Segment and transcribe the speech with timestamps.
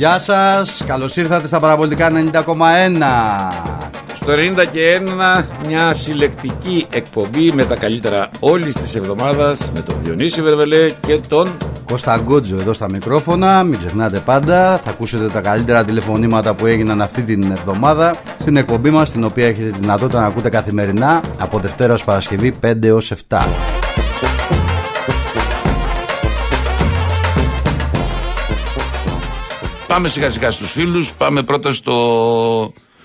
[0.00, 2.42] Γεια σας, καλώς ήρθατε στα παραπολιτικά 90,1
[4.14, 5.02] Στο 90 και
[5.38, 11.20] 1 μια συλλεκτική εκπομπή με τα καλύτερα όλης της εβδομάδας με τον Διονύση Βερβελέ και
[11.28, 16.66] τον Κώστα Γκότζο εδώ στα μικρόφωνα, μην ξεχνάτε πάντα, θα ακούσετε τα καλύτερα τηλεφωνήματα που
[16.66, 21.20] έγιναν αυτή την εβδομάδα στην εκπομπή μας, την οποία έχετε τη δυνατότητα να ακούτε καθημερινά
[21.38, 23.38] από Δευτέρας ως Παρασκευή 5 έως 7.
[29.92, 31.96] Πάμε σιγά σιγά στους φίλους, πάμε πρώτα στο,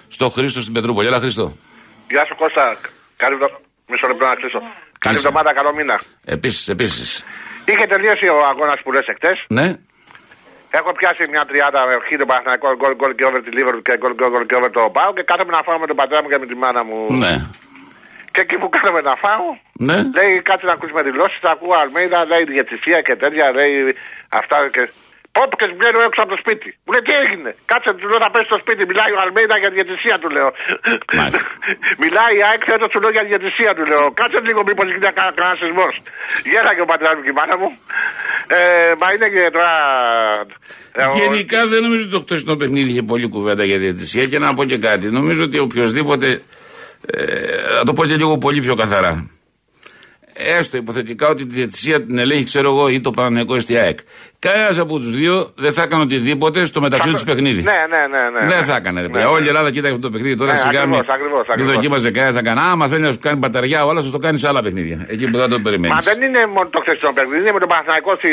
[0.07, 1.07] στο Χρήστο στην Πετρούπολη.
[1.07, 1.45] Έλα Χρήστο.
[2.09, 2.65] Γεια σου Κώστα.
[3.21, 3.59] Καλή εβδομάδα.
[3.91, 4.59] Μισό λεπτό να κλείσω.
[4.59, 5.17] Καλή Κλείσε.
[5.17, 5.95] εβδομάδα, καλό μήνα.
[6.35, 7.07] Επίσης, επίσης.
[7.69, 9.37] Είχε τελειώσει ο αγώνας που λες εχθές.
[9.57, 9.67] Ναι,
[10.79, 13.93] Έχω πιάσει μια τριάδα με χίλιο το Παναθηναϊκό γκολ γκολ και over τη Λίβερ και
[14.01, 16.29] γκολ γκολ γκολ και over το Πάο και κάθομαι να φάω με τον πατέρα μου
[16.31, 16.99] και με τη μάνα μου.
[17.23, 17.33] ναι,
[18.33, 19.47] Και εκεί που κάθομαι να φάω,
[19.87, 19.97] ναι.
[20.17, 21.39] λέει κάτσε να ακούσουμε δηλώσεις.
[21.45, 23.73] Θα ακούω Αλμέιδα, λέει διαιτησία και τέτοια, λέει
[24.39, 24.83] αυτά και.
[25.35, 26.67] Πόπ και βγαίνω έξω από το σπίτι.
[26.83, 28.81] Μου λέει τι έγινε; Κάτσε του λέω να πέσει στο σπίτι.
[28.89, 30.49] Μιλάει ο Αλμέιδα για διαιτησία του λέω.
[31.17, 31.41] Μάλιστα.
[32.03, 34.05] Μιλάει η ΑΕΚ φέτο του λέω για διαιτησία του λέω.
[34.19, 35.93] Κάτσε λίγο μήπως γίνει κα- κανένας σεισμός.
[36.51, 37.69] Γέλα και ο πατέρας μου και η μάνα μου.
[38.57, 38.59] Ε,
[39.01, 39.71] μα είναι και τώρα.
[40.99, 44.39] ε, ο- Γενικά δεν νομίζω ότι το χτεσινό παιχνίδι είχε πολλή κουβέντα για διαιτησία και
[44.43, 45.05] να πω και κάτι.
[45.19, 46.27] Νομίζω ότι οποιοδήποτε.
[47.11, 47.23] Ε,
[47.77, 49.29] να το πω και λίγο πολύ πιο καθαρά.
[50.37, 53.99] Έστω υποθετικά ότι τη διαιτησία την ελέγχει, ξέρω εγώ, ή το Παναγενικό ή στη ΑΕΚ.
[54.47, 57.61] Κανένας από τους δύο δεν θα έκανε οτιδήποτε στο μεταξύ του παιχνίδι.
[57.71, 58.23] Ναι, ναι, ναι.
[58.33, 58.65] ναι Δεν ναι.
[58.69, 58.99] θα έκανε.
[59.01, 59.27] Ρε, Ναι, παιδιά.
[59.29, 59.33] ναι.
[59.35, 60.35] Όλη η Ελλάδα κοίταξε αυτό το παιχνίδι.
[60.41, 61.73] Τώρα Ναι, σιγά μην ακριβώς, ακριβώς, μην ακριβώς.
[61.73, 62.59] δοκίμαζε κανένας να κάνει.
[62.67, 64.97] Α, μα θέλει να σου κάνει μπαταριά, όλα σου το κάνεις σε άλλα παιχνίδια.
[65.13, 65.95] Εκεί που δεν το περιμένεις.
[65.95, 68.29] Μα δεν είναι μόνο το χθεσινό παιχνίδι, είναι με τον Παναθηναϊκό στη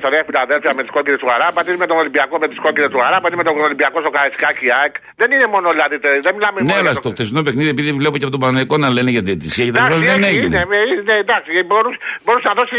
[0.00, 2.90] στο Ρέα Φιλαδέλφια με τις κόκκινες του Χαράπα, είναι με τον Ολυμπιακό με τις κόκκινες
[2.92, 4.94] του Χαράπα, είναι με τον Ολυμπιακό στο Καραϊσκάκι ΑΕΚ.
[5.20, 6.78] Δεν είναι μόνο δηλαδή, τε- δεν μιλάμε Ναι, μόνο.
[6.80, 9.64] αλλά για στο χτεσινό παιχνίδι, επειδή βλέπω και από τον Παναγενικό να λένε για διαιτησία,
[9.66, 10.56] γιατί Εντάξει, δεν έχει, έγινε.
[10.64, 12.78] είναι, είναι, εντάξει, μπορούσε, μπορούσε να δώσει.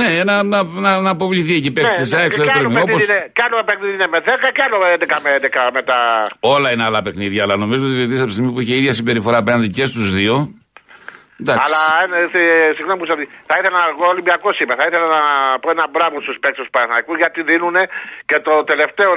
[0.00, 2.50] Ναι, να, να, να, να αποβληθεί εκεί πέρα ναι, τη ναι, ΑΕΚ και στο κι
[2.50, 5.30] άλλο δεύτερο παιχνίδι Όπω είναι- κι άλλο παιχνίδι είναι με 10 και άλλο 11 με
[5.38, 5.98] 11 με τα.
[6.40, 8.92] όλα είναι άλλα παιχνίδια, αλλά νομίζω ότι ο διαιτητής από τη στιγμή που είχε ίδια
[8.92, 10.34] συμπεριφορά απέναντι και στους δύο.
[11.42, 11.62] Εντάξει.
[11.66, 11.82] Αλλά
[12.20, 14.74] ε, ε, συγγνώμη που σας δι- θα ήθελα να εγώ Ολυμπιακός είμαι.
[14.80, 15.22] Θα ήθελα να
[15.62, 17.76] πω ένα μπράβο στους παίκτες του Παναθηναϊκού γιατί δίνουν
[18.30, 19.10] και το τελευταίο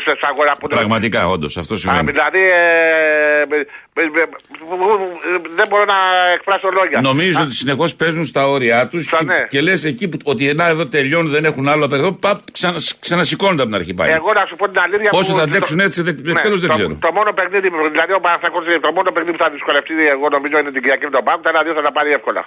[0.00, 2.10] στι αγορά που Πραγματικά, όντως, αυτό Α, συμβαίνει.
[2.10, 5.98] δηλαδή ε, με- με- με- δεν μπορώ να
[6.36, 6.98] εκφράσω λόγια.
[7.10, 9.40] Νομίζω Α, ότι συνεχώς παίζουν στα όρια τους Στα και, ναι.
[9.52, 12.78] και λες εκεί που, ότι να εδώ τελειώνουν, δεν έχουν άλλο απ' εδώ, παπ, ξανα,
[13.04, 14.10] ξανασηκώνονται από την αρχή πάλι.
[14.20, 15.10] Εγώ να σου πω την αλήθεια.
[15.10, 16.96] Πόσο που- θα αντέξουν έτσι, δε- Ναι, τέλος δεν το- ξέρω.
[17.06, 20.70] Το μόνο παιχνίδι, δηλαδή ο Παναθηναϊκός, το μόνο παιχνίδι που θα δυσκολευτεί, εγώ νομίζω είναι
[20.76, 21.36] την Κυριακή με τον Πάο.
[21.44, 22.42] Τα άλλα δύο θα τα πάρει εύκολα.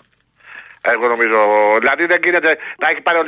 [0.94, 1.38] Εγώ νομίζω.
[1.82, 2.52] Δηλαδή δεν γίνεται
[2.82, 3.24] να έχει πάρει ο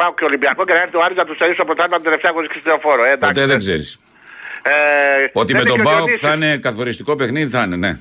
[0.00, 2.06] Πάο και ο Ολυμπιακός και να έρθει ο Άρης να τους τελειώσει το πρωτάθλημα την
[2.08, 3.02] τελευταία αγωνιστική στεωφόρο.
[3.04, 3.34] Ε, εντάξει.
[3.34, 3.88] Ποτέ δεν ξέρεις.
[4.68, 6.20] Ε, Ότι δεν με είναι τον και ο Πάοκ Διονύσης.
[6.26, 7.92] θα είναι καθοριστικό παιχνίδι, θα είναι, ναι.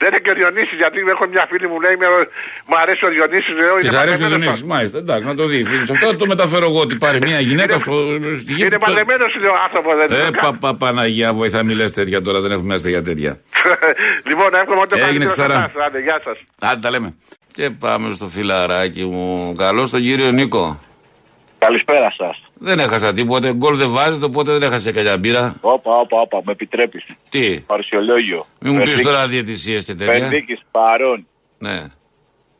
[0.00, 2.28] Δεν είναι και ο Διονύσης, γιατί έχω μια φίλη μου λέει με-
[2.68, 3.54] μου αρέσει ο Διονύσης.
[3.60, 4.98] Λέω, Της είναι αρέσει ο παντρεμένος Διονύσης, μάλιστα.
[5.04, 5.64] Εντάξει, να το δεις.
[5.68, 5.90] φίλος.
[5.94, 7.92] Αυτό θα το μεταφέρω εγώ ότι πάρει μια γυναίκα στο,
[8.42, 8.62] στη γη.
[8.64, 9.92] Είναι που το- παντρεμένος είναι ο άνθρωπος.
[10.00, 10.38] δεν Ε, είναι.
[10.42, 13.32] πα, πα, Παναγία, βοηθά, μιλέ τέτοια τώρα, δεν έχουμε μέσα για τέτοια.
[14.28, 15.54] λοιπόν, εύχομαι ότι το Έγινε, καλύτερο σε Ξαρά.
[15.58, 15.84] εσάς.
[15.86, 16.36] Άντε, Γεια σας.
[16.70, 17.08] Άντε τα λέμε.
[17.56, 19.54] Και πάμε στο φιλαράκι μου.
[19.54, 20.80] Καλό τον κύριο Νίκο.
[21.66, 22.42] Καλησπέρα σας.
[22.54, 23.52] Δεν έχασα τίποτε.
[23.54, 25.56] Γκολ δεν βάζετε, οπότε δεν έχασε καλιά μπύρα.
[25.60, 27.04] Όπα, όπα, όπα, με επιτρέπεις.
[27.30, 28.46] Τι; Παρουσιολόγιο.
[28.60, 30.18] Μην μου πεις τώρα διαιτησίες και τέτοια.
[30.18, 31.26] Πενδίκης παρόν.
[31.58, 31.80] Ναι.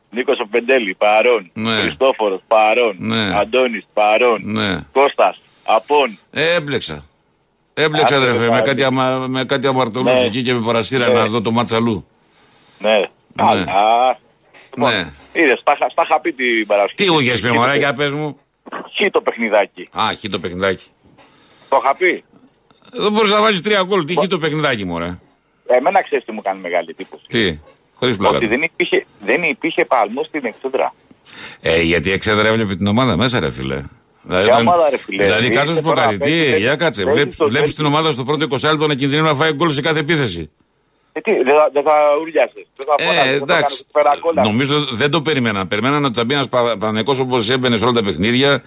[0.09, 1.51] Νίκος Οπεντέλη παρόν.
[1.53, 1.81] Ναι.
[1.81, 2.95] Χριστόφορος παρόν.
[2.99, 3.37] Ναι.
[3.39, 4.41] Αντώνης παρόν.
[4.43, 4.79] Ναι.
[4.91, 6.17] Κώστας απόν.
[6.31, 7.03] Ε, έμπλεξα.
[7.73, 8.61] Έμπλεξα, Άσε, αδερφέ, ρε, με πάλι.
[8.61, 10.19] κάτι, αμα, με κάτι αμαρτωλούς Ναι.
[10.25, 11.13] εκεί και με παρασύρα Ναι.
[11.13, 12.05] να δω το ματσαλού.
[12.79, 12.99] Ναι.
[13.35, 13.65] Καλά.
[14.75, 14.99] Λοιπόν, Ναι.
[15.33, 17.09] είδες, τα, είχα- στα είχα πει την Παρασκευή.
[17.09, 18.39] Τι μου είχες πει, Χ μωρά, το- για πες μου.
[18.71, 19.89] Χ το παιχνιδάκι.
[19.91, 20.83] Α, χει το παιχνιδάκι.
[21.69, 22.23] Το είχα πει.
[22.91, 24.05] Δεν μπορείς να βάλεις τρία γκολ.
[24.05, 25.17] Τι χει το παιχνιδάκι, μωρέ.
[25.67, 27.23] Εμένα ξέρεις τι μου κάνει μεγάλη εντύπωση.
[27.27, 27.59] Τι.
[27.95, 28.35] Χωρίς πλάκα.
[28.35, 30.93] Ότι δεν υπήρχε, δεν υπήρχε παλμό στην εξέδρα.
[31.61, 33.83] Ε, γιατί εξέδρα έβλεπε την ομάδα μέσα, ρε φίλε.
[34.23, 36.17] Δηλαδή, Ποια όταν- ομάδα, ρε φίλε, δηλαδή είστε κάτω σου πω τώρα, κάτι.
[36.17, 37.03] Τι, παίζεις- για κάτσε.
[37.03, 37.83] παίζεις Βλέπεις, το βλέπεις τέτοιο.
[37.83, 40.51] την ομάδα στο πρώτο 20 λεπτό να κινδυνεύει να φάει γκολ σε κάθε επίθεση.
[41.17, 43.61] Ε, τι, δεν θα, δεν θα ουρλιάσες, Δεν θα Ε, φωνάζεις, δεν θα εντάξει.
[43.61, 44.43] κάνεις περακόλα.
[44.43, 45.67] Νομίζω δεν το περιμένα.
[45.67, 48.63] Περιμέναν ότι θα μπει ένας Παναγενικό όπως έμπαινε σε όλα τα παιχνίδια.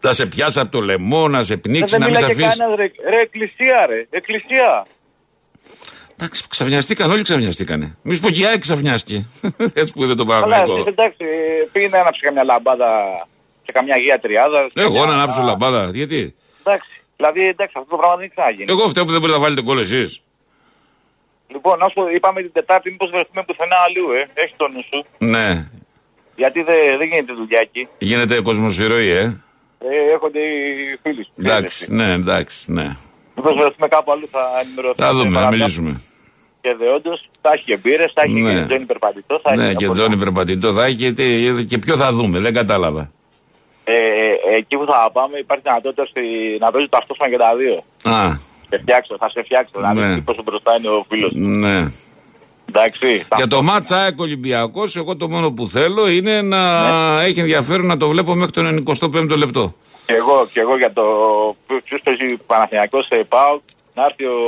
[0.00, 2.36] Θα σε πιάσει από το λαιμό, να σε Ε, πνίξει, Δεν να μην σε μιλάει
[2.36, 2.58] και αφήσει.
[2.58, 4.86] κανένας, ρε, ρε, εκκλησία ρε, εκκλησία.
[6.16, 7.96] Εντάξει, ξαφνιαστήκαν, όλοι ξαφνιαστήκανε.
[8.02, 9.26] Μη σου πω και η ΑΕΚ ξαφνιάστηκε.
[9.80, 10.74] Έτσι που είδε τον Αλλά Παναγενικό.
[10.74, 12.88] εσείς, εντάξει, ε, πήγαινε να ανάψει καμιά λαμπάδα
[13.64, 14.56] σε καμιά γεία τριάδα.
[14.72, 15.90] σε Εγώ καμιά- να ανάψω λαμπάδα.
[15.94, 16.34] Γιατί;
[16.64, 18.66] Εντάξει, δηλαδή εντάξει, αυτό το πράγμα δεν ξαναγίνει.
[18.68, 20.22] Εγώ φταίω που δεν μπορείτε να βάλετε γκολ εσείς.
[21.52, 24.20] Λοιπόν, να σου πω, είπαμε την Τετάρτη, μήπως βρεθούμε πουθενά αλλού, ε.
[24.42, 25.04] Έχει το νου σου.
[25.18, 25.68] Ναι.
[26.36, 27.88] Γιατί δεν δεν γίνεται δουλειά εκεί.
[27.98, 29.22] Γίνεται κοσμοσυρωή, ε.
[29.78, 31.32] Ε, έχονται οι φίλοι σου.
[31.38, 32.86] Εντάξει, ναι, εντάξει, ναι.
[33.36, 35.06] Μήπως βρεθούμε κάπου αλλού, θα ενημερωθούμε.
[35.06, 35.56] Θα δούμε, να παραπάνω.
[35.56, 36.00] μιλήσουμε.
[36.60, 38.54] Και δε όντως θα έχει και μπύρες, θα έχει Ναι.
[38.54, 39.40] και τζόνι περπατητό.
[39.42, 40.24] Θα Ναι, έχει και από τζόνι όλα.
[40.24, 43.10] περπατητό θα έχει και, τι- και ποιο θα δούμε, δεν κατάλαβα.
[43.84, 47.74] Ε, ε, εκεί που θα πάμε υπάρχει δυνατότητα στη- να παίζει ταυτόχρονα και τα δύο.
[48.14, 49.80] Α, Σε φτιάξω, θα σε φτιάξω.
[49.80, 50.14] Να Ναι.
[50.14, 51.30] δεις πόσο μπροστά είναι ο φίλος.
[51.34, 51.90] ναι.
[52.68, 53.24] Εντάξει.
[53.28, 56.60] θα- Για το μάτσα ΑΕΚ Ολυμπιακός, εγώ το μόνο που θέλω είναι να
[57.22, 59.74] έχει ενδιαφέρον να το βλέπω μέχρι τον 95ο λεπτό.
[60.06, 61.02] Και εγώ, και εγώ για το
[61.84, 63.60] ποιος παίζει Παναθηναϊκός σε ΠΑΟΚ
[63.94, 64.38] να έρθει ο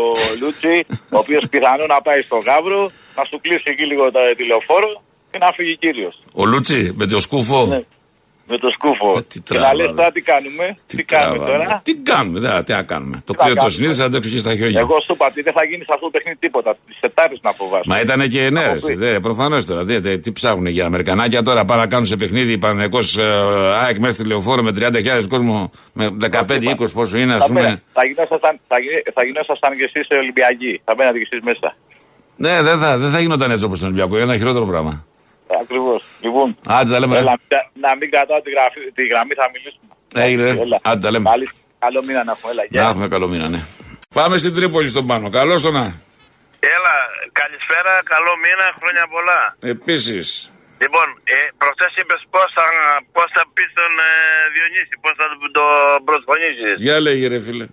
[0.40, 5.02] Λούτσι, ο οποίος πιθανόν να πάει στο Γαύρο, να σου κλείσει εκεί λίγο το τηλεοφόρο
[5.30, 6.22] και να φύγει κύριος.
[6.32, 7.66] Ο Λούτσι με το σκούφο.
[7.66, 7.82] Ναι.
[8.52, 9.08] Με το σκούφο.
[9.18, 9.92] Ε, τι και τράβα, να λες ρε.
[9.92, 11.64] τώρα τι κάνουμε, τι, κάνουμε τραβάμε.
[11.64, 13.16] τώρα; Τι κάνουμε, δε, τι να κάνουμε.
[13.24, 13.74] Το Τι να κρύο το κάνουμε.
[13.76, 14.80] συνήθω θα αντέξω και στα χιόνια.
[14.80, 16.70] Εγώ σου είπα ότι δεν θα γίνει σε αυτό το παιχνίδι τίποτα.
[16.86, 17.84] Τις Τετάρτες να φοβάσαι.
[17.86, 18.74] Μα ήταν και ενέρε.
[18.86, 18.94] πει.
[18.94, 19.84] Δε, προφανώς τώρα.
[19.84, 21.64] Δε, δε, τι ψάχνουν για Αμερικανάκια τώρα.
[21.64, 22.98] Πάνε να κάνουν σε παιχνίδι Παναγενικό
[23.84, 25.70] ΑΕΚ μέσα στη λεωφόρο με 30.000 κόσμο.
[25.92, 27.60] Με 15-20 πόσο είναι, ας Θα, πούμε.
[27.60, 30.80] πέρα- θα γινόσασταν, θα, γι- θα γινόσασταν και εσείς Ολυμπιακοί.
[30.84, 31.76] Θα μπαίνατε κι εσείς μέσα.
[32.36, 34.14] Ναι, δεν θα, δεν θα γινόταν έτσι όπως τον Ολυμπιακό.
[34.14, 35.04] Είναι ένα χειρότερο πράγμα.
[35.62, 36.00] Ακριβώς.
[36.20, 37.14] Λοιπόν, Άντε τα λέμε.
[37.14, 37.20] ρε.
[37.20, 37.34] έλα,
[37.84, 39.88] να μην κρατάω τη, γραφή, τη γραμμή, θα μιλήσουμε.
[40.24, 40.60] Έγινε, ρε.
[40.60, 40.78] Έλα.
[40.82, 41.28] Άντε τα λέμε.
[41.30, 41.46] Καλή,
[41.84, 42.52] καλό μήνα να έχουμε.
[42.52, 42.82] Έλα, γεια.
[42.82, 43.60] Να έχουμε καλό μήνα, ναι.
[44.14, 45.26] Πάμε στην Τρίπολη στον πάνω.
[45.30, 45.84] Καλώς το να.
[46.76, 46.94] Έλα,
[47.40, 49.40] καλησπέρα, καλό μήνα, χρόνια πολλά.
[49.74, 50.50] Επίσης.
[50.82, 52.64] Λοιπόν, ε, προχθές είπες πώς θα,
[53.16, 54.12] πώς θα πεις τον ε,
[54.54, 55.64] Διονύση, πώς θα τον το
[56.08, 56.72] προσφωνήσεις.
[56.86, 57.66] Για λέγε, ρε φίλε.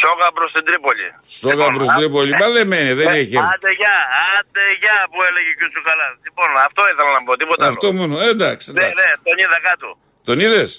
[0.00, 1.06] Σόγα προς την Τρίπολη.
[1.40, 2.32] Σόγα Λοιπόν, προ α- Τρίπολη.
[2.42, 3.50] Μα δεν μένει, δεν ε, έχει έρθει.
[3.54, 3.96] Άντε γεια,
[4.36, 6.14] άντε γεια που έλεγε και ο Τσουκαλάς.
[6.26, 7.96] Λοιπόν, αυτό ήθελα να πω, τίποτα Αυτό άλλο.
[8.00, 8.14] μόνο.
[8.24, 8.66] Ε, εντάξει.
[8.68, 8.96] Ναι, εντάξει.
[9.00, 9.88] ναι, τον είδα κάτω.
[10.28, 10.70] Τον είδες;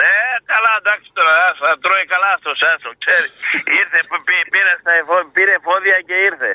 [0.00, 0.14] Ναι,
[0.52, 3.28] καλά, εντάξει τώρα, άσο, τρώει καλά αυτός, άσο, ξέρει.
[3.80, 6.50] Ήρθε, π- πή- πήρε, στα εφο- πήρε φόδια και ήρθε.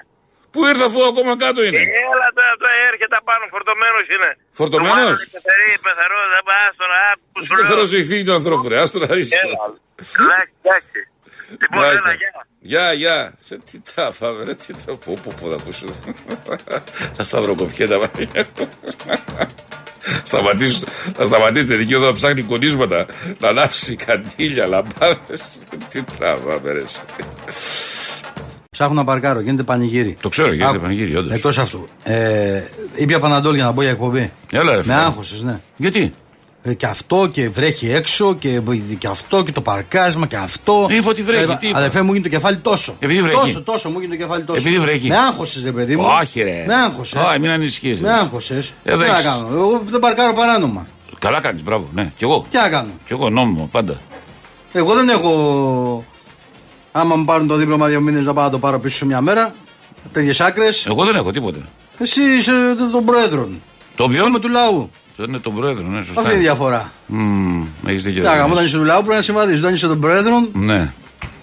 [0.54, 1.82] Πού ήρθε αφού ακόμα κάτω είναι;
[2.14, 4.30] Έλα τώρα, τώρα έρχεται απάνω, φορτωμένος είναι.
[4.60, 7.68] Φορτωμένος; Του μάλλον Πεθερή, πεθερός, δεν πας τώρα, άκου που σου Δεν λέω.
[7.70, 8.78] θέλω να φύγει του ανθρώπου, ρε.
[8.84, 9.34] Άστο να ρίξει.
[9.44, 9.58] Έλα,
[10.24, 11.00] εντάξει, εντάξει.
[11.50, 12.46] Λοιπόν, έλα, γεια.
[12.62, 13.34] Γεια, γεια.
[13.46, 14.98] Σε τι τράφαμε, ρε, τι τράφαμε.
[15.06, 15.86] Πού, πού, πού θα ακούσω.
[17.18, 18.46] Τα σταυροκοπιέτα, μαγιά.
[20.24, 23.06] Σταματήσω, θα σταματήσετε εκεί εδώ να ψάχνει κονίσματα,
[23.40, 25.44] να ανάψει καντήλια, λαμπάδες.
[25.92, 26.82] Τι τράβαμε, ρε.
[26.82, 27.00] εσύ.
[28.70, 30.18] Ψάχνω να παρκάρω, γίνεται πανηγύρι.
[30.22, 30.80] Το ξέρω, γίνεται Άκου.
[30.82, 31.34] πανηγύρι, όντως.
[31.34, 31.88] Εκτός αυτού.
[32.04, 32.62] Ε,
[32.96, 34.32] ήπια Παναντόλ για να μπω για εκπομπή.
[34.52, 34.96] Έλα, ρε, Με φίλε.
[34.96, 35.60] άγχωσε, ναι.
[35.78, 36.12] Γιατί;
[36.64, 38.62] Ε, και αυτό και βρέχει έξω και,
[38.98, 40.88] και αυτό και το παρκάρισμα και αυτό.
[40.90, 41.78] Είπα ότι βρέχει, Ε, τι είπα.
[41.78, 42.96] Αδερφέ μου γίνει το κεφάλι τόσο.
[43.00, 43.36] Επειδή βρέχει.
[43.40, 44.60] Τόσο, τόσο μου γίνει το κεφάλι τόσο.
[44.60, 45.08] Επειδή βρέχει.
[45.08, 46.06] Με άγχωσες, ρε παιδί μου.
[46.22, 46.64] Όχι, ρε.
[46.68, 47.22] Με άγχωσες.
[47.24, 48.02] Όχι, μην ανησυχείς.
[48.02, 48.66] Με άγχωσες.
[48.84, 49.26] Τι Εδώ να έχεις.
[49.26, 49.48] κάνω.
[49.52, 50.88] Εγώ δεν παρκάρω παράνομα.
[51.20, 51.90] Καλά κάνεις, μπράβο.
[51.94, 52.46] Ναι, κι εγώ.
[52.50, 52.90] Τι να κάνω.
[53.06, 53.98] Κι εγώ νόμιμο, πάντα.
[54.74, 56.06] Εγώ δεν έχω.
[56.92, 59.22] Άμα μου πάρουν το δίπλωμα δύο μήνες να πάω να το πάρω πίσω σε μια
[59.22, 59.54] μέρα.
[60.12, 60.86] Τέτοιες άκρες.
[60.86, 61.60] Εγώ δεν έχω τίποτε.
[62.00, 62.52] Εσύ είσαι
[62.92, 63.62] των πρόεδρων.
[63.96, 64.42] Το Είμαι ποιον.
[64.42, 64.90] του λαού.
[65.20, 66.22] Το είναι τον πρόεδρο, ναι, σωστά.
[66.22, 66.92] Αυτή είναι η διαφορά.
[67.06, 68.22] Μμμ, έχεις δίκιο.
[68.22, 68.70] Τι να δεν κάνω, όταν έχεις.
[68.74, 69.60] είσαι του λαού πρέπει να συμβαδίζει.
[69.60, 70.78] Όταν είσαι των πρόεδρων, Ναι.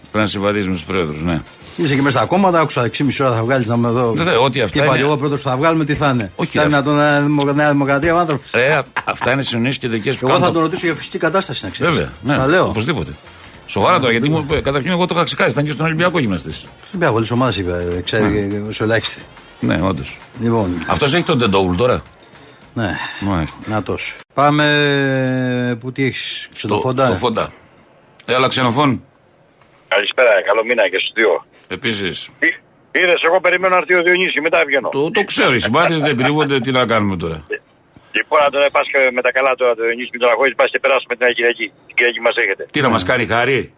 [0.01, 1.43] Πρέπει να συμβαδίζει με του πρόεδρου, ναι.
[1.77, 2.61] είσαι και μέσα στα κόμματα.
[2.61, 4.13] Άκουσα 6,5 ώρα θα βγάλει να με δω.
[4.17, 6.11] Ναι, ναι, ό,τι αυτά Και είπα είναι- και εγώ πρώτο που θα βγάλουμε τι θα
[6.11, 6.31] είναι.
[6.37, 6.77] Όχι, Θα είναι ρε.
[6.77, 8.43] να τον Νέα Δημοκρα- Νέα Δημοκρατία ο άνθρωπο.
[8.55, 10.53] Ρε, α- αυτά είναι συνονίσει και δικέ που Εγώ θα κάνουν.
[10.55, 11.91] τον ρωτήσω για φυσική κατάσταση να ξέρει.
[11.93, 12.65] Βέβαια, ναι, Θα λέω.
[12.65, 13.13] οπωσδήποτε.
[13.67, 16.53] Σοβαρά τώρα, γιατί μου, καταρχήν εγώ το είχα ξεχάσει, ήταν και στον Ολυμπιακό γυμναστή.
[16.87, 19.21] Στην πια πολλέ ομάδε είπε, ξέρει και όσο ελάχιστη.
[19.61, 20.03] Ναι, όντω.
[20.43, 22.03] Λοιπόν, Αυτό έχει τον Τεντόουλ τώρα.
[22.79, 22.91] Ναι,
[23.21, 23.59] Μάλιστα.
[23.67, 24.17] να τόσο.
[24.35, 24.67] Πάμε.
[25.81, 27.45] Πού τι έχεις, Στο, ξενοφόντα; στο φόντα.
[28.27, 29.03] Έλα, ξενοφών.
[29.89, 31.33] Καλησπέρα, καλό μήνα και στους δύο.
[31.69, 32.31] Επίσης.
[32.99, 34.89] Είδες, εγώ περιμένω να έρθει ο Διονύσης, μετά βγαίνω.
[34.89, 37.39] Το, το ξέρω, οι συμπάθειε δεν κρύβονται, τι να κάνουμε τώρα.
[38.13, 40.79] Λοιπόν, αν τώρα πας με τα καλά τώρα, το Διονύση με τον αγώνα, πας και
[40.79, 41.67] περάσουμε την Αγία Κυριακή.
[41.87, 42.67] Την Κυριακή μας έχετε.
[42.73, 43.73] Τι να μας κάνει χάρη;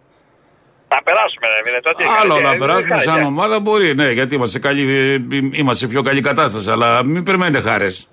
[0.89, 2.03] Θα περάσουμε, ρε, μην τότε.
[2.21, 4.83] Άλλο Ε, να ε, περάσουμε ε, σαν ε, ομάδα μπορεί, ναι, γιατί είμαστε σε, καλή,
[4.97, 6.71] ε, είμαστε σε πιο καλή κατάσταση.
[6.71, 8.09] Αλλά μην περιμένετε χάρες.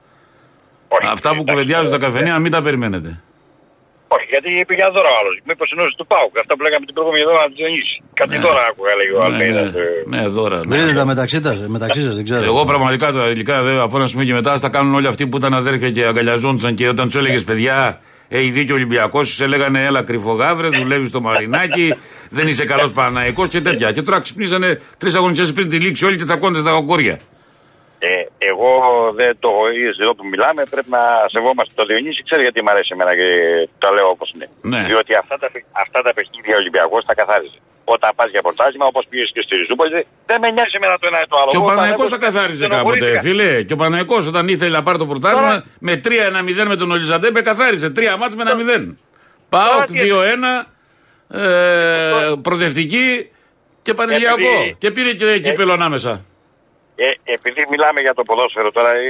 [0.96, 3.12] Όχι, Αυτά που εντάξει, κουβεντιάζουν στα ε, καφενεία, μην τα περιμένετε.
[4.16, 5.36] Όχι, γιατί είπε για δώρα ο άλλος.
[5.50, 6.34] Μήπως ενός του Πάουκ.
[6.44, 7.96] Αυτά που λέγαμε την προηγούμενη εβδομάδα του Διονύσης.
[8.22, 9.72] Κάτι δώρα άκουγα, λέγει ο Ναι, Αλμέιδας.
[9.74, 10.58] ναι, ναι, δώρα.
[10.68, 10.76] ναι.
[10.76, 12.44] Βρείτε τα μεταξύ, τα, μεταξύ σας, δεν ξέρω.
[12.52, 15.38] Εγώ πραγματικά τώρα, υλικά, δε, από ένα σημείο και μετά, θα κάνουν όλοι αυτοί που
[15.38, 19.84] ήταν αδέρφια και αγκαλιαζόντουσαν και όταν τους έλεγες παιδιά, έχει δίκιο ο Ολυμπιακός, σου έλεγανε
[19.86, 21.94] έλα κρυφογάβρε, δουλεύεις στο μαρινάκι,
[22.30, 23.92] δεν είσαι καλός Παναναϊκό και τέτοια.
[23.92, 27.20] Και τώρα ξυπνήσανε τρεις αγωνιστές πριν τη λήξη όλοι και τσακώνται στα κοκόρια.
[28.08, 28.14] Ε,
[28.52, 28.72] εγώ
[29.20, 30.62] δεν το είδε εδώ που μιλάμε.
[30.74, 32.22] Πρέπει να σεβόμαστε το Διονύση.
[32.28, 33.30] Ξέρει γιατί μου αρέσει εμένα και
[33.84, 34.48] το λέω όπως είναι.
[34.72, 34.82] Ναι.
[34.90, 35.48] Διότι αυτά τα,
[35.84, 37.60] αυτά τα παιχνίδια ο Ολυμπιακός τα καθάριζε.
[37.96, 39.92] Όταν πας για πρωτάθλημα, όπως πήγες και στη Ριζούπολη,
[40.30, 41.50] δεν με νοιάζει εμένα το ένα ή το άλλο.
[41.54, 43.22] Και ο Εγώ Παναϊκό Παναθηναϊκός τα καθάριζε κάποτε, στενοχωρήθηκα.
[43.28, 43.50] φίλε.
[43.68, 47.42] Και ο Παναϊκό όταν ήθελε να πάρει το πρωτάθλημα Τώρα- με 3-1-0 με τον Ολιζαντέμπε
[47.50, 47.88] καθάριζε.
[47.90, 48.98] Τρία μάτς με 1-0.
[49.50, 50.52] Πάοκ τι- 2-1,
[51.30, 53.30] ε, προοδευτική
[53.82, 54.36] και πανελιακό.
[54.42, 56.22] Επειδή- Και πήρε και κύπελο ανάμεσα.
[56.96, 59.08] Ε, επειδή μιλάμε για το ποδόσφαιρο τώρα ε,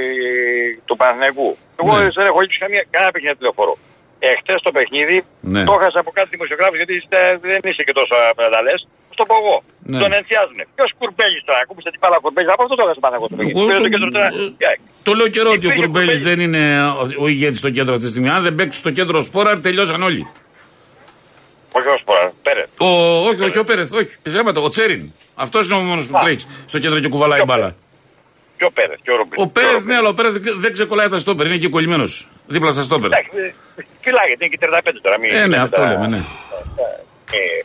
[0.88, 1.48] του Παναθηναϊκού.
[1.80, 2.08] Εγώ Ναι.
[2.18, 3.74] δεν έχω ρίξει καμία, κανένα παιχνίδι τηλεφόρο.
[4.30, 5.16] Εχθέ το παιχνίδι
[5.54, 5.62] Ναι.
[5.68, 7.18] το έχασα από κάτι δημοσιογράφο γιατί είστε,
[7.50, 8.74] δεν είσαι και τόσο να τα λε.
[9.14, 9.56] Στο πω εγώ.
[9.92, 9.98] Ναι.
[10.02, 10.58] Τον ενθιάζουν.
[10.76, 12.50] Ποιος κουρμπέλι τώρα, ακούμπησε την πάλα κουρμπέλι.
[12.54, 13.58] Από αυτό το έχασα πάνω από το παιχνίδι.
[13.58, 14.28] Εγώ Πήρε το το- κέντρο τώρα.
[14.72, 14.72] ε,
[15.06, 16.28] Το λέω καιρό ότι ο Υπήρχε Κουρμπέλη Κουρμπέλης.
[16.28, 16.62] δεν είναι
[17.22, 18.30] ο ηγέτης στο κέντρο αυτή τη στιγμή.
[18.36, 20.22] Αν δεν παίξει στο κέντρο σπόρα, τελειώσαν όλοι.
[21.78, 22.68] Όχι ο Σπορά, Πέρεθ.
[22.80, 22.86] Ο,
[23.28, 24.08] όχι, όχι, ο Πέρεθ, όχι.
[24.22, 25.12] Ψέματα, ο Τσέριν.
[25.34, 26.20] Αυτός είναι ο μόνος που Α.
[26.22, 27.76] τρέχει στο κέντρο και κουβαλάει μπάλα.
[28.56, 29.42] Και ο Πέρεθ, και ο Ρούμπιν.
[29.42, 31.46] Ο Πέρεθ, ναι, αλλά ο Πέρεθ δεν ξεκολλάει τα στόπερ.
[31.46, 32.28] Είναι και κολλημένος.
[32.46, 33.06] Δίπλα στα στόπερ.
[33.12, 33.54] Εντάξει,
[34.00, 35.18] φυλάγεται, είναι και 35 τώρα.
[35.18, 36.16] Μην, Ε, ναι, μην αυτό τα- λέμε, ναι.
[36.16, 37.64] Ε,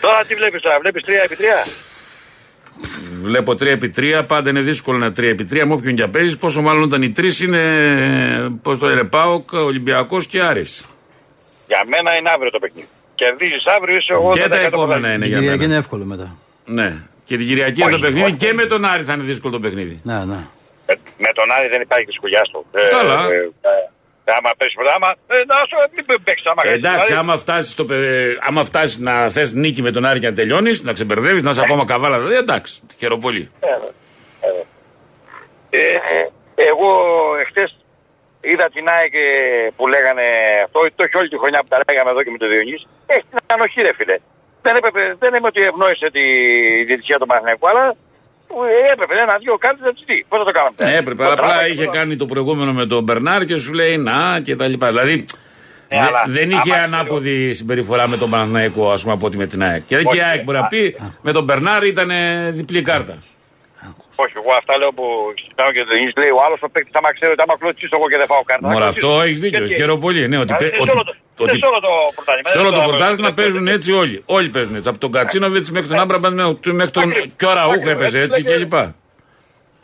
[0.00, 1.68] τώρα τι βλέπεις τώρα, βλέπεις 3 επί 3.
[3.22, 6.36] Βλέπω 3 επί 3, πάντα είναι δύσκολο ένα 3 επί 3 με όποιον και παίζεις.
[6.36, 7.60] Πόσο μάλλον όταν οι τρεις είναι,
[8.62, 10.84] πώς το λένε, Πάοκ, Ολυμπιακός και Άρης.
[11.66, 12.88] Για μένα είναι αύριο το παιχνίδι.
[13.20, 14.30] Κερδίζει αύριο, είσαι εγώ.
[14.32, 15.78] Και τα επόμενα είναι Η για Κυριακή είναι μένα.
[15.78, 16.28] εύκολο μετά.
[16.64, 16.88] Ναι.
[17.24, 18.34] Και την Κυριακή είναι το Όχι, παιχνίδι όχι.
[18.42, 20.00] και με τον Άρη θα είναι δύσκολο το παιχνίδι.
[20.02, 20.40] Ναι, ναι.
[20.86, 22.64] Με, με τον Άρη δεν υπάρχει δυσκολιά στο.
[22.98, 23.14] Καλά.
[23.24, 23.68] Ε, ε,
[24.24, 25.08] ε, άμα πέσει πρώτα, άμα.
[25.26, 25.76] Ε, να σου
[26.08, 26.46] μην παίξεις.
[26.46, 29.90] Άμα χάσεις τον Εντάξει, Άρη, άμα φτάσεις στο πε- άμα φτάσεις να θες νίκη με
[29.90, 32.16] τον Άρη και να τελειώνεις, να ξεμπερδεύεις, να είσαι ακόμα καβάλα.
[32.18, 33.50] Δηλαδή, εντάξει, χαίρομαι πολύ.
[35.70, 36.88] Ε, ε, εγώ
[37.40, 37.76] εχθές
[38.52, 39.28] είδα την ΑΕΚ ε,
[39.76, 40.26] που λέγανε
[40.66, 42.84] αυτό, το έχει όλη τη χρονιά που τα λέγαμε εδώ και με τον Διονύσης.
[43.14, 44.16] Έχει την ανοχή, ρε φίλε.
[44.64, 46.24] Δεν, έπρεπε, δεν είμαι ότι ευνόησε τη
[46.88, 47.84] διαιτησία του Παναθηναϊκού, αλλά
[48.70, 50.16] ε, έπρεπε ένα-δύο κάτι να τι.
[50.30, 50.74] Πώς θα το κάναμε.
[50.88, 54.16] Ε, έπρεπε, αλλά απλά είχε κάνει το προηγούμενο με τον Μπερνάρ και σου λέει να
[54.46, 54.86] και τα λοιπά.
[54.94, 55.14] Δηλαδή,
[55.88, 59.36] Ναι, δε- αλλά δεν είχε άμα ανάποδη συμπεριφορά με τον Παναθηναϊκό, ας πούμε, από ότι
[59.36, 59.82] με την ΑΕΚ.
[59.86, 62.10] Και και η Όχι, ΑΕΚ μπορεί να α, πει με τον Μπερνάρ ήταν
[62.50, 63.18] διπλή κάρτα.
[64.22, 65.04] Όχι, εγώ αυτά λέω που
[65.40, 66.90] συζητάω και δεν λέει ο άλλος ο παίκτη.
[67.00, 68.66] Άμα ξέρω ότι άμα κλωτσίσω εγώ και δεν φάω κάρτα.
[68.72, 69.26] Μωρά, θα αυτό κλωτσίσω.
[69.26, 69.58] έχεις δίκιο.
[69.64, 70.20] Γιατί- Χαίρομαι πολύ.
[70.30, 72.48] Ναι, ότι, Δηλαδή, πε- σε ότι, όλο το- ότι σε όλο το πρωτάθλημα.
[72.54, 73.76] σε όλο Δεν το ξέρω, πρωτάθλημα δεν παίζουν ξέρω.
[73.78, 74.16] έτσι όλοι.
[74.36, 74.88] Όλοι παίζουν έτσι.
[74.92, 76.34] Από τον Κατσίνοβιτ μέχρι τον Άμπραμπαντ
[76.80, 77.02] μέχρι τον.
[77.08, 77.32] Ακριβώς.
[77.40, 77.92] Και ο Ραούχο Ακριβώς.
[77.96, 78.74] έπαιζε έτσι Έτσι κλπ.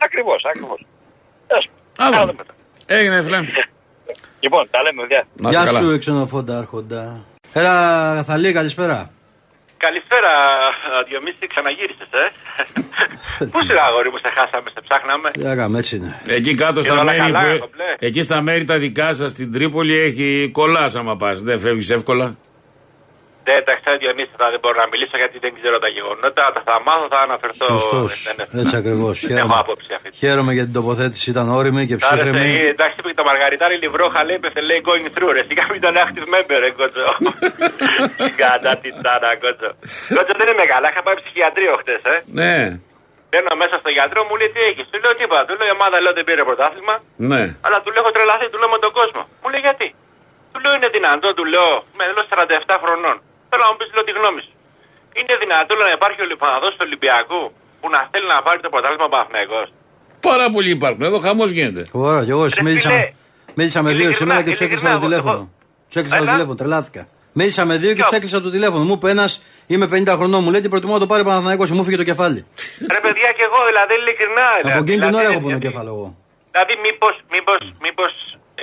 [0.05, 0.79] Ακριβώς, ακριβώς.
[1.97, 2.33] Άμα.
[2.97, 3.39] Έγινε, φιλέ.
[4.39, 5.21] Λοιπόν, τα λέμε, παιδιά.
[5.41, 5.79] Να είσαι Γεια καλά.
[5.79, 7.25] σου, ξενοφόντα άρχοντα.
[7.53, 9.09] Έλα, Θαλή, καλησπέρα.
[9.85, 10.31] Καλησπέρα,
[11.07, 12.25] Διομήση, ξαναγύρισες, ε;
[13.51, 16.21] Πού είσαι, αγόρι μου, σε χάσαμε, σε ψάχναμε; Για κάμε, έτσι είναι.
[16.27, 17.59] Εκεί κάτω Και στα όλα μέρη καλά, που.
[17.59, 17.89] κομπλέ.
[17.99, 21.41] Εκεί στα μέρη τα δικά σας στην Τρίπολη έχει κολλάς άμα πας.
[21.41, 22.37] Δεν φεύγεις εύκολα.
[23.47, 26.43] Δεν τα ξέρω, Διονύση, θα δεν μπορώ να μιλήσω γιατί δεν ξέρω τα γεγονότα.
[26.55, 27.65] Τα θα μάθω, θα αναφερθώ.
[27.73, 28.11] Σωστός.
[28.27, 29.15] δεν είναι- Έτσι ακριβώς.
[29.27, 30.07] Δεν έχω άποψη αυτή.
[30.21, 32.55] Χαίρομαι για την τοποθέτηση, ήταν όρημη και Άρεσε, ψύχρεμη.
[32.65, 35.41] ε, εντάξει, είπε και το Μαργαριτάρι Λιβρόχα λέει, πέθε, λέει going through, ρε.
[35.49, 37.05] Σιγά μην τον active member, ρε, κότσο.
[38.43, 39.69] Κατά την τάρα, κότσο.
[40.15, 42.15] Κότσο δεν είμαι καλά, είχα πάει ψυχιατρίο χτες, ε.
[42.39, 42.55] Ναι,
[43.29, 44.85] Μπαίνω μέσα στο γιατρό, μου λέει τι έχεις.
[44.91, 45.41] Του λέω τίποτα.
[45.47, 46.95] Του λέω η ομάδα λέω δεν πήρε πρωτάθλημα.
[47.31, 47.41] ναι.
[47.65, 49.21] Αλλά του λέω έχω τρελαθεί, του λέω με τον κόσμο.
[49.41, 49.87] Μου λέει γιατί;
[50.51, 53.17] Του λέω είναι δυνατό, του λέω με λέω 47 χρονών.
[53.55, 54.53] Θέλω να μου πεις λέω τη γνώμη σου.
[55.19, 57.41] Είναι δυνατό λέω, να υπάρχει ο Λιπαναδό του Ολυμπιακού
[57.79, 59.61] που να θέλει να πάρει το πρωτάθλημα Παναθυναϊκό.
[60.29, 61.01] Πάρα πολλοί υπάρχουν.
[61.09, 61.81] Εδώ χαμός γίνεται.
[62.05, 63.05] Ωραία, και εγώ Ρε μίλησα, φίλε,
[63.59, 65.37] μίλησα με δύο ειλικρινά, σήμερα και τους έκλεισα ειλικρινά, το εγώ- τηλέφωνο.
[65.41, 65.49] εγώ-
[65.87, 66.31] Τους έκλεισα το Έλα.
[66.33, 67.03] τηλέφωνο, τρελάθηκα.
[67.39, 68.83] Μίλησα με δύο και Ποιο; τους έκλεισα το τηλέφωνο.
[68.89, 69.31] Μου είπε ένας,
[69.73, 72.39] είμαι 50 χρονών, μου λέει τι προτιμώ να το πάρει Παναθηναϊκός, μου φύγε το κεφάλι.
[72.95, 74.47] Ρε παιδιά και εγώ δηλαδή ειλικρινά.
[74.53, 76.07] Από δηλαδή, εκείνη την ώρα δηλαδή, έχω πόνο γιατί- κεφάλαιο εγώ.
[76.51, 78.13] Δηλαδή μήπως, μήπως, μήπως.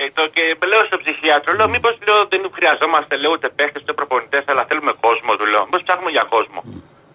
[0.01, 3.93] Ε, το και λέω στον ψυχίατρο, λέω μήπως λέω δεν χρειαζόμαστε λέω ούτε παίχτες ούτε
[4.33, 5.61] προπονητέ, αλλά θέλουμε κόσμο του λέω.
[5.67, 6.59] Μήπω ψάχνουμε για κόσμο.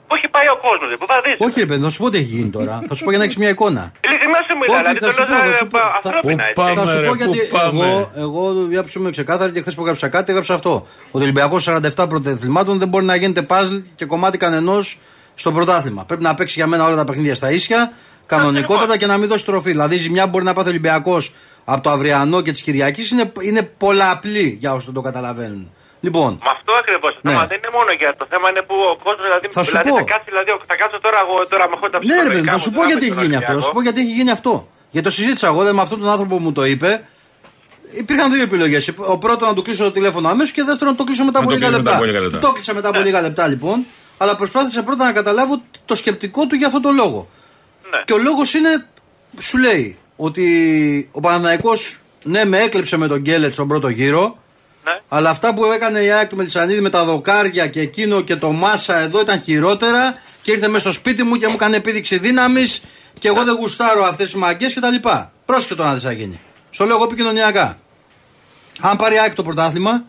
[0.07, 1.37] Πού έχει πάει ο κόσμος, πού θα δεις.
[1.47, 2.75] Όχι, ρε παιδί, θα σου πω τι έχει γίνει τώρα.
[2.89, 3.83] θα σου πω για να έχεις μια εικόνα.
[4.07, 5.79] Ειλικρινά σου μιλάω, Όχι, δηλαδή θα το σου λέω πω, θα σαν σου πω.
[5.79, 6.43] ε, Θα- ανθρώπινα.
[6.43, 6.53] Πού έτσι.
[6.61, 7.85] πάμε, θα σου ρε, πω πού γιατί πάμε.
[7.87, 8.43] εγώ, εγώ
[8.75, 10.73] για ψούμε ξεκάθαρα και χθες που έγραψα κάτι, έγραψα αυτό.
[11.15, 14.99] Ότι ο Ολυμπιακός 47 πρωταθλημάτων δεν μπορεί να γίνεται παζλ και κομμάτι κανενός
[15.35, 16.05] στο πρωτάθλημα.
[16.05, 17.93] Πρέπει να παίξει για μένα όλα τα παιχνίδια στα ίσια,
[18.27, 19.71] κανονικότατα και να μην δώσει τροφή.
[19.71, 21.33] Δηλαδή η ζημιά που μπορεί να πάθει ο Ολυμπιακός
[21.65, 25.73] από το αυριανό και της Κυριακής είναι, είναι πολλαπλή για όσους δεν το καταλαβαίνουν.
[26.07, 27.13] Λοιπόν, Με αυτό ακριβώς.
[27.15, 27.31] Το Ναι.
[27.33, 29.47] θέμα δεν είναι μόνο για το θέμα είναι που ο κόσμος δηλαδή.
[29.59, 29.97] Θα σου δηλαδή, πω.
[30.03, 32.51] Θα, κάτσει, δηλαδή, θα κάτσω τώρα εγώ τώρα με έχω τα ναι, ρε παιδί, ψυχολογικά
[32.53, 33.55] θα μου σου πω τώρα γιατί με έχει τον γίνει αυτός.
[33.59, 33.77] Θα σου Ολυμπιακό.
[33.77, 34.53] πω γιατί έχει γίνει αυτό.
[34.95, 36.91] Γιατί το συζήτησα εγώ δηλαδή, με αυτόν τον άνθρωπο που μου το είπε.
[38.03, 38.83] Υπήρχαν δύο επιλογές.
[39.15, 41.45] Ο πρώτο να του κλείσω το τηλέφωνο αμέσως και δεύτερο να το κλείσω μετά Να
[41.45, 42.05] από το λίγα κλείσω μετά λεπτά.
[42.05, 42.39] από λίγα λεπτά.
[42.47, 43.77] Το κλείσα μετά από λίγα λεπτά λοιπόν.
[44.19, 47.21] Αλλά προσπάθησα πρώτα να καταλάβω το σκεπτικό του για αυτόν τον λόγο.
[47.91, 48.03] Ναι.
[48.05, 48.87] Και ο λόγος είναι,
[49.39, 50.45] σου λέει, ότι
[51.13, 54.37] ο Παναναϊκός ναι, με έκλεψε με τον Γκέλετς στον πρώτο γύρο.
[54.93, 55.01] Ναι.
[55.09, 58.53] Αλλά αυτά που έκανε η ΑΕΚ του Μελισανίδη με τα δοκάρια και εκείνο και το
[58.53, 62.83] Μάσα εδώ ήταν χειρότερα και ήρθε μέσα στο σπίτι μου και μου έκανε επίδειξη δύναμης
[63.19, 65.09] και εγώ δεν γουστάρω αυτές τις μαγκές κτλ.
[65.45, 66.41] Πρόσεχε το να δει θα γίνει.
[66.71, 67.79] Στο λέω εγώ επικοινωνιακά.
[68.81, 70.05] Αν πάρει η ΑΕΚ το πρωτάθλημα,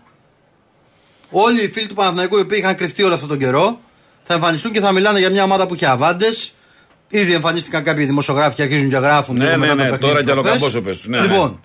[1.29, 3.79] όλοι οι φίλοι του Παναθηναϊκού οι οποίοι είχαν κρυφτεί όλο αυτόν τον καιρό
[4.23, 6.53] θα εμφανιστούν και θα μιλάνε για μια ομάδα που έχει αβάντες.
[7.09, 9.35] Ήδη εμφανίστηκαν κάποιοι δημοσιογράφοι και αρχίζουν και γράφουν.
[9.35, 10.61] Ναι, λίγο ναι, μετά το ναι, παιχνίδι τώρα κι άλλο προχθές.
[10.61, 11.27] καμπόσωπες, ναι, ναι.
[11.27, 11.59] λοιπόν,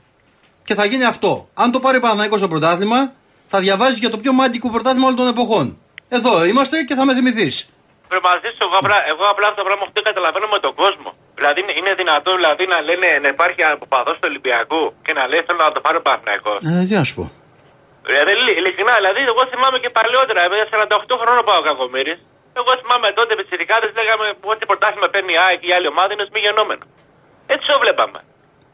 [0.67, 1.49] και θα γίνει αυτό.
[1.63, 3.01] Αν το πάρει ο Παναθηναϊκός στο πρωτάθλημα,
[3.53, 5.67] θα διαβάζει για το πιο μάντικο πρωτάθλημα όλων των εποχών.
[6.17, 7.57] Εδώ είμαστε και θα με θυμηθείς.
[8.11, 11.11] Πρέπει μαζί σου, εγώ απλά, εγώ απλά αυτό το πράγμα αυτό καταλαβαίνω με τον κόσμο.
[11.39, 15.43] Δηλαδή είναι, είναι δυνατό δηλαδή, να λένε να υπάρχει αποπαδό του Ολυμπιακού και να λέει
[15.47, 16.53] θέλω να το πάρει ο Παναθυναϊκό.
[16.71, 17.25] Ε, τι να σου πω.
[18.09, 22.19] Δηλαδή, ειλικρινά, δηλαδή, εγώ θυμάμαι και παλαιότερα, βέβαια 48 χρόνια πάω ο Κακομήρης.
[22.61, 23.53] Εγώ θυμάμαι τότε με τις
[23.99, 26.85] λέγαμε ότι πρωτάθλημα παίρνει η ΑΕΚ ή η άλλη ομάδα είναι μη γεννόμενο.
[27.53, 28.21] Έτσι το βλέπαμε.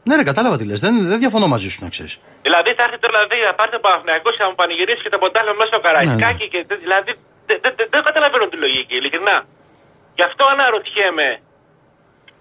[0.07, 0.79] Ναι, ρε, κατάλαβα τι λες.
[0.85, 2.13] Δεν, δεν διαφωνώ μαζί σου να ξέρεις.
[2.47, 5.19] Δηλαδή θα έρθει τώρα δηλαδή, να πάρει τον Παναθηναϊκό και να μου πανηγυρίσει και τον
[5.23, 6.45] Ποντάλο μέσα στο Καραϊσκάκι.
[6.45, 7.11] Ναι, Και, δηλαδή
[7.49, 9.37] δεν δε, δε, δεν καταλαβαίνω τη λογική, ειλικρινά.
[10.17, 11.27] Γι' αυτό αναρωτιέμαι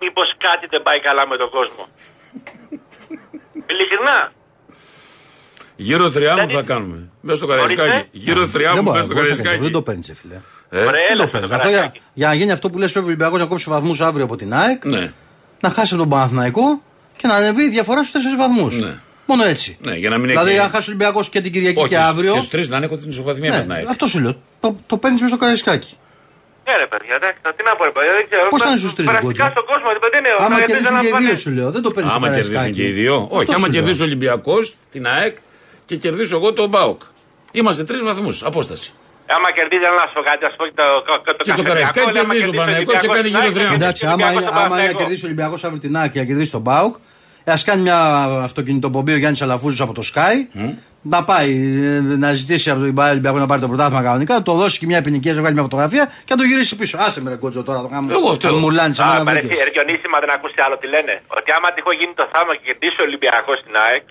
[0.02, 1.83] μήπως κάτι δεν πάει καλά με τον κόσμο.
[3.73, 4.19] ειλικρινά.
[5.76, 6.99] Γύρω θριάμβου Δηλαδή- θα κάνουμε.
[7.21, 7.81] Μέσα στο Καραϊσκάκι.
[7.90, 8.09] Ορίστε.
[8.25, 9.49] Γύρω Δεν θριάμβου μπορώ, μέσα στο εγώ δεν θα Καραϊσκάκι.
[9.49, 10.35] κάνω, δεν το παίρνεις, φίλε.
[10.71, 11.55] Ε, Ωραία, Δεν έλα το στο παίρνει.
[11.55, 12.00] Αυτό για, Καραϊσκάκι.
[12.21, 14.55] για να γίνει αυτό που λες, πρέπει ο Ολυμπιακός να κόψει βαθμούς αύριο από την
[14.55, 15.12] ΑΕΚ, Ναι.
[15.61, 16.83] να χάσει από τον Παναθηναϊκό
[17.21, 18.81] και να ανεβεί η διαφορά στους 4 βαθμούς.
[18.81, 18.95] Ναι.
[19.27, 19.79] Μόνο έτσι.
[19.81, 21.99] Ναι, για να μην δηλαδή, έχει- αν χάσει ο Ολυμπιακός και την Κυριακή Όχι, και
[21.99, 22.33] αύριο.
[22.33, 23.89] Και στους τρεις να είναι την ισοβαθμία με Ναι, την ΑΕΚ.
[23.89, 24.35] αυτό σου λέω.
[24.61, 25.95] Το, το παίρνεις μέσα στο Καραϊσκάκι.
[26.67, 28.49] Ναι, ρε παιδιά, εντάξει, τι να πω, ρε παιδιά, δεν ξέρω.
[28.55, 30.31] Πώς θα είναι στους τρεις, Περαστικά Γκότζο; στον κόσμο, δεν είναι.
[30.47, 31.69] Άμα δεν- κερδίσουν δεν και οι πάνε- δύο, σου λέω.
[31.77, 32.81] Δεν το παίρνεις στο Άμα κερδίσουν Καραϊσκάκι.
[32.81, 33.17] και οι δύο.
[33.23, 33.77] Αυτό Όχι, άμα σου λέω.
[33.77, 35.35] κερδίσει ο Ολυμπιακός την ΑΕΚ
[35.89, 37.00] και κερδίσω εγώ τον Μπάουκ.
[37.59, 38.89] Είμαστε τρεις βαθμούς απόσταση.
[39.37, 41.99] Άμα κερδίζει, να σου πω κάτι, ας πω και το, το, το Και στο Καραϊσκάκι
[42.00, 43.77] Καφεδιακό, άμα κερδίζει ο κερδίσει Παναθηναϊκός και Ολυμπιακός κάνει στην γύρω ΑΕΚ, τριάμβο.
[43.77, 44.99] κερδίσει Εντάξει, ο άμα, Ολυμπιακός είναι, στον άμα είναι να Παναθηναϊκό.
[45.03, 46.95] κερδίσει ο Ολυμπιακός αύριο την ΑΕΚ και να κερδίσει τον Μπάουκ,
[47.52, 47.99] ας κάνει μια
[48.49, 50.35] αυτοκινητοπομπή ο Γιάννης Αλαφούζο από το Sky.
[51.02, 51.50] Να πάει
[51.83, 54.87] ε, να ζητήσει από τον Ολυμπιακό να πάρει το πρωτάθλημα κανονικά, να το δώσει και
[54.90, 56.97] μια ποινική, να βγάλει μια φωτογραφία και να το γυρίσει πίσω.
[57.07, 58.12] Άσε με ρε κότσο τώρα, θα κάνουμε.
[58.16, 58.47] Εγώ αυτό.
[58.49, 59.66] θα μου μουρλάνει σε Α, μένα παρέχει δίκαιος.
[59.66, 61.14] εργιονίσιμα δεν ακούσει άλλο τι λένε.
[61.38, 64.04] Ότι άμα τυχόν γίνει το θαύμα και κερδίσει ο Ολυμπιακός στην ΑΕΚ.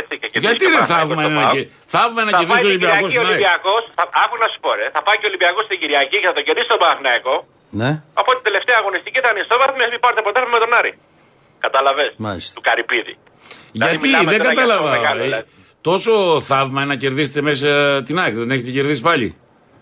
[0.00, 2.18] Έτσι, και κερδίσει Γιατί και ο δεν Παναθηναϊκός θαύμα στον είναι να ΠΑΟΚ, κε- θαύμα
[2.20, 3.34] είναι να Θα κερδίσει πάει ο την Ολυμπιακό Κυριακή ο στην ΑΕΚ.
[3.36, 6.28] Ολυμπιακός, θα- άκου να σου πω ρε, θα πάει και ο Ολυμπιακός την Κυριακή και
[6.30, 7.34] θα τον κερδίσει τον Παναθηναϊκό.
[7.80, 10.92] Ναι, Από την τελευταία αγωνιστική ήταν ισόβαθμη, μην πάρετε ποτέ με τον Άρη.
[11.58, 12.12] Καταλαβέ.
[12.16, 12.52] Μάλιστα.
[12.54, 13.16] Του Καρυπίδη.
[13.72, 14.90] Δηλαδή, Γιατί; μιλάμε δεν τώρα για κατάλαβα.
[14.90, 15.48] αυτό μεγάλο, Ε, δηλαδή.
[15.80, 18.34] Τόσο θαύμα είναι να κερδίσετε μέσα την ΑΕΚ.
[18.34, 19.36] Δεν έχετε κερδίσει πάλι;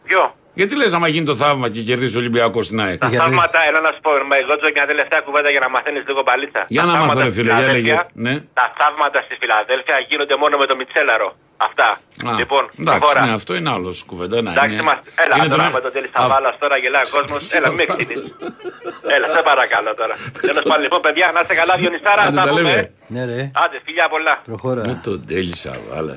[0.04, 0.34] Ποιο.
[0.58, 3.58] Γιατί λες, άμα γίνει το θαύμα και κερδίσει ο Ολυμπιακός στην ΑΕΚ; Τα Γιατί- θαύματα,
[3.68, 6.62] έλα να σου πω, με εγώ τσο, μια τελευταία κουβέντα για να μαθαίνεις λίγο παλίτσα.
[6.74, 8.26] Για Τα να θαύματα μάθω, ρε στη φίλε, για Φιλαδέλφια- λέγε.
[8.26, 8.34] Ναι.
[8.60, 11.28] Τα θαύματα στη Φιλαδέλφια γίνονται μόνο με το Μιτσέλαρο.
[11.68, 11.88] Αυτά.
[12.28, 13.20] Α, λοιπόν, εντάξει, προχώρα.
[13.26, 14.36] ναι, αυτό είναι άλλος κουβέντα.
[14.44, 15.06] Ναι, Εντάξει, είναι- είμαστε.
[15.22, 17.40] Έλα, είναι τώρα το- με τον Τέλη Α, Σαββάλα τώρα γελάει ο κόσμος.
[17.56, 18.16] Έλα, μην εκτείνει.
[19.14, 20.14] Έλα, σε παρακαλώ τώρα.
[20.48, 22.22] Τέλο πάντων, λοιπόν, παιδιά, να είστε καλά, Διονυσάρα.
[22.26, 22.60] Άντε, Τα τα πούμε.
[22.68, 22.80] λέμε.
[23.14, 24.34] ναι, ρε, Άντε, φιλιά πολλά.
[24.50, 24.80] προχώρα.
[24.90, 26.16] Με τον Τέλη Σαββάλα.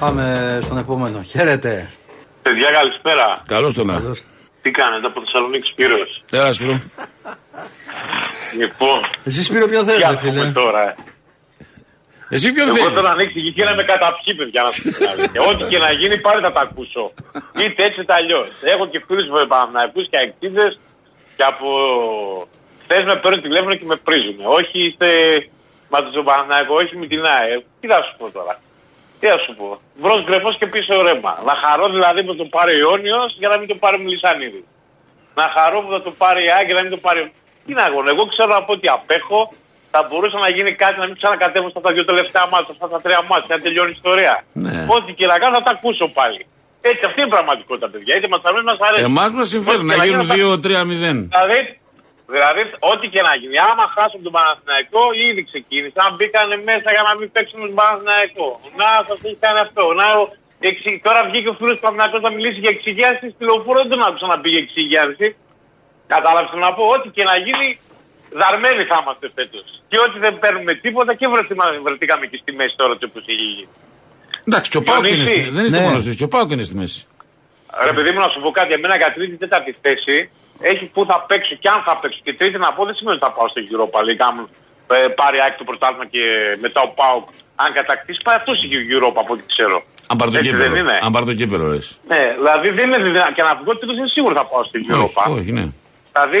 [0.00, 1.22] Πάμε στον επόμενο.
[1.22, 1.90] Χαίρετε.
[2.42, 3.26] Παιδιά, καλησπέρα.
[3.46, 4.00] Καλώς τον να.
[4.62, 6.10] Τι κάνετε από Θεσσαλονίκη Σπύρος.
[6.30, 6.80] Έλα, Σπύρο.
[8.60, 10.82] Λοιπόν, Εσύ Σπύρο ποιον θες, τι ρε άκουμε φίλε; τώρα.
[10.88, 10.94] ε.
[12.34, 12.94] Εσύ ποιον Εγώ θέλει.
[12.98, 15.40] τώρα ανοίξει η και να με καταπιεί, παιδιά, να σου πω την αλήθεια.
[15.50, 17.04] Ό,τι και να γίνει, πάλι θα τα ακούσω.
[17.62, 18.48] Είτε έτσι είτε αλλιώς.
[18.72, 20.66] Έχω και φίλους με Παναθηναϊκούς και αεκτήδε
[21.36, 21.68] και από
[22.82, 24.38] χθες με παίρνουν τηλέφωνο και με πρίζουν.
[24.58, 25.08] Όχι είστε
[25.92, 27.54] μα τον Παναθηναϊκό, όχι με την ΑΕ.
[27.80, 28.54] Τι θα σου πω τώρα.
[29.20, 29.66] Τι θα σου πω.
[30.00, 31.32] Μπρος γκρεφός και πίσω ρέμα.
[31.48, 34.62] Να χαρώ δηλαδή που τον πάρει ο Ιόνιος για να μην τον πάρει ο Μιλισανίδη.
[35.38, 37.22] Να χαρώ που θα το πάρει η ΑΕΚ για να μην το πάρει.
[37.66, 39.40] Τι να αγώνω, εγώ ξέρω από ό,τι απέχω
[39.92, 42.98] θα μπορούσε να γίνει κάτι να μην ξανακατεύουν στα τα δύο τελευταία μάτια, στα τα
[43.04, 44.34] τρία μάτια, να τελειώνει η ιστορία.
[44.52, 44.86] Ναι.
[44.96, 46.40] Ό,τι και να κάνω θα τα ακούσω πάλι.
[46.90, 48.12] Έτσι, αυτή είναι η πραγματικότητα, παιδιά.
[48.16, 49.04] Είτε μας αρέσει, μας αρέσει.
[49.04, 51.28] Εμάς μας συμφέρει Ό,τι να και γίνουν γίνει, θα- 2-3-0.
[51.34, 51.58] Δηλαδή,
[52.34, 52.62] δηλαδή,
[52.92, 53.56] ό,τι και να γίνει.
[53.70, 55.98] Άμα χάσουν τον Παναθηναϊκό, ήδη ξεκίνησε.
[56.06, 58.48] Αν μπήκανε μέσα για να μην παίξουν τον Παναθηναϊκό.
[58.80, 59.82] Να σας έχει κάνει αυτό.
[60.00, 60.28] Να, ο-
[60.70, 60.90] εξι...
[61.06, 63.24] Τώρα βγήκε ο φίλος του Παναθηναϊκού να μιλήσει για εξηγιάνση.
[63.34, 65.26] Στη λεωφόρο δεν τον άκουσα να πει για εξηγιάνση.
[66.14, 67.68] Κατάλαβες να πω, ό,τι και να γίνει,
[68.40, 69.66] δαρμένοι θα είμαστε φέτος.
[69.90, 73.68] Και ό,τι δεν παίρνουμε τίποτα και βρεθήμα- βρεθήκαμε και στη μέση τώρα όπως έχει γίνει.
[74.48, 75.32] Εντάξει, και ο Πάουκ είναι Διονύση.
[75.42, 75.86] στη- Δεν είστε Ναι.
[75.86, 77.00] μόνος εσεί, και ο Πάουκ είναι στη μέση.
[77.88, 78.72] Ρε παιδί μου, να σου πω κάτι.
[78.78, 80.16] Εμένα για τρίτη τέταρτη θέση
[80.60, 82.20] έχει που θα παίξω και αν θα παίξω.
[82.26, 84.22] Και τρίτη να πω δεν σημαίνει ότι θα πάω στο Europa League.
[84.28, 84.34] Αν
[84.96, 86.22] ε, πάρει άκρη το πρωτάθλημα και
[86.64, 87.26] μετά ο Πάουκ,
[87.62, 89.76] αν κατακτήσει, πάει αυτός η Europa από ό,τι ξέρω.
[90.10, 90.76] Αν πάρει το Έτσι δεν κύπελο.
[90.82, 90.94] είναι.
[91.06, 91.86] Αν πάρει το κύπελο, λες.
[92.10, 93.32] Ναι, δηλαδή δεν είναι δυνατό.
[93.36, 95.22] Και να βγω τρίτος είναι σίγουρο θα πάω στην Europa.
[95.30, 95.66] Όχι, όχι, ναι.
[96.12, 96.40] Δηλαδή,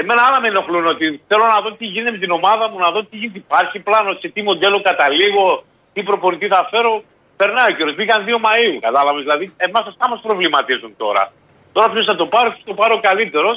[0.00, 2.90] εμένα άλλα με ενοχλούν ότι θέλω να δω τι γίνεται με την ομάδα μου, να
[2.94, 3.38] δω τι γίνεται.
[3.46, 5.46] Υπάρχει πλάνο, σε τι μοντέλο καταλήγω,
[5.92, 6.92] τι προπονητή θα φέρω.
[7.40, 7.94] Περνάει ο καιρός.
[7.94, 9.22] Μπήκαν 2 Μαου, κατάλαβες.
[9.26, 11.32] Δηλαδή, εμάς αυτά μας προβληματίζουν τώρα.
[11.78, 13.56] Τώρα ποιο θα το πάρει, ποιο θα το πάρει ο καλύτερος.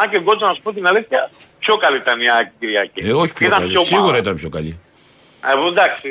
[0.00, 1.20] Αν και εγώ να σου πω την αλήθεια,
[1.64, 3.00] πιο καλή ήταν η ΑΕΚ Κυριακή.
[3.08, 3.72] Ε, όχι πιο Ήταν καλή.
[3.72, 4.20] πιο Σίγουρα μάλλον.
[4.24, 4.72] ήταν πιο καλή.
[5.48, 6.10] Ε, εντάξει.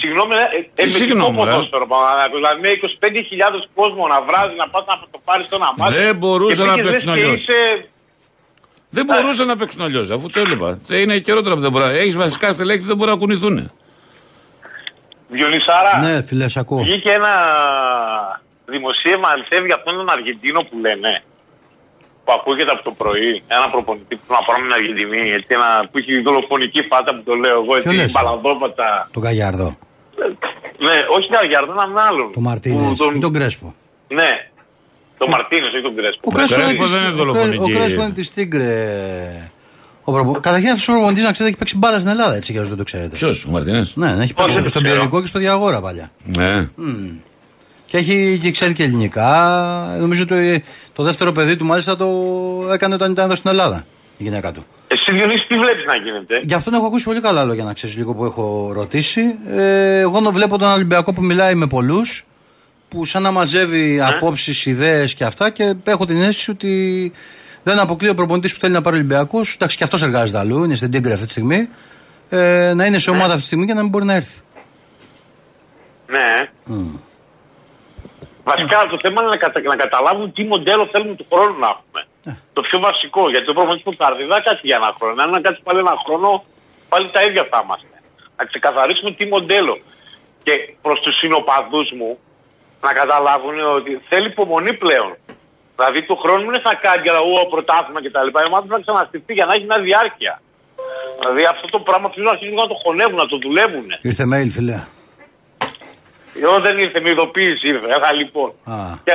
[0.00, 1.50] Συγγνώμη, ε, ε, με συγγνώμη, τι ρε.
[1.50, 2.38] ποδόσφαιρο, Παναθηναϊκός.
[2.40, 5.92] Δηλαδή με 25.000 κόσμο να βράζει, να πας να το πάρεις στο ένα μάτι.
[5.94, 7.40] Δεν μπορούσε Και να πήγες, παίξουν λες, και αλλιώς.
[7.40, 7.60] είσαι
[8.96, 10.68] Δεν μπορούσαν να παίξουν αλλιώς, αφού τους έβλεπα.
[10.94, 11.84] Ε, Είναι καιρό τώρα που δεν μπορεί.
[12.04, 13.56] Έχεις βασικά στελέχη που δεν μπορεί να κουνηθούν.
[15.28, 15.92] Διονυσάρα.
[16.04, 16.82] Ναι, φίλε, σ' ακούω.
[16.88, 17.32] Βγήκε ένα
[18.76, 21.12] δημοσίευμα αληθεύει για αυτόν τον Αργεντίνο που λένε.
[22.24, 23.30] Που ακούγεται από το πρωί.
[23.56, 25.22] Ένα προπονητή που να πάρουμε την Αργεντινή.
[25.36, 27.72] Έτσι, ένα, που έχει δολοφονική φάτα που το λέω εγώ.
[27.82, 28.86] Ποιος Έτσι, λες; μπαλαδόματα.
[29.16, 29.68] Τον Καγιάρδο.
[30.86, 32.28] Ναι, όχι την Αργιάρδο, έναν άλλον.
[32.38, 32.82] Τον Μαρτίνες.
[32.88, 33.68] Που τον- Ή τον Κρέσπο.
[34.18, 34.30] Ναι.
[35.20, 36.24] Τον Μαρτίνες, όχι τον Κρέσπο.
[36.30, 37.62] Ο Κρέσπο Κρέσπο δεν είναι της- δολοφονική.
[37.68, 38.72] Ο Κρέσπο είναι της Τίγκρε.
[40.04, 40.32] Ο προπο...
[40.32, 42.80] Καταρχήν αυτός ο προπονητής να ξέρετε έχει παίξει μπάλα στην Ελλάδα έτσι για όσους δεν
[42.82, 43.16] το ξέρετε.
[43.16, 43.82] Ποιος, ο Μαρτινέ.
[43.94, 44.96] Ναι, έχει Όχι, παίξει δεν στον ξέρω.
[44.96, 46.10] Πιερικό και στο Διαγόρα παλιά.
[46.24, 46.68] Ναι.
[46.76, 46.80] Και
[47.92, 49.96] Και έχει και ξέρει και ελληνικά.
[50.00, 50.34] Νομίζω το,
[50.92, 52.06] το δεύτερο παιδί του μάλιστα το
[52.72, 53.84] έκανε όταν ήταν εδώ στην Ελλάδα.
[54.16, 54.66] Η γυναίκα του.
[54.88, 57.96] Εσύ Διονύση τι βλέπεις να γίνεται; Γι' αυτόν έχω ακούσει πολύ καλά λόγια να ξέρεις
[57.96, 59.20] λίγο που έχω ρωτήσει.
[59.48, 62.26] Ε, εγώ να βλέπω τον Ολυμπιακό που μιλάει με πολλούς,
[62.88, 64.06] που σαν να μαζεύει Ναι.
[64.06, 67.12] απόψεις, ιδέες και αυτά και έχω την αίσθηση ότι
[67.62, 69.54] δεν αποκλείει ο προπονητής που θέλει να πάρει Ολυμπιακούς.
[69.54, 71.68] Εντάξει, και αυτός εργάζεται αλλού, είναι στην Τίγκρη αυτή τη στιγμή.
[72.28, 73.16] Ε, να είναι σε Ναι.
[73.16, 74.38] ομάδα αυτή τη στιγμή και να μην μπορεί να έρθει.
[76.10, 76.48] Ναι.
[78.50, 79.58] Βασικά το θέμα είναι να, κατα...
[79.74, 82.00] να καταλάβουν τι μοντέλο θέλουμε του χρόνου να έχουμε.
[82.56, 83.22] Το πιο βασικό.
[83.32, 85.16] Γιατί το προφανή που θα έρθει δεν θα κάτσει για ένα χρόνο.
[85.22, 86.28] Αν κάτσει πάλι ένα χρόνο,
[86.92, 87.96] πάλι τα ίδια θα είμαστε.
[88.38, 89.74] Να ξεκαθαρίσουμε τι μοντέλο.
[90.46, 92.10] Και προς τους συνοπαδούς μου
[92.84, 95.10] να καταλάβουν ότι θέλει υπομονή πλέον.
[95.76, 98.28] Δηλαδή του χρόνου δεν θα κάνει για ο πρωτάθλημα κτλ.
[98.44, 100.34] Η ομάδα θα ξαναστηθεί για να έχει μια διάρκεια.
[101.18, 103.86] Δηλαδή αυτό το πράγμα θέλουν να αρχίσουν να το χωνεύουν, να το δουλεύουν.
[104.10, 104.78] Ήρθε mail, φίλε.
[106.46, 107.86] Εγώ δεν ήρθε, με ειδοποίηση ήρθε.
[107.96, 108.48] Έγα λοιπόν.
[108.74, 108.76] Α.
[109.06, 109.14] Και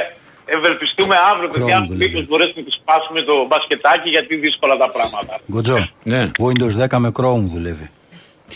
[0.56, 2.06] ευελπιστούμε αύριο, παιδιά, Chrome δουλεύει.
[2.06, 5.34] μήπως μπορέσουμε να τη σπάσουμε το μπασκετάκι, γιατί δύσκολα τα πράγματα.
[5.52, 5.80] Γκοτζό.
[6.12, 6.22] Ναι.
[6.46, 7.88] Windows 10 με Chrome δουλεύει.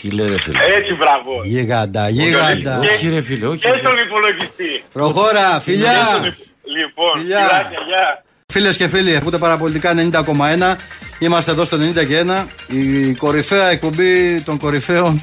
[0.00, 0.58] Τι λέει ρε φίλε.
[0.78, 1.32] Έτσι, μπράβο.
[1.44, 2.74] Γίγαντα, γίγαντα.
[2.82, 3.78] Και- Όχι, ρε φίλε, όχι, Και ρε.
[3.78, 4.70] στον υπολογιστή.
[4.92, 5.96] Προχώρα, Και στον φιλιά!
[6.26, 7.38] υπ- Λοιπόν, Φιλιά.
[7.38, 8.24] φιλάκια, γεια.
[8.46, 10.76] Φίλες και φίλοι, ακούτε παραπολιτικά 90,1.
[11.18, 12.46] Είμαστε εδώ στο 90 και 1.
[12.68, 15.20] Η κορυφαία εκπομπή των κορυφαίων.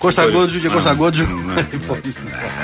[0.00, 1.26] Κώστα Γκότζου και Κώστα Γκότζου.
[1.72, 2.00] Λοιπόν,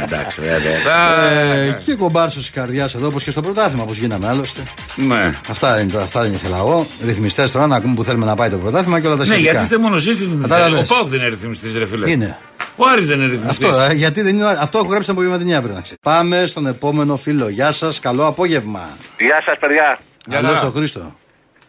[0.03, 1.66] Εντάξει, ρε, ρε.
[1.68, 4.61] ε, Και κομπάρσος της καρδιάς εδώ, όπως και στο πρωτάθλημα, όπως γίναμε άλλωστε.
[4.96, 5.35] Ναι.
[5.51, 6.87] Αυτά δεν είναι τώρα, αυτά δεν ήθελα εγώ.
[7.05, 9.51] Ρυθμιστές τώρα να ακούμε που θέλουμε να πάει το πρωτάθλημα και όλα τα Ναι, σχετικά.
[9.51, 10.49] γιατί είστε μόνο εσείς ρυθμιστές.
[10.49, 10.90] Κατάλαβες.
[10.90, 12.11] Ο Πάουκ δεν είναι ρυθμιστής, ρε φίλε.
[12.11, 12.38] Είναι.
[12.77, 13.68] Ο Άρης δεν είναι ρυθμιστής.
[13.68, 15.75] Αυτό, ε, γιατί δεν είναι, αυτό έχω γράψει από απογευματινή αύριο.
[15.75, 16.01] να ξέρεις.
[16.03, 17.49] Πάμε στον επόμενο φίλο.
[17.49, 18.88] Γεια σας, καλό απόγευμα.
[19.18, 19.99] Γεια σας, παιδιά.
[20.31, 21.16] Καλό στο Χρήστο.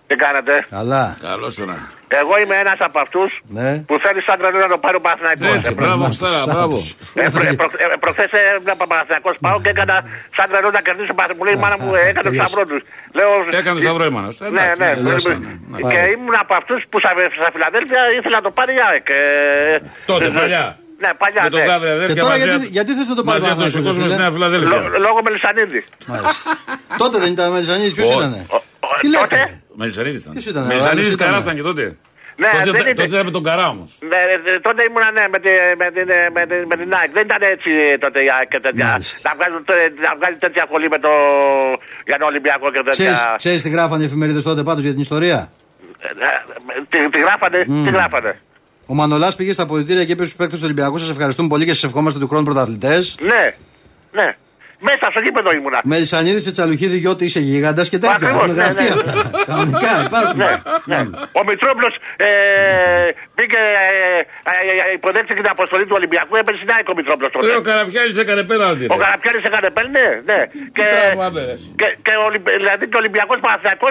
[0.07, 1.03] Τι κάνετε; Καλά.
[1.29, 1.77] Καλώς τώρα.
[2.21, 3.69] Εγώ είμαι ένας από αυτούς Ναι.
[3.87, 5.47] που θέλει σαν τρελό να το πάρει ο Παναθηναϊκός.
[5.57, 6.77] Έτσι, Ε, προ- μπράβο, Στάρα, μπράβο.
[7.23, 9.95] ε, προ- ε, προ- ε, Προχθές έβλεπα Παναθηναϊκός πάω και έκανα
[10.37, 11.37] σαν τρελό να κερδίσω ο Παναθηναϊκός.
[11.39, 12.47] Μου λέει η μάνα μου ε, έκανε το τελείωσε.
[12.47, 12.81] σταυρό τους.
[13.17, 14.39] Λέω, Έκανες σταυρό η μάνα σου.
[14.57, 14.89] Ναι, Εντάξει, ναι.
[14.99, 15.49] τελειώσανε.
[15.71, 15.79] Ναι.
[15.91, 19.07] Και ήμουν από αυτούς που στα, στα Φιλαδέλφια ήθελα να το πάρει η ΑΕΚ.
[19.19, 19.21] ε,
[20.11, 20.65] Τότε, ε, παλιά.
[21.03, 21.41] Ναι, παλιά.
[21.47, 21.65] Με τον ναι.
[21.71, 22.47] Γάβρι Και αδέρφια τώρα μαζί.
[22.49, 24.31] γιατί, γιατί θες να το πάρεις Μαζί να το Παναθηναϊκός, σηκώσουμε ρε στη φίλε; Νέα
[24.35, 24.69] Φιλαδέλφια.
[24.77, 25.79] Λο- Λόγω Μελισανίδη.
[26.11, 26.31] Μάλιστα.
[27.01, 28.17] Τότε δεν ήταν Μελισανίδης, ποιος Όχι.
[28.17, 28.33] ήταν.
[28.87, 30.33] Ο- ο- Τι τότε, λέτε; Μελισανίδης ήταν.
[30.33, 31.27] Ποιος ήταν, ο Μελισανίδης άλλος ήταν.
[31.27, 31.85] καρά ήταν και τότε;
[32.43, 32.93] Ναι, Τότε- δεν είναι.
[33.01, 33.89] Τότε ήταν με τον καρά όμως.
[34.11, 34.19] Ναι,
[34.53, 37.09] ε, τότε ήμουνα ναι, με, τη- με, την, ε, με, την- με την ΑΕΚ.
[37.17, 38.85] Δεν ήταν έτσι ε, τότε η ΑΕΚ και τέτοια.
[38.91, 39.21] Μάλιστα.
[39.27, 41.11] Να, βγάζουν, τε- να βγάλει τέτοια χολή με το,
[42.09, 42.91] για τον Ολυμπιακό και τέτοια.
[43.03, 45.39] Ξέρεις, ξέρεις τι γράφανε οι εφημερίδες τότε πάντως για την ιστορία;
[45.99, 48.31] Ε, ε, Τι, τι γράφανε, τι γράφανε;
[48.85, 51.73] Ο Μανολάς πήγε στα αποδητήρια και είπε στους παίκτες του Ολυμπιακού σας ευχαριστούμε πολύ και
[51.73, 53.17] σας ευχόμαστε του χρόνου πρωταθλητές.
[53.21, 53.43] Ναι,
[54.11, 54.27] ναι.
[54.79, 55.79] Μέσα στο γήπεδο ήμουνα.
[55.83, 58.15] Μελισανίδη σε τσαλουχίδη γιώτη είσαι γίγαντας και τέτοια.
[58.15, 58.89] Ακριβώς, Έχουν ναι, γραφτεί ναι.
[58.89, 59.11] αυτά.
[59.49, 60.37] Κανονικά υπάρχουν.
[60.37, 60.51] Ναι,
[60.91, 60.99] ναι.
[61.39, 61.89] Ο Μητρόπουλο
[62.27, 62.29] ε,
[63.37, 64.19] πήγε, ε,
[64.51, 67.45] ε, ε, υποδέχτηκε την αποστολή του Ολυμπιακού, έπαιρνε στην ΑΕΚ ο Μητρόπουλο τότε.
[67.51, 68.85] Ε, Ο Καραπιάλης έκανε πέναλτι.
[68.95, 70.39] Ο Καραπιάνη έκανε πέλ, ναι, ναι.
[70.77, 70.85] Και,
[71.15, 71.59] Μπράβο, άπερες.
[71.79, 73.87] και, και ο, Ολυμπ- δηλαδή και ο Ολυμπιακός Παναθιακό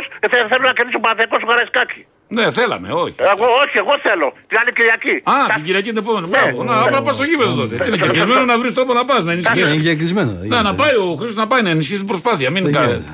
[0.50, 2.04] θέλουν να κερδίσει ο Παναθιακό ο Καραϊσκάκης.
[2.28, 3.14] Ναι, θέλαμε, όχι.
[3.18, 4.32] Εγώ, όχι, εγώ θέλω.
[4.48, 5.14] Την άλλη Κυριακή.
[5.24, 6.26] Α, Θα- την Κυριακή την επόμενη.
[6.28, 6.38] Ναι.
[6.38, 6.62] Μπράβο.
[6.64, 7.76] Να, απλά πας στο γήπεδο τότε.
[7.76, 9.80] Τι είναι και κλεισμένο να βρεις τρόπο να πας, να Είναι ενισχύσει.
[9.80, 10.30] και κλεισμένο.
[10.40, 10.82] δεν Να, να γίνεται.
[10.82, 12.50] πάει ο Χρήστος να πάει να ενισχύσει την προσπάθεια.
[12.50, 13.04] Μην Δεν κάνει.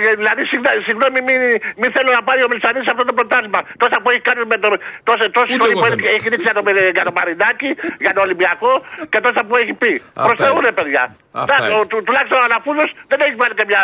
[0.00, 0.14] Γίνεται.
[0.16, 1.40] Ε, Δηλαδή, συγγνώ- συγγνώμη, μην,
[1.80, 3.60] μην θέλω να πάρει ο Μιλσανή σε αυτό το πρωτάθλημα.
[3.82, 4.68] Τόσα που έχει κάνει με το.
[5.08, 5.96] Τόσε τόσε Ούτε σχολή εγώ που θέλω.
[6.02, 6.62] έχει, έχει ρίξει για το,
[6.98, 7.70] για το Μαρινάκι,
[8.04, 8.72] για τον Ολυμπιακό
[9.12, 9.92] και τόσα που έχει πει.
[10.02, 10.66] Αυτά Προς Θεού, είναι.
[10.68, 11.02] ρε παιδιά.
[11.42, 11.80] Αυτά Εντάξει, είναι.
[11.82, 13.82] ο- του- Τουλάχιστον ο Αναφούζο δεν έχει βάλει και, μια,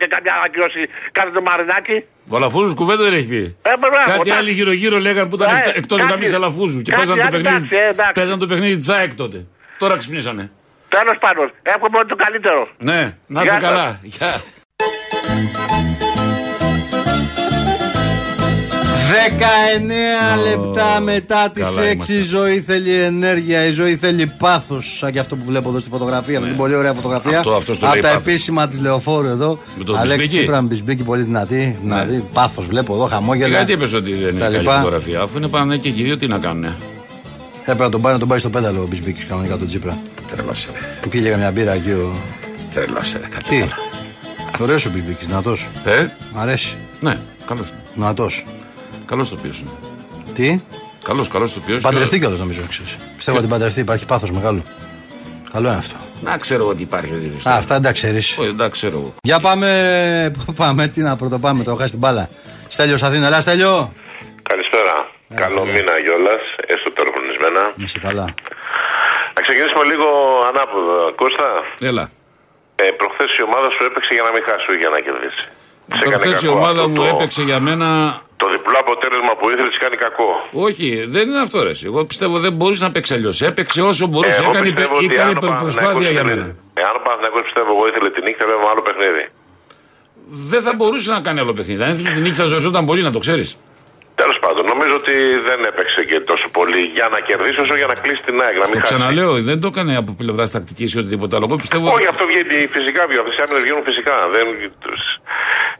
[0.00, 0.82] και καμιά ακύρωση
[1.16, 1.96] κάτω το Μαρινάκι.
[2.32, 3.42] Ο Αλαφούζος κουβέντα δεν έχει πει.
[3.70, 6.90] Ε, μπράβο, Κάτι τα- άλλοι γύρω-γύρω λέγανε που ήταν Ε, εκτός κάτι- γραμμής Αλαφούζου και
[6.92, 7.56] κάτι παίζαν το άλλοι, παιχνίδι.
[7.56, 8.12] εντάξει, ε, εντάξει.
[8.18, 9.38] Παίζαν το παιχνίδι τη ΑΕΚ τότε.
[9.82, 10.44] Τώρα ξυπνήσανε.
[10.88, 12.68] Τέλος πάντων, εύχομαι ό,τι το καλύτερο.
[12.78, 13.70] Ναι, να Γεια είσαι σας.
[13.70, 13.98] καλά.
[14.02, 14.40] Γεια.
[19.08, 22.20] 19 λεπτά μετά τις καλά 6 η είμαστε.
[22.22, 24.96] ζωή θέλει ενέργεια, η ζωή θέλει πάθος.
[24.98, 27.30] Σαν και αυτό που βλέπω εδώ στη φωτογραφία, αυτή την πολύ ωραία φωτογραφία.
[27.30, 27.36] Ναι.
[27.36, 28.22] Αυτό- αυτός το Από λέει τα πάθος.
[28.26, 29.58] επίσημα της λεωφόρου εδώ.
[29.78, 31.78] Με τον Αλέξη Μπισμπίκη; Τσίπρα με Μπισμπίκη, πολύ δυνατή.
[31.82, 32.24] δυνατή.
[32.32, 33.48] Πάθος βλέπω εδώ, χαμόγελα.
[33.48, 34.76] Γιατί είπες ότι δεν είναι Τα καλή λοιπά.
[34.76, 36.64] φωτογραφία, αφού είναι πάνω και οι δύο τι να κάνουν.
[37.60, 39.98] Έπρεπε να τον πάρει να τον πάει στο πένταλο ο Μπισμπίκης κανονικά τον Τσίπρα.
[40.34, 40.68] Τρελώσε.
[41.10, 42.12] Πήγε για μια μπύρα εκεί ο.
[42.74, 43.72] Τρελώσε, κάτσε Τι; καλά.
[44.60, 45.56] Ωραίο ο Μπισμπίκη, δυνατό.
[45.84, 46.78] Ε, Μ' αρέσει.
[47.00, 47.72] ναι, καλός.
[47.94, 48.26] Δυνατό.
[49.06, 49.70] Καλός το ποιο είναι.
[50.34, 50.60] Τι;
[51.04, 51.78] Καλός, καλός το ποιο.
[51.82, 52.96] Παντρευτεί κιόλα νομίζω, ξέρεις.
[53.16, 54.62] Πιστεύω ότι παντρευτεί, υπάρχει πάθος μεγάλο.
[55.52, 55.94] Καλό είναι αυτό.
[56.22, 57.12] Να ξέρω ότι υπάρχει
[57.44, 58.38] ο Α, αυτά δεν τα ξέρεις.
[58.38, 59.14] Όχι, εντάξει, ξέρω εγώ.
[59.22, 60.32] Για πάμε.
[60.46, 62.28] Πού πάμε, τι να πρώτο πάμε, το χάσει την μπάλα.
[62.68, 63.92] Στέλιο Αθήνα, έλα Στέλιο.
[64.42, 64.92] Καλησπέρα.
[65.34, 65.72] Καλό φίλε.
[65.72, 67.72] μήνα κιόλας, έστω τεροχρονισμένα.
[67.76, 68.24] Είσαι καλά.
[69.34, 70.08] Να ξεκινήσουμε λίγο
[70.48, 70.96] ανάποδα.
[71.16, 71.46] Κώστα,
[71.90, 72.10] Έλα.
[72.82, 75.42] Ε, προχθές η ομάδα σου έπαιξε για να μην χάσει, όχι για να κερδίσει.
[75.98, 77.88] Σε έκανε Προχθές η κακό ομάδα αυτό μου το, έπαιξε για μένα.
[78.42, 80.28] Το διπλό αποτέλεσμα που ήθελες κάνει κακό.
[80.68, 81.70] Όχι, δεν είναι αυτό ρε.
[81.74, 81.84] εσύ.
[81.90, 83.36] Εγώ πιστεύω δεν μπορείς να παίξεις αλλιώς.
[83.50, 84.40] Έπαιξε όσο μπορούσε.
[84.42, 86.54] Εγώ έκανε πιστεύω ότι έκανε αν ο υπερπροσπάθεια Παναθηναϊκός για ήθελε- μένα.
[86.80, 89.24] ε, Αν ο Παναθηναϊκός πιστεύω εγώ ήθελε την νίκη, θα βλέπαμε άλλο παιχνίδι.
[90.52, 91.82] Δεν θα μπορούσε να κάνει άλλο παιχνίδι.
[91.86, 93.48] Αν ήθελε την νίκη θα ζοριζόταν πολύ, να το ξέρεις.
[94.20, 95.14] Τέλος πάντων, νομίζω ότι
[95.48, 98.56] δεν έπαιξε και τόσο πολύ για να κερδίσει όσο για να κλείσει την ΑΕΚ.
[98.60, 98.88] Να Το μην χάσει.
[98.90, 101.44] ξαναλέω, δεν το έκανε από πλευράς τακτικής ή οτιδήποτε άλλο.
[101.48, 101.84] Εγώ πιστεύω.
[101.96, 103.00] Όχι, αυτό βγαίνει φυσικά.
[103.08, 104.14] Βγαίνουν αυτέ οι άμυνες βγαίνουν φυσικά.
[104.34, 104.46] Δεν...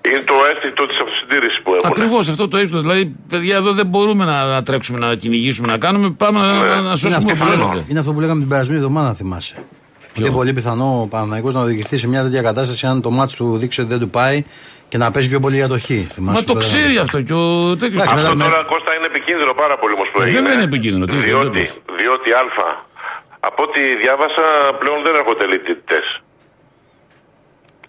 [0.07, 1.89] Είναι το αίσθητο της αυτοσυντήρησης που έχουν.
[1.93, 2.79] Ακριβώς αυτό το ύψο.
[2.85, 6.07] Δηλαδή, παιδιά, εδώ δεν μπορούμε να, να τρέξουμε, να κυνηγήσουμε, να κάνουμε.
[6.23, 7.57] Πάμε να, να, να Είναι σώσουμε αυτό, που που σώζεται.
[7.57, 9.55] λέγαμε, είναι αυτό που λέγαμε την περασμένη εβδομάδα, αν θυμάσαι.
[10.11, 13.35] Ότι είναι πολύ πιθανό ο Παναθηναϊκός να οδηγηθεί σε μια τέτοια κατάσταση αν το μάτι
[13.37, 14.45] του δείξει ότι δεν του πάει
[14.91, 15.85] και να παίζει πιο πολύ για το χ.
[15.85, 16.61] Θυμάσαι Μα που το λέγαμε.
[16.69, 17.47] ξέρει αυτό και ο
[17.81, 18.03] τέτοιος.
[18.03, 20.37] Εντάξει, Αυτό με- τώρα Κώστα είναι επικίνδυνο πάρα πολύ όμως που Ε, έγινε.
[20.39, 21.71] βέβαια είναι επικίνδυνο, τι, δεν διότι, βλέπεις.
[22.01, 22.43] διότι Α,
[23.49, 24.47] από ό,τι διάβασα
[24.81, 26.07] πλέον δεν έρχονται λιτητές.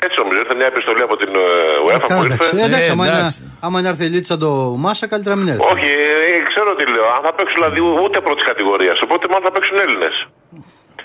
[0.05, 1.45] Έτσι νομίζω, ήρθε μια επιστολή από την ε,
[1.85, 2.35] UEFA που Καλά, ήρθε.
[2.35, 2.57] εντάξει.
[2.63, 3.38] Ε, εντάξει, Ε, άμα, εντάξει.
[3.41, 4.49] είναι, άμα είναι έρθει η Λίτσα το
[4.83, 5.63] Μάσα, καλύτερα μην έρθει.
[5.73, 5.89] Όχι,
[6.35, 7.07] ε, ξέρω τι λέω.
[7.15, 8.97] Αν θα παίξουν δηλαδή ούτε πρώτης κατηγορίας.
[9.05, 10.15] Οπότε μάλλον θα παίξουν Έλληνες.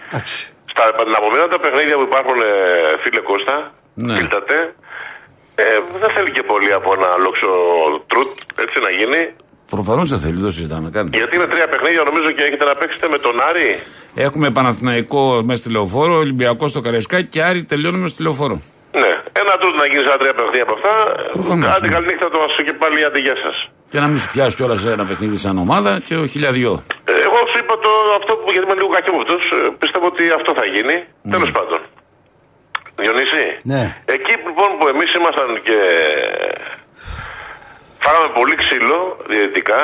[0.09, 0.37] Εντάξει.
[0.73, 0.83] Στα
[1.21, 2.53] απομείνοντα παιχνίδια που υπάρχουν, ε,
[3.03, 3.57] φίλε Κώστα,
[4.07, 4.15] Ναι.
[4.19, 4.57] φίλτατε,
[5.55, 5.65] ε,
[6.03, 7.51] δεν θέλει και πολύ από ένα λόξο
[8.11, 8.31] τρούτ,
[8.65, 9.21] έτσι να γίνει.
[9.75, 11.11] Προφανώς δεν θέλει, δεν το συζητάμε καν.
[11.13, 13.69] Γιατί είναι τρία παιχνίδια, νομίζω και έχετε να παίξετε με τον Άρη.
[14.15, 18.57] Έχουμε Παναθηναϊκό μέσα στη λεωφόρο, Ολυμπιακό στο Καρεσκάκι και Άρη τελειώνουμε στη λεωφόρο.
[19.03, 19.13] Ναι,
[19.43, 20.93] ένα τρούτ να γίνει σαν τρία παιχνίδια από αυτά.
[21.39, 21.93] Προφανώς, Άντε ναι.
[21.95, 23.57] καλή νύχτα το και πάλι άντε γεια σας.
[23.91, 26.73] Και να μην σου πιάσει κιόλας ένα παιχνίδι σαν ομάδα και ο χιλιαδιό.
[27.05, 29.37] Ε, Εγώ σου είπα το, αυτό που γιατί είμαι λίγο κακόμορφο,
[29.83, 30.97] πιστεύω ότι αυτό θα γίνει.
[31.35, 31.79] Τέλος πάντων.
[33.03, 33.45] Διονύση.
[33.73, 33.83] Ναι.
[34.17, 35.79] Εκεί λοιπόν που εμείς ήμασταν και
[38.05, 38.99] φάγαμε πολύ ξύλο
[39.31, 39.81] διαιτητικά,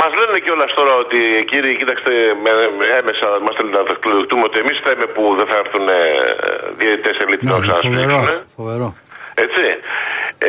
[0.00, 2.12] μας λένε κιόλας τώρα ότι κύριοι, κοίταξτε,
[2.44, 6.00] με, με, έμεσα μας θέλουν να δεχτούμε ότι εμείς θέμε που δεν θα έρθουν ε,
[6.80, 8.26] διαιτητές ελίτ να Ναι, φοβερό, ξανασπίξουν.
[8.58, 8.88] φοβερό.
[9.44, 9.64] Έτσι.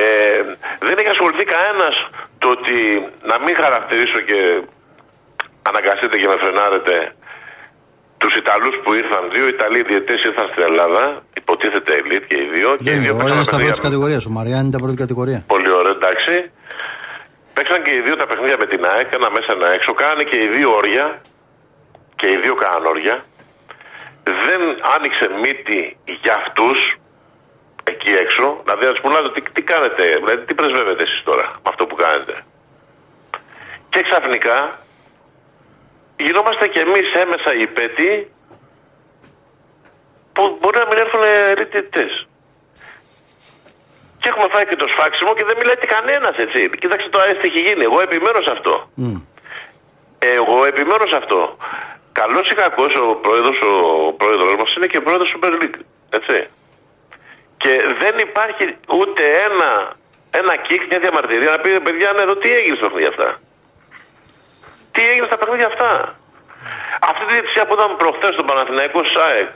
[0.02, 0.04] Ε,
[0.88, 1.96] δεν έχει ασχοληθεί κανένας
[2.42, 2.78] το ότι
[3.32, 4.40] να μην χαρακτηρίσω και
[5.70, 6.96] αναγκαστείτε και με φρενάρετε
[8.22, 9.24] τους Ιταλούς που ήρθαν.
[9.36, 11.04] Δύο Ιταλοί διαιτέ ήρθαν στην Ελλάδα.
[11.42, 12.70] Υποτίθεται ελίτ και οι δύο.
[12.86, 13.72] Και οι Δεν δύο είναι, παίξαν όλα τα στα παιχνίδια.
[13.72, 14.22] πρώτης κατηγορίας.
[14.30, 15.40] Ο Μαριάννη ήταν πρώτη κατηγορία.
[15.56, 16.34] Πολύ ωραία, εντάξει.
[17.56, 19.90] Παίξαν και οι δύο τα παιχνίδια με την ΑΕΚ, ένα μέσα ένα έξω.
[20.02, 21.06] Κάνανε και οι δύο όρια.
[22.20, 23.16] Και οι δύο κάναν όρια.
[24.48, 24.62] Δεν
[24.96, 25.82] άνοιξε μύτη
[26.24, 26.80] για αυτούς
[27.94, 28.46] εκεί έξω.
[28.64, 31.96] Δηλαδή, να του πούνε τι, τι κάνετε, δηλαδή, τι πρεσβεύετε εσείς τώρα με αυτό που
[32.04, 32.34] κάνετε;
[33.92, 34.58] Και ξαφνικά
[36.26, 38.32] γινόμαστε κι εμείς έμεσα οι πέτοι
[40.34, 41.24] που μπορεί να μην έρθουν
[41.60, 42.12] ρητητές.
[44.20, 46.60] Και έχουμε φάει και το σφάξιμο και δεν μιλάει και κανένας έτσι.
[46.82, 47.84] Κοίταξε τώρα έτσι τι έχει γίνει.
[47.90, 48.74] Εγώ επιμένω σε αυτό.
[48.96, 49.18] Μμ.
[50.36, 51.40] Εγώ επιμένω σε αυτό.
[52.20, 53.76] Καλός ή κακός ο πρόεδρος ο
[54.22, 55.80] πρόεδρος μας είναι και πρόεδρος του Super League.
[56.18, 56.38] Έτσι.
[57.62, 58.64] Και δεν υπάρχει
[59.00, 59.70] ούτε ένα,
[60.42, 63.30] ένα κικ, μια διαμαρτυρία να πει παιδιά, ναι, εδώ τι έγινε στα παιχνίδια αυτά.
[65.32, 65.92] Τι έγινε στα παιχνίδια αυτά.
[67.10, 69.50] Αυτή τη διαιτησία που ήταν προχθές στον Παναθηναϊκό ΣΑΕΚ,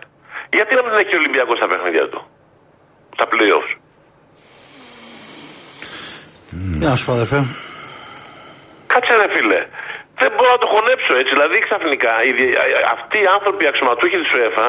[0.58, 2.20] γιατί να μην την έχει ο Ολυμπιακός στα παιχνίδια του.
[3.16, 3.72] Στα playoffs;
[6.80, 7.40] Τι να σου πω, αδερφέ.
[8.92, 9.60] Κάτσε ρε φίλε.
[10.22, 11.32] Δεν μπορώ να το χωνέψω έτσι.
[11.36, 12.58] Δηλαδή ξαφνικά οι, δι-
[12.96, 14.68] αυτοί οι άνθρωποι οι αξιωματούχοι της UEFA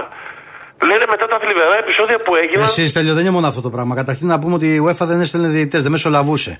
[0.89, 2.65] λένε μετά τα θλιβερά επεισόδια που έγιναν.
[2.71, 3.93] Εσύ, Στέλιο, δεν είναι μόνο αυτό το πράγμα.
[4.03, 6.53] Καταρχήν να πούμε ότι η UEFA δεν έστελνε διαιτητές, δεν μεσολαβούσε.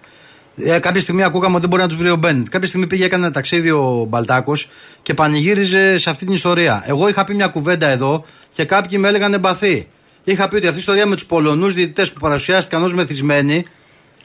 [0.57, 2.49] Ε, κάποια στιγμή ακούγαμε ότι δεν μπορεί να τους βρει ο Μπένετ.
[2.49, 4.69] Κάποια στιγμή πήγε, έκανε ένα ταξίδι ο Μπαλτάκος
[5.03, 6.83] και πανηγύριζε σε αυτή την ιστορία.
[6.87, 9.89] Εγώ είχα πει μια κουβέντα εδώ και κάποιοι με έλεγαν εμπαθή.
[10.25, 13.65] Είχα πει ότι αυτή η ιστορία με τους Πολωνούς διαιτητές που παρουσιάστηκαν ως μεθυσμένοι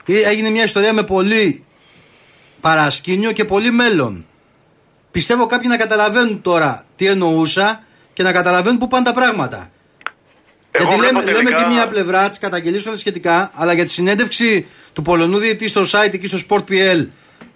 [0.05, 1.63] ε, έγινε μια ιστορία με πολύ
[2.61, 4.25] παρασκήνιο και πολύ μέλλον.
[5.11, 9.69] Πιστεύω κάποιοι να καταλαβαίνουν τώρα τι εννοούσα και να καταλαβαίνουν πού πάνε τα πράγματα.
[10.71, 13.85] Εγώ Γιατί βλέπω λέμε, λέμε τελικά- τη μία πλευρά τη καταγγελία όλα σχετικά, αλλά για
[13.85, 17.05] τη συνέντευξη του Πολωνού διαιτητή στο site εκεί στο Sport.pl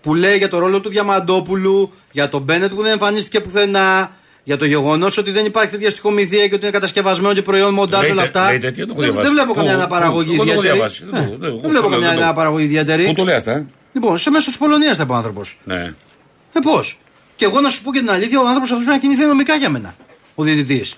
[0.01, 4.11] που λέει για το ρόλο του Διαμαντόπουλου, για τον Μπένετ που δεν εμφανίστηκε πουθενά,
[4.43, 8.01] για το γεγονός ότι δεν υπάρχει τέτοια στοιχομηθεία και ότι είναι κατασκευασμένο και προϊόν μοντάζ
[8.01, 8.49] Λέει όλα τε- αυτά.
[8.49, 9.25] λέει τέτοια, το έχω δεν, διαβάσει.
[9.27, 10.73] δεν βλέπω Πού, καμιά πού, αναπαραγωγή εγώ το έχω ιδιαίτερη.
[10.77, 11.05] διαβάσει.
[11.05, 13.05] Ναι, Δεν το- δεν- δεν εγώ βλέπω το λέω, καμιά δεν το- αναπαραγωγή ιδιαίτερη.
[13.05, 15.59] Πού το λέει αυτά, ε; Λοιπόν, σε μέσο της Πολωνίας θα είπε ο άνθρωπος.
[15.63, 15.93] Ναι.
[16.53, 16.99] Ε, πώς;
[17.35, 19.55] Και εγώ να σου πω και την αλήθεια, ο άνθρωπος αυτός πρέπει να κινηθεί νομικά
[19.55, 19.95] για μένα.
[20.35, 20.95] Ο διαιτητής.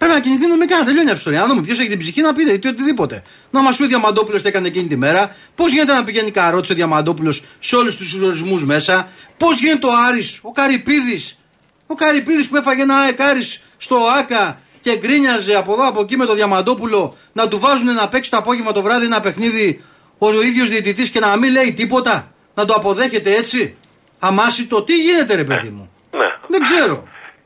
[0.00, 1.40] Πρέπει να κινηθεί νομικά, να τελειώνει αυτή η ιστορία.
[1.40, 3.22] Να δούμε ποιος έχει την ψυχή να πει τι οτιδήποτε.
[3.50, 5.36] Να μας πει ο Διαμαντόπουλος τι έκανε εκείνη τη μέρα.
[5.54, 9.08] Πώς γίνεται να πηγαίνει καρότσι ο Διαμαντόπουλος σε όλους τους ορισμούς μέσα.
[9.36, 11.38] Πώς γίνεται ο Άρης, ο Καρυπίδης.
[11.86, 13.42] Ο Καρυπίδης που έφαγε ένα αεκάρι
[13.76, 18.08] στο ΑΚΑ και γκρίνιαζε από εδώ από εκεί με το Διαμαντόπουλο να του βάζουν να
[18.08, 19.84] παίξει το απόγευμα το βράδυ ένα παιχνίδι
[20.18, 22.32] ο ίδιος διαιτητής και να μην λέει τίποτα.
[22.54, 23.76] Να το αποδέχεται έτσι.
[24.18, 26.28] Αμάσιτο, τι γίνεται ρε παιδί μου; Ναι.
[26.48, 27.04] Δεν ξέρω.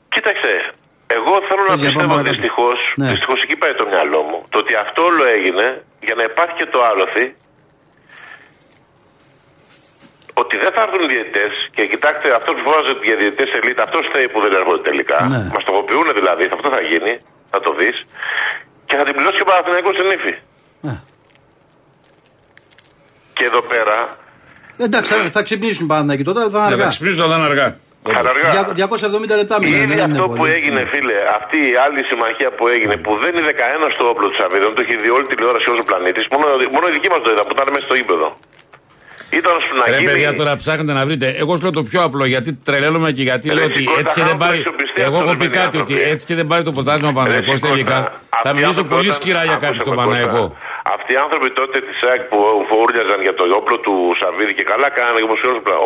[0.09, 0.75] Κοίταξε,
[1.17, 2.35] εγώ θέλω να Πες για πιστεύω πάμε παρακάτω.
[2.37, 3.09] δυστυχώ, Ναι.
[3.13, 5.67] δυστυχώς εκεί πάει το μυαλό μου, το ότι αυτό όλο έγινε
[6.07, 7.27] για να υπάρχει και το άλοθη
[10.43, 14.29] ότι δεν θα έρθουν διαιτητές και κοιτάξτε, αυτός που φοβάζεται για διαιτητές ελίτ, αυτός θέλει
[14.33, 15.19] που δεν έρχονται τελικά.
[15.33, 15.43] Ναι.
[15.55, 17.13] Μας τοποθετούν δηλαδή, αυτό θα γίνει.
[17.53, 17.97] Θα το δεις.
[18.89, 20.33] Και θα την πληρώσει και ο Παναθηναϊκός στην ύφη.
[20.87, 20.97] Ναι.
[23.37, 23.97] Και εδώ πέρα.
[24.87, 26.85] Εντάξει, θα- θα ξυπνήσουν πάντα εκεί τότε, αλλά θα είναι Ναι, αργά.
[26.85, 27.63] θα ξυπνήσω, αλλά είναι αργά.
[27.63, 27.84] θα είναι αργά.
[28.09, 30.39] Δια- 270 λεπτά μείνανε, Ήδη δεν είναι αυτό πολύ.
[30.39, 34.27] που έγινε, φίλε, αυτή η άλλη συμμαχία που έγινε, που δεν είδε κανένας στο όπλο
[34.31, 37.21] του Σαββίδη, το έχει δει όλη τηλεόραση όλος ο πλανήτης, μόνο, μόνο η δική μας
[37.25, 38.29] το είδα που ήταν μέσα στο ύπεδο.
[39.41, 40.07] Ήταν στο να Ρε γίνει.
[40.11, 41.27] παιδιά, τώρα ψάχνετε να βρείτε.
[41.43, 44.13] Εγώ σου λέω το πιο απλό, γιατί τρελαίνομαι και γιατί Ρε, λέω ότι σηκώτα, έτσι
[44.17, 44.59] και δεν άνθρωποι, πάρει.
[44.59, 46.11] αξιοπιστία Εγώ αυτό, έχω ρε πει παιδιά, κάτι, ότι άνθρωποι.
[46.13, 47.97] έτσι και δεν πάρει το πρωτάθλημα ο Παναγιακό Ρε, τελικά.
[48.01, 50.11] Κώστα, Θα αυτοί μιλήσω άνθρωποι πολύ όταν- σκληρά για κάτι άκουσε στον με, Κώστα.
[50.11, 50.43] Παναγιακό.
[51.07, 52.39] Αυτοί οι άνθρωποι τότε της ΣΑΚ που
[52.69, 55.37] φούρνιαζαν για το όπλο του Σαββίδη και καλά κάνανε όπω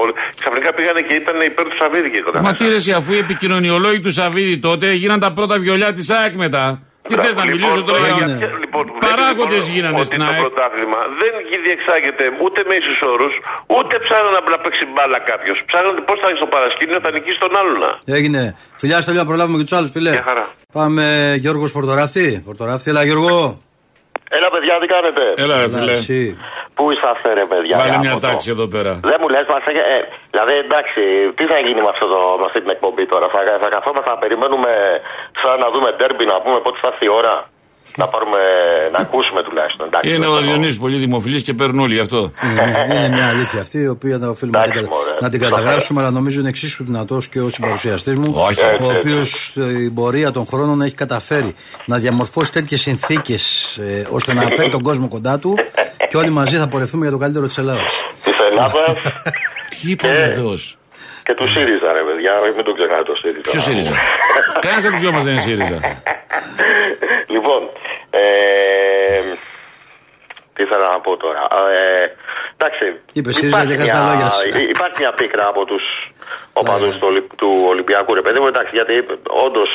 [0.02, 0.12] όλοι.
[0.40, 2.38] Ξαφνικά πήγανε και ήταν υπέρ του Σαββίδη και κοντά.
[2.46, 6.06] Μα τι ρε, εσύ, αφού οι επικοινωνιολόγοι του Σαββίδη τότε γίναν τα πρώτα βιολιά της
[6.16, 6.64] ΑΕΚ μετά.
[7.08, 8.26] Τι θες να μιλήσω τώρα; για.
[8.64, 10.40] Λοιπόν, Παράγοντες βλέπεις, γίνανε ότι στην το ΑΕΚ.
[10.44, 11.32] πρωτάθλημα δεν
[11.66, 13.34] διεξάγεται ούτε με ίσους όρους,
[13.76, 15.56] ούτε ψάχνουν να να παίξει μπάλα κάποιος.
[15.68, 17.82] Ψάχνουν πώς θα έχει στο παρασκήνιο, θα νικήσει τον άλλον.
[18.18, 18.40] Έγινε.
[18.80, 20.12] Φιλιά, στο λέω να προλάβουμε και τους άλλους, φιλέ.
[20.18, 20.44] Γεια χαρά.
[20.78, 21.04] Πάμε
[21.42, 22.26] Γιώργος Πορτοράφτη.
[22.48, 23.36] Πορτοράφτη, έλα Γιώργο.
[24.36, 25.92] Έλα, παιδιά, τι κάνετε; Έλα, ρε Έλα, φίλε.
[25.92, 26.20] εσύ.
[26.76, 27.76] Πού είσαστε, ρε παιδιά.
[27.78, 28.24] Βάλε γάμο μια το.
[28.26, 28.92] τάξη εδώ πέρα.
[29.10, 29.98] Δεν μου λες, μας ε,
[30.32, 31.02] Δηλαδή, εντάξει,
[31.36, 34.18] τι θα γίνει με, αυτό το, με αυτή την εκπομπή τώρα; Θα, θα καθόμαστε να
[34.22, 34.72] περιμένουμε
[35.42, 37.34] σαν να δούμε ντέρμπι, να πούμε πότε θα έρθει η ώρα;
[37.96, 38.38] Να πάρουμε,
[38.92, 39.86] να ακούσουμε τουλάχιστον.
[39.86, 42.30] Εντάξει, Είναι δεν ο θα- Διονύσης πολύ δημοφιλής και παίρνουν όλοι γι' αυτό.
[42.44, 45.16] Είναι, μια- είναι μια αλήθεια αυτή, η οποία θα οφείλουμε να την, Εντάξει, κατα- μωρέ.
[45.20, 48.60] να την καταγράψουμε, αλλά νομίζω είναι εξίσου δυνατός και ο συμπαρουσιαστής μου, Όχι.
[48.60, 53.78] ο Έτσι, οποίος στην πορεία των χρόνων έχει καταφέρει να διαμορφώσει τέτοιες συνθήκες
[54.10, 55.54] ώστε να φέρει τον κόσμο κοντά του
[56.08, 57.92] και όλοι μαζί θα πορευτούμε για το καλύτερο της Ελλάδας.
[58.24, 58.96] Της Ελλάδας
[59.82, 60.76] Τι είπε ο Θεός.
[61.22, 62.54] και του ΣΥΡΙΖΑ, ρε παιδιά.
[62.56, 63.50] Μην το ξεχνάτε το ΣΥΡΙΖΑ.
[63.50, 63.92] Ποιος ΣΥΡΙΖΑ;
[64.64, 65.78] Κανένας από τους δυο μας δεν είναι ΣΥΡΙΖΑ.
[67.34, 67.60] λοιπόν,
[68.10, 68.20] ε,
[70.54, 71.42] τι ήθελα να πω τώρα.
[71.74, 72.14] Ε,
[72.56, 72.84] εντάξει.
[73.12, 74.48] Είπε ΣΥΡΙΖα υπάρχει και έχασε τα μια- λόγια σου.
[74.48, 75.82] υ- Υπάρχει μια πίκρα από τους
[76.52, 76.98] οπαδούς Ναι, ναι.
[77.00, 78.94] του, Ολυ- του Ολυμπιακού, ρε παιδί μου, εντάξει, γιατί
[79.46, 79.70] όντως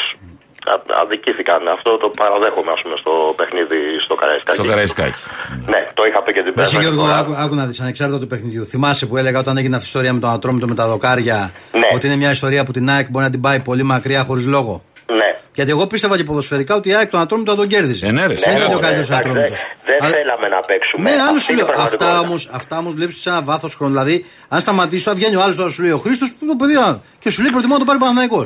[1.02, 1.68] αδικήθηκαν.
[1.68, 4.58] Αυτό το παραδέχομαι, ας πούμε, στο παιχνίδι στο Καραϊσκάκι.
[4.60, 5.20] Στο Καραϊσκάκι.
[5.66, 7.18] Ναι, το είχα πει και την Εσύ περασμένη Γιώργο, φορά.
[7.18, 8.66] άκου, άκου να δεις ανεξάρτητα του παιχνιδιού.
[8.66, 11.88] Θυμάσαι που έλεγα όταν έγινε αυτή η ιστορία με τον Ατρόμητο με τα δοκάρια Ναι.
[11.96, 14.84] ότι είναι μια ιστορία που την ΑΕΚ μπορεί να την πάει πολύ μακριά χωρίς λόγο;
[15.12, 15.30] Ναι.
[15.54, 18.06] Γιατί εγώ πίστευα και ποδοσφαιρικά ότι η ΑΕΚ τον Ατρόμητο θα τον κέρδιζε.
[18.06, 18.64] Ε, ναι, ρε, Δεν σίγουρα.
[18.66, 19.60] είναι ο ωραία, καλύτερος εντάξει, Ατρόμητος.
[19.86, 21.04] Δεν δεν θέλαμε να παίξουμε.
[21.10, 21.74] Ναι, άλλο Αυτή σου είναι η λέω.
[21.82, 22.20] Αυτά πραγματικότητα.
[22.20, 23.92] όμω αυτά όμως βλέπεις σε ένα βάθος χρόνου.
[23.94, 26.76] Δηλαδή, αν σταματήσει, τώρα βγαίνει ο άλλος τώρα σου λέει ο Χρήστος που το παιδί
[26.76, 28.46] α, και σου λέει προτιμώ να το πάρει Παναθυναϊκό.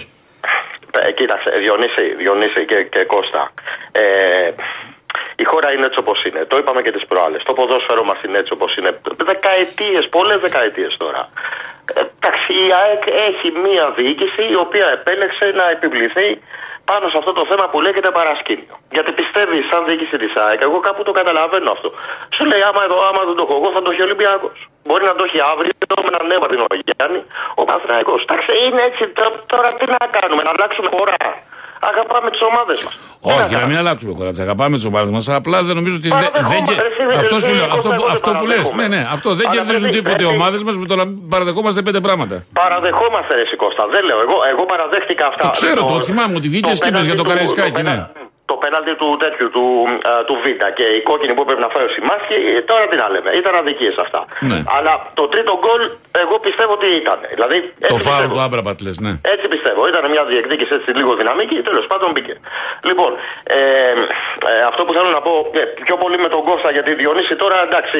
[1.06, 3.44] Ε, κοίταξε, Διονύση, Διονύση και, και Κώστα.
[3.92, 4.50] Ε,
[5.44, 6.42] η χώρα είναι έτσι όπως είναι.
[6.52, 7.42] Το είπαμε και τις προάλλες.
[7.44, 8.92] Το ποδόσφαιρο μας είναι έτσι όπως είναι.
[9.32, 11.22] Δεκαετίες, πολλές δεκαετίες τώρα.
[11.94, 16.30] Ε, εντάξει, η ΑΕΚ έχει μία διοίκηση η οποία επέλεξε να επιβληθεί
[16.90, 18.76] πάνω σε αυτό το θέμα που λέγεται παρασκήνιο.
[18.96, 21.90] Γιατί πιστεύει, σαν διοίκηση της ΑΕΚ, εγώ κάπου το καταλαβαίνω αυτό.
[22.36, 24.58] Σου λέει, άμα, εδώ, άμα δεν το έχω εγώ, θα το έχει ο Ολυμπιακός.
[24.88, 25.74] Μπορεί να το έχει αύριο
[26.06, 27.20] με έναν νέο την Γιάννη,
[27.60, 28.14] ο Παναθυναϊκό.
[28.26, 29.04] Εντάξει, είναι έτσι.
[29.18, 31.16] τ- Τώρα τι να κάνουμε, να αλλάξουμε χώρα.
[31.92, 32.94] Αγαπάμε τις ομάδες μας.
[33.36, 34.30] Όχι, να μην αλλάξουμε χώρα.
[34.34, 35.24] Τις αγαπάμε τις ομάδες μας.
[35.40, 36.08] Απλά δεν νομίζω ότι.
[36.10, 37.66] δεν- δεν Παραδεχόμαστε, κε- εσύ, δεν- Αυτό σου δεν- λέω.
[37.78, 38.56] Αυτό, εγώ που- δεν αυτό που λες.
[38.56, 38.88] παραδέχομαι.
[38.88, 39.02] Ναι, ναι.
[39.16, 42.00] Αυτό δεν Αλλά κερδίζουν πρέπει- τίποτε οι πρέπει- ομάδες μας με το να παραδεχόμαστε πέντε
[42.08, 42.36] πράγματα.
[42.62, 43.84] Παραδεχόμαστε, ρε Σικώστα.
[43.94, 44.20] Δεν λέω.
[44.26, 45.44] Εγώ, εγώ παραδέχτηκα αυτά.
[45.48, 48.60] Το ξέρω, το θυμάμαι ότι βγήκες και είπες για το πέναλτι του- Καραϊσκάκι, το ναι.
[48.62, 49.66] πένα- Το πέναλτι του τέτοιου, του,
[50.10, 50.46] α, του Β
[50.80, 53.30] και η κόκκινη που πρέπει να φάει ο Σιμάσκι, ε, τώρα τι να λέμε.
[53.42, 54.22] Ήταν αδικίες αυτά.
[54.52, 54.60] Ναι.
[54.78, 55.82] Αλλά το τρίτο γκολ,
[56.24, 57.18] εγώ πιστεύω ότι ήταν.
[57.36, 58.34] Δηλαδή, Το έτσι φάουλ πιστεύω.
[58.34, 59.14] του Άμπραμπατ λε, ναι.
[59.34, 59.82] Έτσι πιστεύω.
[59.92, 62.36] Ήταν μια διεκδίκηση έτσι λίγο δυναμική, τέλος πάντων μπήκε.
[62.90, 63.12] Λοιπόν,
[63.58, 63.60] ε,
[64.52, 67.58] ε, αυτό που θέλω να πω ε, πιο πολύ με τον Κώστα, γιατί Διονύση τώρα
[67.68, 68.00] εντάξει.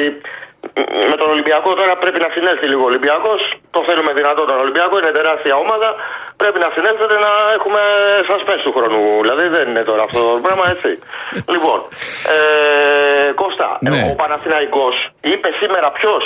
[1.12, 3.40] Με τον Ολυμπιακό τώρα πρέπει να συνέλθει λίγο ο Ολυμπιακός.
[3.76, 5.88] Το θέλουμε δυνατό τον Ολυμπιακός, είναι τεράστια ομάδα.
[6.42, 7.82] Πρέπει να συνέλθετε να έχουμε
[8.30, 9.00] suspense του χρόνου.
[9.24, 10.90] Δηλαδή δεν είναι τώρα αυτό το πράγμα έτσι.
[11.54, 11.78] λοιπόν,
[12.34, 12.36] ε,
[13.40, 14.00] Κώστα, Ναι.
[14.10, 14.94] ο Παναθηναϊκός
[15.32, 16.24] είπε σήμερα ποιος;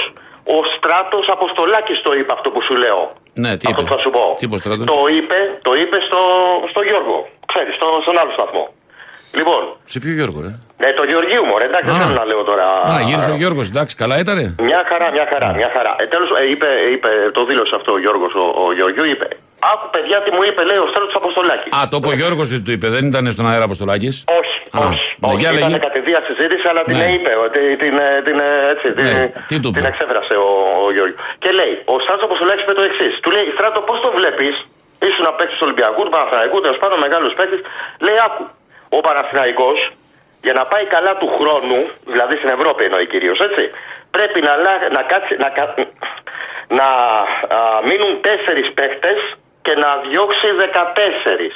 [0.57, 3.01] Ο Στράτος Αποστολάκης το είπε αυτό που σου λέω.
[3.43, 4.25] Ναι, τι Αυτό είπε; που θα σου πω.
[4.39, 6.21] Τι είπε ο Στράτος; Το είπε, το είπε στο,
[6.73, 7.17] στο Γιώργο.
[7.53, 8.65] Ξέρεις, στο, στον άλλο σταθμό.
[9.39, 9.61] Λοιπόν,
[9.93, 12.03] Σε ποιο Γιώργο, ρε; ναι, το Γεωργίου μου, ρε, εντάξει, δεν Α.
[12.05, 12.67] θέλω να λέω τώρα.
[12.93, 14.45] Α, γύρισε ο Γιώργος, εντάξει, καλά ήτανε.
[14.69, 15.93] Μια χαρά, μια χαρά, μια χαρά.
[16.03, 19.27] Ε, τέλος, ε, είπε, είπε, το δήλωσε αυτό ο Γιώργος, ο, ο Γεωργίου, είπε.
[19.73, 21.71] Άκου, παιδιά, τι μου είπε, λέει ο Στράτος Αποστολάκης.
[21.77, 24.15] Α, το είπε ο Γιώργος ότι του είπε, δεν ήταν στον αέρα Αποστολάκης.
[24.41, 25.01] Όχι, Α, όχι.
[25.21, 25.39] ναι, όχι.
[25.43, 25.79] για Ήταν λέγε.
[25.89, 27.07] κατηδία συζήτηση, αλλά την Ναι.
[27.15, 27.33] είπε.
[27.47, 30.49] Ότι, την, ε, την, ε, έτσι, την, Ναι, τι του την είπε; εξέφρασε ο,
[30.87, 31.15] ο Γιώργο.
[31.43, 33.13] Και λέει, ο Στράτος Αποστολάκης είπε το εξής.
[33.25, 34.55] Του λέει, Στράτο, πώς το βλέπεις,
[35.09, 37.61] ήσουν να παίξει του Ολυμπιακού, του Παναθηναϊκού, τέλος πάντων μεγάλου παίκτης.
[38.07, 38.43] Λέει, άκου,
[38.97, 39.79] ο Παναθηναϊκός
[40.47, 41.79] για να πάει καλά του χρόνου,
[42.13, 43.65] δηλαδή στην Ευρώπη εννοεί κυρίως, έτσι,
[44.17, 45.75] πρέπει να, λά- να, κάτσει, να, κα-
[46.79, 46.89] να
[47.57, 49.19] α, μείνουν τέσσερις παίχτες
[49.67, 51.55] και να διώξει 14.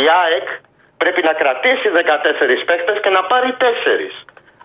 [0.00, 0.46] Η ΑΕΚ
[1.02, 3.64] πρέπει να κρατήσει 14 παίχτες και να πάρει 4.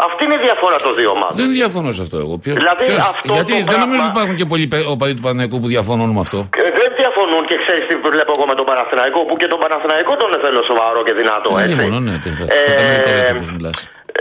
[0.08, 1.36] Αυτή είναι η διαφορά των δύο ομάδων.
[1.42, 2.34] Δεν διαφωνώ σε αυτό εγώ.
[2.44, 5.14] Ποιο- Δηλαδή, ποιος- αυτό γιατί το δεν πράγμα- νομίζω ότι υπάρχουν και πολλοί παι- οπαδοί
[5.18, 6.40] του Παναγικού που διαφωνούν με αυτό.
[6.66, 10.12] Ε, δεν διαφωνούν και ξέρεις τι βλέπω εγώ με τον Παναθηναϊκό που και τον Παναθηναϊκό
[10.22, 11.50] τον θέλω σοβαρό και δυνατό.
[11.54, 11.76] Δεν Έτσι.
[11.78, 12.16] διαφωνώ, ναι.
[12.24, 13.78] τι- Ε, Κατανοητό έτσι όπως μιλάς.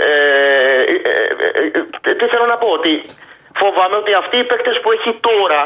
[0.07, 0.09] Ε,
[0.93, 1.22] ε,
[1.61, 2.93] ε, ε, τι θέλω να πω, ότι
[3.62, 5.61] φοβάμαι ότι αυτοί οι παίκτες που έχει τώρα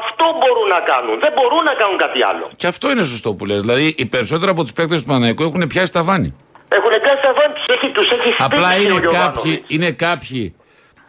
[0.00, 1.14] αυτό μπορούν να κάνουν.
[1.24, 2.44] Δεν μπορούν να κάνουν κάτι άλλο.
[2.60, 3.60] Και αυτό είναι σωστό που λες.
[3.64, 6.30] Δηλαδή, οι περισσότεροι από τους παίκτες του Παναγικού έχουν πιάσει τα βάνη.
[6.78, 9.24] Έχουν κάνει τα βάνη, τους έχει, τους έχει Απλά στήσει ο είναι Γιωβάνοβιτς.
[9.24, 10.44] κάποιοι, είναι κάποιοι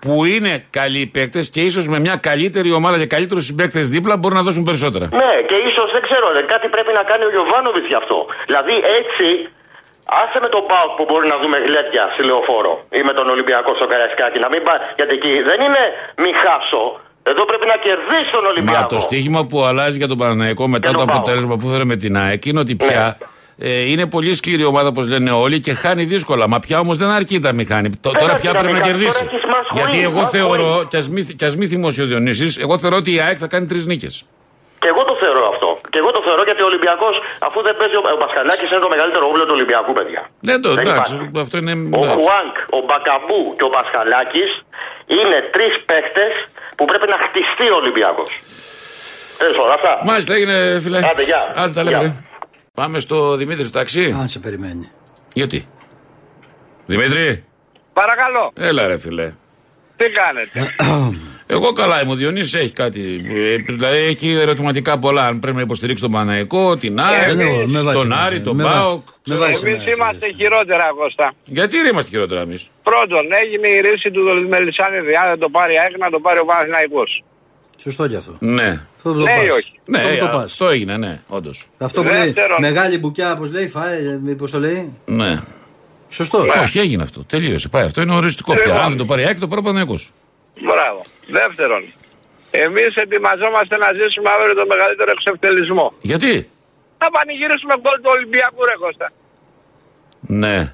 [0.03, 4.37] που είναι καλοί παίκτες και ίσως με μια καλύτερη ομάδα και καλύτερους συμπαίκτες δίπλα μπορούν
[4.41, 5.05] να δώσουν περισσότερα.
[5.21, 8.17] Ναι, και ίσως δεν ξέρω, δε, κάτι πρέπει να κάνει ο Γιωβάνοβιτς γι' αυτό.
[8.49, 9.27] Δηλαδή έτσι,
[10.21, 13.71] άσε με τον Πάοκ που μπορεί να δούμε γλέτια στη λεωφόρο ή με τον Ολυμπιακό
[13.79, 14.37] στο Καραϊσκάκι.
[14.45, 15.83] Να μην πάει, γιατί εκεί δεν είναι
[16.23, 16.83] μη χάσω.
[17.31, 18.87] Εδώ πρέπει να κερδίσει τον Μα Ολυμπιακό.
[18.95, 21.19] το στοίχημα που αλλάζει για τον Παναναϊκό μετά Και το τον ΠΑΟΚ.
[21.19, 23.25] αποτέλεσμα που έφερε με την ΑΕΚ είναι ότι πια ε,
[23.91, 26.47] είναι πολύ σκληρή ομάδα όπως λένε όλοι και χάνει δύσκολα.
[26.47, 27.89] Μα πια όμως δεν αρκεί τα μηχανή.
[27.89, 29.19] Τ- Τώρα αρκεί πια να πρέπει να μην χάνει, κερδίσει.
[29.23, 30.37] τώρα έχεις μασχολεί, Γιατί εγώ μασχολεί.
[30.37, 33.37] θεωρώ, κι ας μη- κι ας μη θυμώσει ο Διονύσης, εγώ θεωρώ ότι η ΑΕΚ
[33.43, 34.15] θα κάνει τρεις νίκες.
[34.81, 35.69] Και εγώ το θεωρώ αυτό.
[35.93, 37.13] Και εγώ το θεωρώ γιατί ο Ολυμπιακός,
[37.47, 40.21] αφού δεν παίζει ο, ο Πασχαλάκης, είναι το μεγαλύτερο όπλο του Ολυμπιακού, παιδιά.
[40.49, 41.39] Δεν το, Δεν εντάξει, υπάρχει.
[41.45, 41.73] αυτό είναι.
[41.99, 42.15] Ο εντάξει.
[42.23, 44.51] Χουάνκ, ο Μπακαμπού και ο Πασχαλάκης
[45.17, 46.23] είναι τρεις παίχτε
[46.77, 48.31] που πρέπει να χτιστεί ο Ολυμπιακός.
[49.41, 49.91] Τέλο πάντων, αυτά.
[50.09, 50.97] Μάλιστα έγινε, φίλε.
[51.11, 51.41] Άντε, γεια.
[51.61, 52.09] Άντε, τα λέμε.
[52.75, 52.83] Γεια.
[52.85, 52.87] ρε.
[52.87, 54.15] Πάμε στο Δημήτρη στο ταξί.
[54.19, 54.89] Αν σε περιμένει.
[55.33, 55.67] Γιατί;
[56.85, 57.43] Δημήτρη,
[57.93, 59.33] Παρακαλώ, έλα ρε φίλε.
[59.95, 60.75] τι κάνετε;
[61.55, 62.11] Εγώ καλά είμαι.
[62.11, 63.21] Ο Διονύσης έχει κάτι.
[63.29, 65.25] ε, Δηλαδή έχει ερωτηματικά πολλά.
[65.27, 68.21] Αν πρέπει να υποστηρίξει τον Παναϊκό, την ΑΕΚ, Ε, ναι, με βάζεις τον εμένα.
[68.25, 69.05] Άρη, τον Με βά- ΠΑΟΚ.
[69.07, 69.65] με ξέρω βάζεις εγώ.
[69.67, 69.83] εμένα.
[69.83, 71.33] Εμείς είμαστε χειρότερα, Κώστα.
[71.45, 75.13] Γιατί ρε είμαστε χειρότερα εμείς; Πρώτον, έγινε η ρίση του Μελισάνιδη.
[75.23, 77.23] Αν δεν το πάρει η ΑΕΚ, να το πάρει ο Παναθηναϊκός.
[77.77, 78.37] Σωστό κι αυτό.
[78.39, 78.81] Ναι.
[79.05, 79.57] Αυτό που το Ναι ή πας.
[79.57, 80.43] όχι; Ναι, Αυτό που το α, πας.
[80.51, 81.69] αυτό έγινε, ναι, όντως.
[81.77, 82.57] Αυτό που λέει Δεύτερον.
[82.61, 84.93] μεγάλη μπουκιά, πώς λέει, φάε, μήπως το λέει.
[85.05, 85.39] Ναι.
[86.09, 86.49] Σωστός.
[86.63, 87.23] Όχι, έγινε αυτό.
[87.23, 87.67] Τελείωσε.
[87.69, 87.83] Πάει.
[87.85, 88.65] Αυτό είναι οριστικό πια.
[88.65, 88.79] Λοιπόν.
[88.81, 90.09] Αν δεν το πάρει η ΑΕΚ, το πάρει ο Παναϊκός.
[90.61, 91.01] Μπράβο.
[91.27, 91.83] Δεύτερον,
[92.51, 95.93] εμείς ετοιμαζόμαστε να ζήσουμε αύριο το μεγαλύτερο εξευτελισμό.
[96.01, 96.49] Γιατί;
[96.97, 99.11] Θα πανηγυρίσουμε γκολ του Ολυμπιακού, ρε Κώστα.
[100.21, 100.73] Ναι.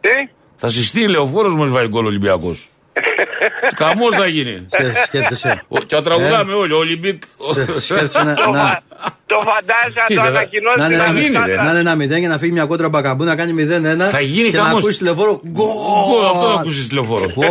[0.00, 0.10] Τι;
[0.56, 2.68] Θα συστεί λεωφόρο μα βάλει γκολ Ολυμπιακός.
[3.82, 4.66] Καμό θα γίνει.
[4.70, 5.62] Σε- Σκέφτεσαι.
[5.68, 6.72] Ο- Και θα τραγουδάμε όλοι.
[6.72, 7.22] Ολυμπικ.
[7.52, 8.80] Σε- Σκέφτεσαι να- Το, να- φα...
[9.26, 11.56] το φαντάζεσαι Τι, να το δεν θα- ανακοινώσει να είναι θα ένα- γίνει, ρε.
[11.56, 14.08] να είναι ένα μηδέν για να φύγει μια κόντρα μπακαμπού να κάνει 0-1.
[14.10, 14.82] Θα γίνει και να χαμός.
[14.82, 15.40] ακούσει τηλεφόρο.
[15.48, 15.66] Γκολ!
[15.66, 17.26] Γκολ, Αυτό θα ακούσεις τηλεφόρο.
[17.28, 17.42] Πω,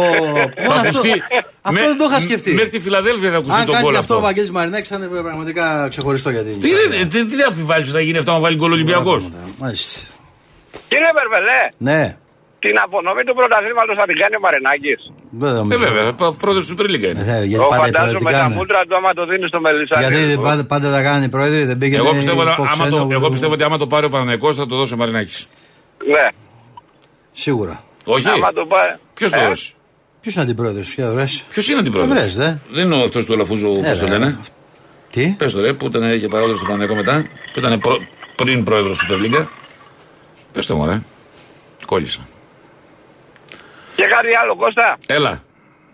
[0.65, 1.23] πω, Θα αυτό- ακουστεί.
[1.61, 2.53] Αυτό με- δεν το είχα σκεφτεί.
[2.53, 4.27] Μέχρι τη Φιλαδέλφια θα ακουστεί Αν τον κάνει γκολ και αυτό ο αυτό.
[4.27, 7.91] Βαγγέλης Μαρινάκης θα είναι πραγματικά ξεχωριστό για την Τι δεν- Τι τι δεν αμφιβάλλει ότι
[7.91, 9.29] θα γίνει αυτό να βάλει γκολ Ολυμπιακός.
[9.57, 9.99] Μάλιστα.
[10.87, 12.17] Κύριε Βερβελέ, Ναι.
[12.65, 14.93] Την απονομή του πρωταθλήματο θα την κάνει ο Μαρινάκη.
[15.41, 15.79] Δεν Ε, νομίζω.
[15.85, 16.05] βέβαια,
[16.43, 17.23] πρώτος του Super League είναι.
[17.35, 18.55] Ε, γιατί Το πάντα φαντάζομαι τα υπερβολικά είναι.
[18.55, 20.15] μούτρα του άμα το δίνει στο Μελισάνιδη.
[20.15, 22.01] Γιατί πάντα, πάντα τα κάνει οι πρόεδροι, δεν πήγαινε.
[22.03, 24.65] Εγώ πιστεύω, ότι άμα το, υποξένο, εγώ πιστεύω ότι άμα το πάρει ο Παναγενικός θα
[24.67, 25.47] το δώσει ο Μαρινάκης.
[26.13, 26.25] Ναι.
[27.43, 27.83] Σίγουρα.
[28.05, 28.27] Όχι.
[28.29, 28.93] Άμα το πάρει.
[29.13, 29.73] Ποιος το Ε, δώσει;
[30.21, 31.25] Ποιος είναι αντιπρόεδρος, για βρε.
[31.49, 32.53] Ποιος είναι αντιπρόεδρος; Βρες, δε.
[32.71, 34.39] Δεν είναι αυτός του Ελαφούζου, πώς το Έλα, λένε;
[35.11, 37.25] Τι; Πες το ρε, που ήταν, είχε παράδοση στο Παναγενικό μετά.
[37.53, 37.97] Που ήταν προ,
[38.35, 39.45] πριν πρόεδρος Super League.
[40.51, 41.01] Πες το μου, ρε.
[41.85, 42.19] Κόλλησα.
[43.95, 44.97] Και κάτι άλλο, Κώστα.
[45.05, 45.43] Έλα.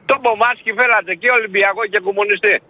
[0.06, 2.62] Το Μπομάσκι φέρατε και Ολυμπιακό και κομμουνιστή.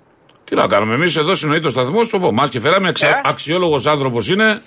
[0.43, 2.19] Τι να κάνουμε, εμείς εδώ συνοεί το σταθμό σου.
[2.19, 3.07] Μα και φέραμε εξα...
[3.07, 4.61] Ε; αξιόλογος άνθρωπος είναι.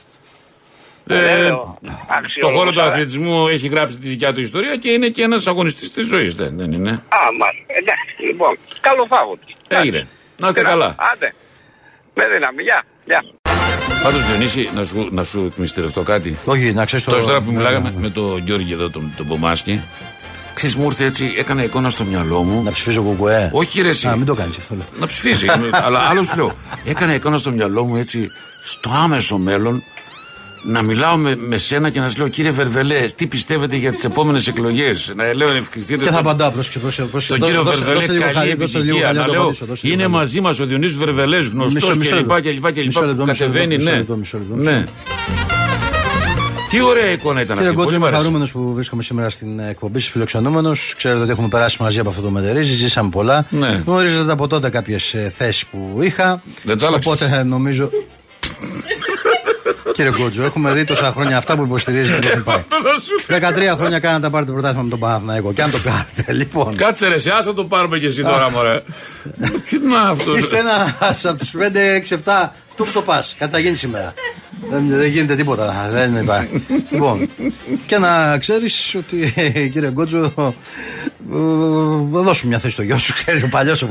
[1.07, 4.91] Ε, Λέω, στον αξιόλογος, χώρο του αλλά- αθλητισμού έχει γράψει τη δικιά του ιστορία και
[4.91, 6.35] είναι και ένας αγωνιστής της ζωής.
[6.35, 6.91] Δεν, δεν είναι.
[6.91, 7.63] Α, μάλλον.
[7.67, 8.57] Εντάξει, λοιπόν.
[8.81, 9.53] Καλό φάγο τους.
[9.69, 10.09] Έγινε.
[10.37, 10.95] Να είστε καλά.
[11.13, 11.35] Άντε.
[12.15, 12.63] Με δύναμη.
[12.63, 12.83] Γεια.
[13.05, 13.25] Γεια.
[14.03, 16.39] Πάντως, Διονύση, να σου, να σου εκμυστηρευτώ κάτι.
[16.45, 17.11] Όχι, να ξέρεις το.
[17.11, 18.01] Τώρα τώρα που Ναι, μιλάγαμε ναι.
[18.01, 19.81] με τον Γιώργη εδώ, τον, τον Πομάσκι,
[20.61, 22.63] ξέρεις, μου ήρθε έτσι, έκανα εικόνα στο μυαλό μου.
[22.63, 23.51] Να ψηφίσω κουκουέ.
[23.53, 24.07] Όχι, ρε, εσύ.
[24.09, 24.75] Α, μην το κάνεις αυτό.
[24.75, 24.85] λέω.
[25.01, 25.47] Να ψηφίσει.
[25.85, 26.53] αλλά άλλο σου λέω.
[26.85, 28.27] Έκανα εικόνα στο μυαλό μου έτσι,
[28.65, 29.83] στο άμεσο μέλλον,
[30.65, 34.05] να μιλάω με, με σένα και να σου λέω, κύριε Βερβελέ, τι πιστεύετε για τις
[34.05, 35.97] επόμενες εκλογές; Να λέω ευχηθείτε.
[35.97, 37.09] Και θα τον- απαντάω, πρόσεχε, πρόσεχε.
[37.09, 37.33] πρόσεχε.
[37.39, 39.07] Τον κύριο Δώσε- Βερβελέ, δώσε λίγο καλή χαλί, δώσε λίγο επιτυχία.
[39.07, 40.17] χαλί Να να το λέω, απαντήσω, δώσε λίγο είναι χαλί.
[40.17, 42.29] μαζί μας ο Διονύσης Βερβελές, γνωστός Μισό- μισό κλπ.
[42.31, 42.51] λεπτό.
[42.51, 42.85] κλπ, κλπ.
[42.85, 44.19] Μισό λεπτό, μισό Κατεβαίνει, λεπτό,
[44.55, 44.85] ναι.
[46.71, 47.83] Τι ωραία εικόνα ήταν Κύριε αυτή.
[47.83, 48.21] Γκότζο, Πολύ είμαι μου άρεσε.
[48.23, 50.73] χαρούμενος που βρίσκομαι σήμερα στην εκπομπή σα, φιλοξενούμενο.
[50.97, 53.47] Ξέρετε ότι έχουμε περάσει μαζί από αυτό το μετερίζει, ζήσαμε πολλά.
[53.51, 53.83] Ναι.
[53.87, 56.43] Γνωρίζετε από τότε κάποιες θέσεις που είχα.
[56.65, 57.13] Δεν τις άλλαξες.
[57.13, 57.91] Οπότε ε, νομίζω.
[59.95, 62.63] Κύριε Γκότζο, έχουμε δει τόσα χρόνια αυτά που υποστηρίζετε και δεν πάει.
[63.73, 65.53] 13 χρόνια κάνατε να πάρετε πρωτάθλημα με τον Παναθηναϊκό.
[65.53, 66.77] Και αν το κάνετε, λοιπόν.
[66.77, 68.83] Κάτσε ρε, σε άσα το πάρουμε και εσύ τώρα, μωρέ.
[69.69, 70.37] Τι να αυτό.
[70.37, 71.63] Είστε ένας από τους 5,
[72.11, 72.17] 6, 7.
[72.69, 73.35] Αυτό που το πας.
[73.39, 74.15] Κάτι θα γίνει σήμερα.
[74.71, 75.89] Δεν, δεν γίνεται τίποτα.
[75.93, 76.65] Δεν υπάρχει.
[76.91, 77.29] λοιπόν,
[77.87, 79.33] και να ξέρεις ότι
[79.73, 80.31] κύριε Γκότζο, ε,
[82.13, 83.13] θα δώσουμε μια θέση στο γιο σου.
[83.13, 83.85] Ξέρεις, ο παλιός.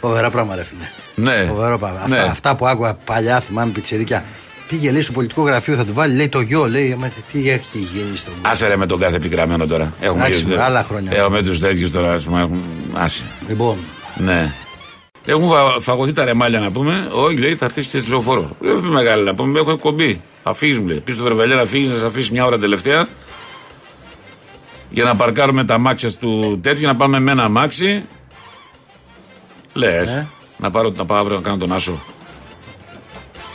[0.00, 0.84] Φοβερά πράγμα, ρε φίλε.
[1.30, 1.44] Ναι.
[1.48, 2.00] Φοβερό πράγμα.
[2.08, 2.16] Ναι.
[2.18, 4.24] Αυτά, αυτά που άκουγα παλιά, θυμάμαι πιτσιρίκια.
[4.68, 6.68] Πήγε λέει στο πολιτικό γραφείο, θα του βάλει λέει το γιο.
[6.68, 9.92] Λέει, «Μα τι έχει γίνει στον Άσε ρε με τον κάθε επιγραμμένο τώρα.
[10.00, 11.16] Έχουμε Εντάξει, και- άλλα χρόνια.
[11.16, 12.40] Έχουμε τους τέτοιους τώρα, ας πούμε.
[12.40, 12.62] έχουν-
[12.94, 13.22] Άσε.
[13.48, 13.76] Λοιπόν,
[14.16, 14.52] Ναι.
[15.26, 17.08] Έχουν φα- φαγωθεί τα ρεμάλια να πούμε.
[17.12, 18.50] Όχι, λέει, θα έρθει και στη λεωφόρο.
[18.60, 19.60] Δεν είναι μεγάλη να πούμε.
[19.60, 20.22] Έχω εκπομπή.
[20.42, 21.00] Θα φύγεις, μου λέει.
[21.00, 23.08] Πεις στο Βερβελέ να φύγεις, να σε αφήσει μια ώρα τελευταία.
[24.90, 28.04] Για να παρκάρουμε τα μάξια του τέτοιου και να πάμε με ένα αμάξι.
[29.72, 30.08] Λες.
[30.08, 30.26] Ε.
[30.58, 31.98] Να, πάρω, να πάω αύριο να κάνω τον Άσο.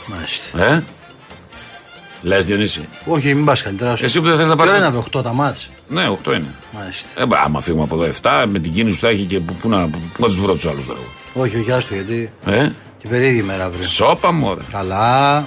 [0.06, 0.74] μάλιστα.
[0.74, 0.84] Ε.
[2.22, 2.88] Λες, Διονύση.
[3.06, 3.96] Όχι, μην πας καλύτερα.
[3.96, 4.04] σου.
[4.04, 4.72] Εσύ που δεν θες να πάρεις.
[4.72, 6.54] Ποιο είναι αυτό, 8 τα μάτς; Ναι, 8 είναι.
[6.74, 7.08] Μάλιστα.
[7.22, 9.54] Ε, μπα, άμα φύγουμε από εδώ 7, με την κίνηση που θα έχει και πού,
[9.54, 10.98] πού να, πού να τους βρω τους άλλους τώρα.
[11.34, 12.30] Όχι, όχι, άστο γιατί.
[12.46, 12.68] Ε;
[12.98, 13.84] Και περίεργη ημέρα αύριο.
[13.84, 14.64] Σόπα μου, ωραία.
[14.72, 15.44] Καλά.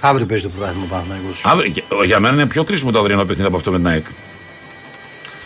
[0.00, 1.40] Αύριο παίζει το πρωτάθλημα Παναθηναϊκός.
[1.44, 4.04] Αύριο, και- για μένα είναι πιο κρίσιμο το αυριανό παιχνίδι από αυτό με την ΑΕΚ.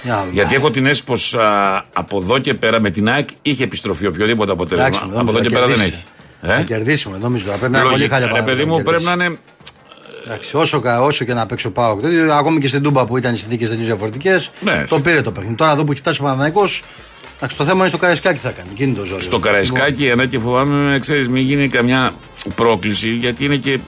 [0.02, 0.32] Για να δούμε.
[0.32, 1.36] Γιατί έχω την αίσθηση πως
[1.92, 4.86] από εδώ και πέρα με την ΑΕΚ είχε επιστροφή οποιοδήποτε αποτέλεσμα.
[4.86, 5.96] Εντάξει, από νομίζω εδώ και θα πέρα δεν κερδίσει.
[6.42, 6.46] έχει.
[6.46, 7.44] Θα Ε; κερδίσουμε, νομίζω.
[7.44, 8.14] Πρέπει να είναι πολύ Λογικά.
[8.18, 9.38] χάλια Ρε παιδί μου, πρέπει να είναι.
[10.26, 12.00] Εντάξει, όσο, κα- όσο και να παίξει ο Πάοκ.
[12.00, 14.50] δηλαδή, Ακόμη και στην Τούμπα που ήταν οι συνθήκες τελείω διαφορετικές.
[14.60, 14.84] Ναι.
[14.88, 15.54] Το πήρε το παιχνίδι.
[15.54, 16.68] Τώρα εδώ που έχει φτάσει ο Παναναναϊκό,
[17.56, 18.68] το θέμα είναι στο Καραϊσκάκι θα κάνει.
[18.72, 19.22] Εκείνη το ζόρι.
[19.22, 22.14] Στο Καραϊσκάκι, ένα και φοβάμαι, ξέρεις, μην γίνει καμιά
[22.54, 23.78] πρόκληση, γιατί είναι και.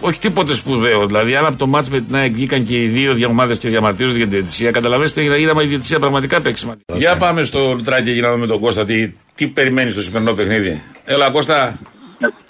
[0.00, 1.06] Όχι τίποτε σπουδαίο.
[1.06, 4.16] Δηλαδή, αν από το μάτς με την ΑΕΚ βγήκαν και οι δύο ομάδες και διαμαρτύρονται
[4.16, 6.96] για την διαιτησία, καταλαβαίνετε, είδαμε η διαιτησία πραγματικά παίξει σημαντικό.
[6.96, 10.82] Για πάμε στο Λουτράκι για να δούμε τον Κώστα τι, τι περιμένεις στο σημερινό παιχνίδι.
[11.04, 11.78] Έλα, Κώστα.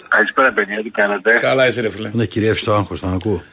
[0.07, 2.09] Καλησπέρα, παιδιά, τι κάνετε; Καλά, είσαι ρε φίλε.
[2.13, 3.43] Ναι, κυριεύεις το άγχος, τον ακούω.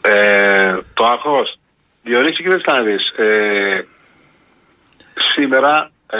[0.00, 1.58] Ε, το άγχος.
[2.02, 3.08] Διορίξει και δεν θα δεις.
[3.16, 3.84] Ε,
[5.34, 6.18] σήμερα ε,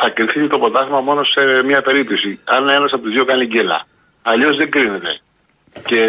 [0.00, 2.38] θα κρυθεί το ποτάσμα μόνο σε μια περίπτωση.
[2.44, 3.86] Αν ένας από τους δύο κάνει γκέλα.
[4.22, 5.20] Αλλιώς δεν κρίνεται.
[5.86, 6.06] Και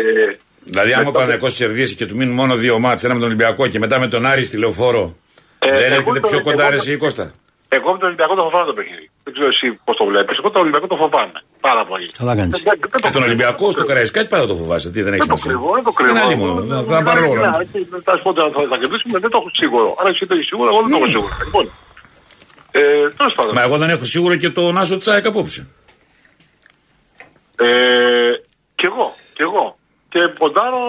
[0.63, 3.67] Δηλαδή, άμα ο Παναγιακό κερδίσει και του μείνουν μόνο δύο μάτς, ένα με τον Ολυμπιακό
[3.67, 5.15] και μετά με τον Άρη στη λεωφόρο,
[5.59, 7.31] Ε, δεν εγώ έρχεται το- πιο κοντά, εγώ ρε το- εσύ, Κώστα.
[7.75, 9.05] Εγώ με τον Ολυμπιακό το φοβάμαι το παιχνίδι.
[9.23, 10.35] Δεν ξέρω εσύ πώς το βλέπεις.
[10.39, 11.39] Εγώ τον Ολυμπιακό το φοβάμαι.
[11.67, 12.07] Πάρα πολύ.
[12.19, 12.51] Καλά κάνεις.
[12.51, 13.27] Δεν- δεν- δεν Και τον κρύβω.
[13.29, 14.87] Ολυμπιακό στο Καραϊσκάκι πάντα το φοβάσαι.
[14.93, 15.51] Τι δεν έχεις Δεν το σημασία.
[15.51, 16.11] κρύβω, δεν το κρύβω.
[16.11, 16.55] Είναι άλλη μόνο.
[16.71, 17.47] Θα- Θα πάρω όλα.
[17.49, 17.65] Ναι,
[18.07, 19.87] Θα σου πω ότι θα- θα κερδίσουμε, δεν το έχω σίγουρο.
[19.99, 21.33] Αν εσύ το έχεις σίγουρο, εγώ δεν το έχω σίγουρο.
[21.47, 21.65] Λοιπόν,
[22.79, 22.81] ε,
[23.19, 23.51] τέλος πάντων.
[23.57, 25.61] Μα εγώ δεν έχω σίγουρο και τον Άσο Τσάικ απόψε.
[27.55, 27.69] Ε,
[28.75, 29.65] κι εγώ, κι εγώ.
[30.13, 30.81] Και ποντάρω,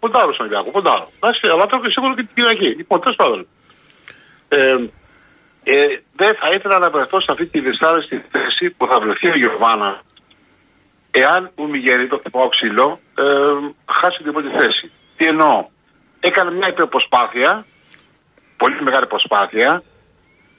[0.00, 1.06] ποντάρω στον Ολυμπιακό, ποντάρω.
[1.20, 2.68] Εντάξει, αλλά το έχω σίγουρο και την Κυριακή.
[2.80, 3.40] Λοιπόν, τέλος πάντων.
[5.68, 9.28] Ε, ε, δεν θα ήθελα να βρεθώ σε αυτή τη δυσάρεστη θέση που θα βρεθεί
[9.28, 10.00] ο Γιωβάνα
[11.10, 13.24] εάν ο Μιγέρη, το χτυπάω ξύλο, ε,
[13.98, 14.86] χάσει την πρώτη θέση.
[15.16, 15.54] Τι εννοώ;
[16.20, 17.64] Έκανε μια υπερπροσπάθεια,
[18.56, 19.82] πολύ μεγάλη προσπάθεια,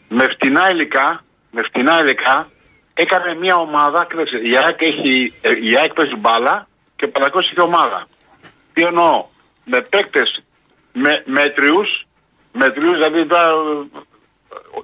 [0.10, 2.48] με φτηνά υλικά, με φτηνά υλικά,
[2.94, 7.50] έκανε μια ομάδα, κοίταξε, η ΑΕΚ, έχει, ε, η ΑΕΚ παίζει μπάλα και ο Παναγιώτης
[7.52, 8.08] έχει ομάδα.
[8.74, 9.26] Τι εννοώ,
[9.64, 10.30] με παίκτες,
[10.94, 11.90] με μέτριους,
[12.54, 14.07] μέτριους, δηλαδή τώρα, ε,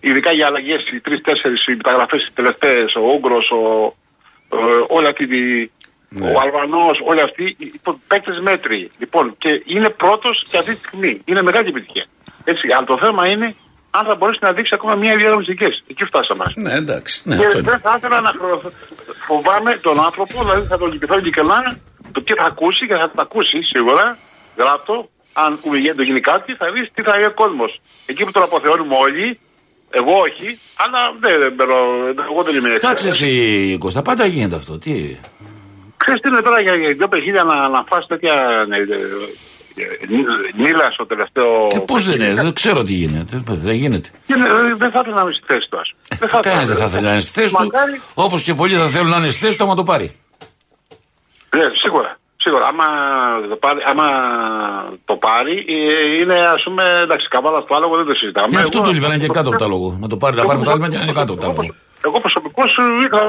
[0.08, 3.62] ειδικά για αλλαγές, οι τρεις-τέσσερις μεταγραφές οι τελευταίες, ο Ούγκρος, ο,
[4.58, 4.60] ε,
[4.96, 5.42] όλη αυτή τη,
[6.20, 6.28] Ναι.
[6.36, 8.92] ο Αλβανός, όλοι αυτοί, λοιπόν, παίκτες μέτριοι.
[9.02, 11.22] Λοιπόν, και είναι πρώτος και αυτή τη στιγμή.
[11.26, 12.06] Είναι μεγάλη επιτυχία.
[12.52, 13.48] Έτσι, αλλά το θέμα είναι
[13.98, 15.74] αν θα μπορέσει να δείξει ακόμα μία δύο μουσικές.
[15.92, 16.46] Εκεί φτάσαμε.
[16.56, 17.22] Ναι, εντάξει.
[17.24, 17.70] Ναι, Και αυτό είναι.
[17.72, 18.62] δεν θα ήθελα να χρω-
[19.28, 21.70] φοβάμαι τον άνθρωπο, δηλαδή θα τον θα τον κυκλάνε,
[22.12, 24.18] το τι θα ακούσει και θα το ακούσει σίγουρα,
[24.58, 27.72] γράφτο, αν κουβηγέ- το γίνει κάτι, θα δεις τι θα γίνει ο κόσμος.
[28.06, 29.40] Εκεί που τον αποθεώνουμε όλοι,
[30.00, 30.48] εγώ όχι,
[30.84, 31.76] αλλά δεν, δεν μπαίνω,
[32.32, 32.88] εγώ δεν είμαι έτσι.
[32.88, 34.78] Εντάξει, εσύ, Κώστα, πάντα γίνεται αυτό.
[34.78, 34.94] Τι;
[35.98, 38.34] Ξέρεις τι είναι τώρα για, για δύο παιχνίδια να, να φας τέτοια
[38.72, 41.68] ε, ε, ε, νύλα στο τελευταίο...
[41.74, 43.42] Ε, Πώς δεν είναι, δεν ξέρω τι γίνεται.
[43.46, 44.10] Δεν- Δεν γίνεται.
[44.28, 46.18] Και, ε, δεν θα ήθελα να είμαι στη θέση του, ας πούμε.
[46.20, 47.64] Δεν θα Κανένας δεν θα θέλει να είναι στη θέση του.
[47.64, 50.12] Μακάρι- Όπως και πολλοί θα θέλουν να είναι στη θέση του άμα το πάρει.
[51.56, 52.18] Ναι, σίγουρα.
[52.44, 52.66] Σίγουρα.
[52.72, 52.86] Άμα
[53.52, 54.08] το πάρει, άμα
[55.10, 58.48] το πάρει ε, είναι ας πούμε εντάξει, καβάλα στο άλογο δεν το συζητάμε.
[58.50, 59.88] Γι' αυτό Εγώ- το Λιβερά είναι και κάτω από τα λόγο.
[60.04, 61.74] Να το πάρει, να πάρει το άλμα και να είναι κάτω από τα εγώ- λόγο.
[62.08, 62.70] Εγώ προσωπικώς
[63.06, 63.20] είχα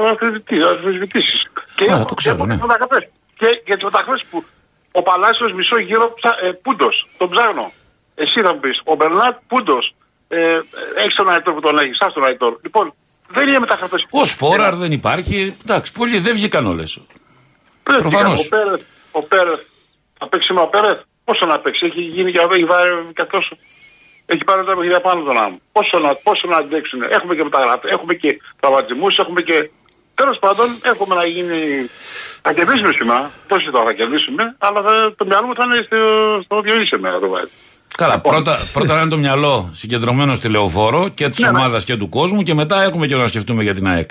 [0.71, 1.37] αμφισβητήσει.
[1.77, 2.57] Και Α, το ξέρω, ναι.
[3.39, 4.37] Και για τις μεταγραφές που
[4.91, 6.07] ο Παλάσιος μισό γύρο
[6.45, 7.65] ε, πούντος, τον ψάχνω.
[8.15, 9.85] Εσύ θα μου πεις, ο Μπερνάτ πούντος.
[10.27, 10.37] Ε,
[11.01, 12.53] έχεις τον Αϊτόρ που τον έχεις, σας τον Αϊτόρ.
[12.65, 12.93] Λοιπόν,
[13.35, 14.05] δεν είναι μεταγραφές.
[14.09, 15.55] Ο Σπόραρ δεν υπάρχει.
[15.63, 16.99] Εντάξει, πολλοί δεν βγήκαν όλες.
[17.83, 18.49] Προφανώς.
[19.19, 19.61] Ο Πέρεθ, ο Πέρεθ,
[20.19, 23.53] θα παίξει με ο Πέρεθ; Πόσο να παίξει, έχει γίνει και έχει βάλει και τόσο.
[24.33, 25.57] Έχει πάρει τα παιχνίδια πάνω τον άμμο.
[25.75, 29.57] Πόσο να, πόσο να αντέξουν; Έχουμε και μεταγραφέ, έχουμε και τραυματισμούς, έχουμε και.
[30.19, 31.59] Τέλος πάντων, έχουμε να γίνει.
[32.45, 33.31] Θα κερδίσουμε σήμερα.
[33.47, 35.99] Τόσοι τώρα θα κερδίσουμε, αλλά θα, το μυαλό μου θα είναι στο,
[36.45, 37.51] στο Διονύση εμένα το βάζει.
[37.97, 41.57] Καλά, πρώτα, πρώτα να είναι το μυαλό συγκεντρωμένο στη λεωφόρο και της Ναι, ναι.
[41.57, 44.09] ομάδας και του κόσμου και μετά έχουμε και να σκεφτούμε για την ΑΕΚ.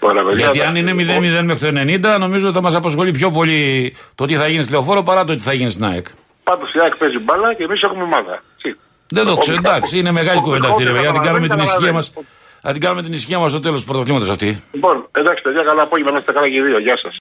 [0.00, 0.42] Ωραία, παιδιά.
[0.44, 1.80] Γιατί αν είναι 0-0 μέχρι το
[2.14, 5.34] 90, νομίζω θα μας απασχολεί πιο πολύ το τι θα γίνει στη λεωφόρο παρά το
[5.34, 6.06] τι θα γίνει στην ΑΕΚ.
[6.44, 8.42] Πάντως η ΑΕΚ παίζει μπάλα και εμείς έχουμε ομάδα.
[8.54, 8.78] Έτσι.
[9.08, 11.10] Δεν το ξέρω, εντάξει, είναι μεγάλη Ο- κουβέντα ο- αυτή, ρε ο- παιδιά.
[11.12, 12.06] την κάνουμε την καταλαβαίνει, ησυχία μας.
[12.06, 12.36] καταλαβαίνει.
[12.62, 14.62] Θα την κάνουμε την ησυχία μας στο τέλος του πρωταθλήματος αυτή.
[14.72, 16.78] Λοιπόν, εντάξει παιδιά, καλά απόγευμα, να είστε καλά και οι δύο.
[16.78, 17.16] Γεια σας.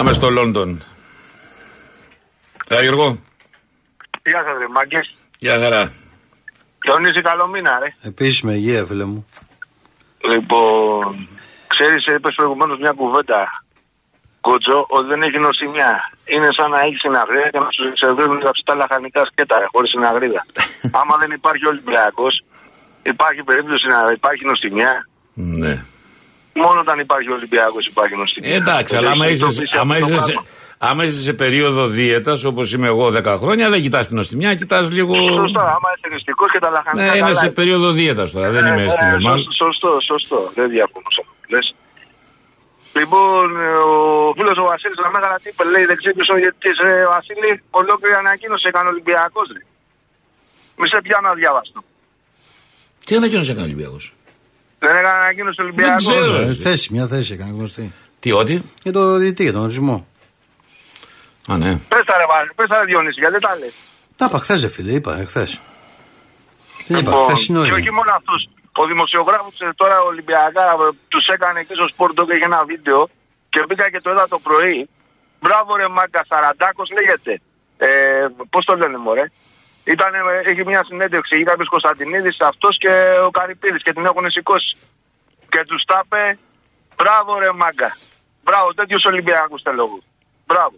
[0.00, 0.82] Πάμε στο Λόντον.
[2.68, 3.18] Γεια Γιώργο.
[4.24, 5.06] Γεια σας ρε μάγκες.
[5.38, 5.92] Γεια χαρά.
[6.84, 7.88] Διονύση καλό μήνα ρε.
[8.02, 9.26] Επίση με υγεία, φίλε μου.
[10.30, 11.28] Λοιπόν,
[11.66, 13.64] ξέρεις είπες προηγουμένως μια κουβέντα
[14.40, 15.92] Κότζο, ότι δεν έχει νοσημιά.
[16.24, 20.46] Είναι σαν να έχει συναγρίδα και να σου εξεδρύνουν τα ψητά λαχανικά σκέτα, χωρίς συναγρίδα.
[21.00, 22.44] Άμα δεν υπάρχει Ολυμπιακός,
[23.02, 25.08] υπάρχει περίπτωση να υπάρχει νοσημιά.
[25.34, 25.84] Ναι.
[26.54, 28.50] Μόνο όταν υπάρχει Ολυμπιακός υπάρχει νοσημιά.
[28.54, 30.48] Ε, εντάξει, αλλά άμα Έχει είσαι, ειδοποιήσει άμα αυτό το είσαι, σε, πράγμα.
[30.78, 34.90] άμα είσαι σε περίοδο δίαιτας, όπως είμαι εγώ 10 χρόνια, δεν κοιτάς την οστιμιά, κοιτάς
[34.90, 35.14] λίγο.
[35.14, 37.02] Σωστά, άμα είσαι νηστικός και τα λαχανικά.
[37.04, 37.54] Ναι, είμαι καλά σε είναι.
[37.54, 39.36] περίοδο δίαιτας τώρα, δεν Ε, είμαι ε, στην normal.
[39.36, 40.38] σωστό, σωστό, σωστό.
[40.54, 41.66] Δεν διαφωνώ σε αυτό που λες.
[43.00, 43.94] Λοιπόν, ε, ο
[44.36, 46.76] φίλος ο Βασίλης να μέγαρα τι είπε, λέει δεν ξύπνησε ο ηγετής.
[46.88, 49.48] Ε, Βασίλη, ολόκληρη ανακοίνωση έκανε Ολυμπιακός.
[50.78, 51.78] Μη σε πιάνω αδιάβαστο.
[53.06, 54.04] Τι ανακοίνωσε έκανε ο Ολυμπιακός;
[54.82, 55.96] Δεν έκανε ανακοίνωση Ολυμπιακό.
[55.96, 56.34] ξέρω.
[56.34, 57.92] Ε, θέση, μια θέση έκανε γνωστή.
[58.20, 60.06] Τι, ότι; Για το διετή, για τον ορισμό.
[61.50, 61.70] Α, ναι.
[61.92, 63.74] Πες τα ρε Βασίλη, πες τα ρε Διονύση, γιατί δεν τα λες.
[64.16, 65.50] Τα είπα χθες, φίλε, είπα χθες.
[66.86, 67.92] Δεν είπα, Λοιπόν, χθες είναι και όχι όλοι.
[67.98, 68.40] μόνο αυτούς.
[68.82, 70.64] Ο δημοσιογράφος τώρα Ολυμπιακά
[71.12, 73.00] τους έκανε και στο σπορτο και είχε ένα βίντεο
[73.52, 74.88] και μπήκα και το είδα το πρωί.
[75.40, 77.32] Μπράβο ρε Μάγκα Σαραντάκος λέγεται.
[77.76, 77.88] Ε,
[78.52, 79.24] Πώς το λένε, Μωρέ;
[79.94, 80.12] Ήταν,
[80.50, 82.92] έχει μια συνέντευξη, είχε κάποιο Κωνσταντινίδης, αυτός και
[83.26, 84.72] ο Καρυπίδης και την έχουν σηκώσει.
[85.52, 86.38] Και τους τα είπε,
[86.96, 87.90] μπράβο ρε Μάγκα.
[88.44, 89.98] Μπράβο, τέτοιους Ολυμπιακούς θέλω εγώ.
[90.46, 90.76] Μπράβο.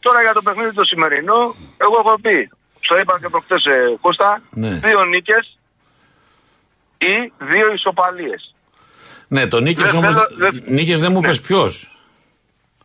[0.00, 1.40] Τώρα για το παιχνίδι το σημερινό,
[1.84, 3.54] εγώ έχω πει, στο είπα και προχτέ
[4.00, 4.70] Κώστα, Ναι.
[4.70, 5.58] δύο νίκες
[6.98, 8.54] ή δύο ισοπαλίες.
[9.28, 10.14] Ναι, το νίκες Δεν όμως.
[10.14, 11.28] θέλω- δεν- Νίκες δεν μου Ναι.
[11.28, 11.91] είπε ποιος.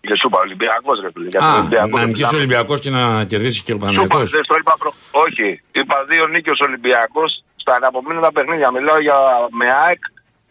[0.08, 1.28] Και σου είπα Ολυμπιακός, ρε φίλε.
[1.34, 2.41] για τον Α, Ολυμπιακός να δεν νικήσει ο μιλάμε.
[2.43, 4.18] Ολυμπιακός και να κερδίσει και ο Σου είπα, Παναγιακό.
[4.38, 4.89] δεν το είπα προ...
[5.26, 5.47] Όχι,
[5.80, 7.30] είπα δύο νίκες Ολυμπιακός
[7.64, 8.68] στα αναπομείνοντα παιχνίδια.
[8.78, 9.18] Μιλάω για
[9.60, 10.01] με ΑΕΚ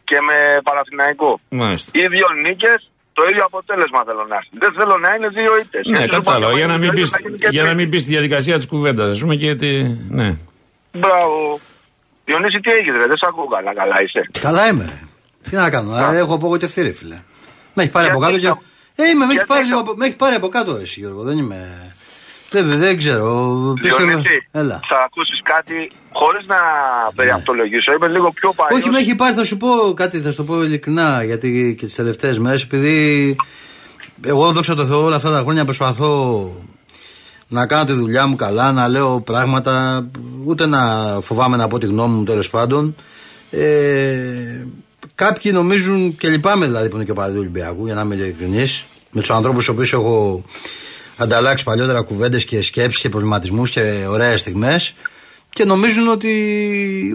[0.09, 0.37] και με
[0.69, 1.31] Παναθηναϊκό.
[1.63, 1.89] Μάλιστα.
[2.01, 2.79] Ή δύο νίκες,
[3.17, 4.51] το ίδιο αποτέλεσμα θέλω να έχει.
[4.63, 5.83] Δεν θέλω να είναι δύο ήττες.
[5.95, 6.53] Ναι, κατάλαβα.
[6.61, 7.05] Για να μην μπει
[7.57, 9.71] για να μην μπεις στη διαδικασία της κουβέντας, ας πούμε και τη.
[10.19, 10.29] Ναι.
[11.03, 11.37] Μπράβο.
[12.29, 14.23] Διονύση, τι έγινε, ρε, δεν σ' ακούω καλά, καλά είσαι.
[14.47, 14.85] Καλά είμαι.
[14.91, 14.99] ρε.
[15.51, 17.19] Τι να κάνω, ε, έχω απογοητευτεί, ρε φίλε.
[17.75, 18.67] Με έχει πάρει από Γιατί κάτω και.
[18.97, 20.75] Το- Ε, είμαι, με έχει γιατί πάρει, το- λίγο από- με έχει πάρει από κάτω,
[20.83, 21.23] εσύ Γιώργο.
[21.23, 21.91] Δεν είμαι.
[22.51, 23.27] Δεν, δεν ξέρω.
[23.81, 24.81] Πίστευα- Διονύση, Έλα.
[24.89, 26.57] θα ακούσεις κάτι χωρίς να
[27.15, 27.93] περιαυτολογήσω.
[27.97, 28.79] Είμαι λίγο πιο παλιός.
[28.81, 31.85] Όχι, με έχει πάρει, θα σου πω κάτι, θα σου το πω ειλικρινά, γιατί και
[31.87, 33.37] τις τελευταίες μέρες, επειδή
[34.25, 36.53] εγώ δόξα τω Θεώ όλα αυτά τα χρόνια προσπαθώ
[37.49, 40.07] να κάνω τη δουλειά μου καλά, να λέω πράγματα,
[40.45, 40.79] ούτε να
[41.23, 42.95] φοβάμαι να πω τη γνώμη μου τέλος πάντων.
[43.51, 44.67] Ε,
[45.15, 48.15] κάποιοι νομίζουν και λυπάμαι δηλαδή που είναι και ο παδί του Ολυμπιακού, για να είμαι
[48.15, 50.45] ειλικρινής, με τους ανθρώπους του οποίους έχω
[51.17, 54.95] ανταλλάξει παλιότερα κουβέντες και σκέψεις και προβληματισμούς και ωραίες στιγμές
[55.51, 56.33] και νομίζουν ότι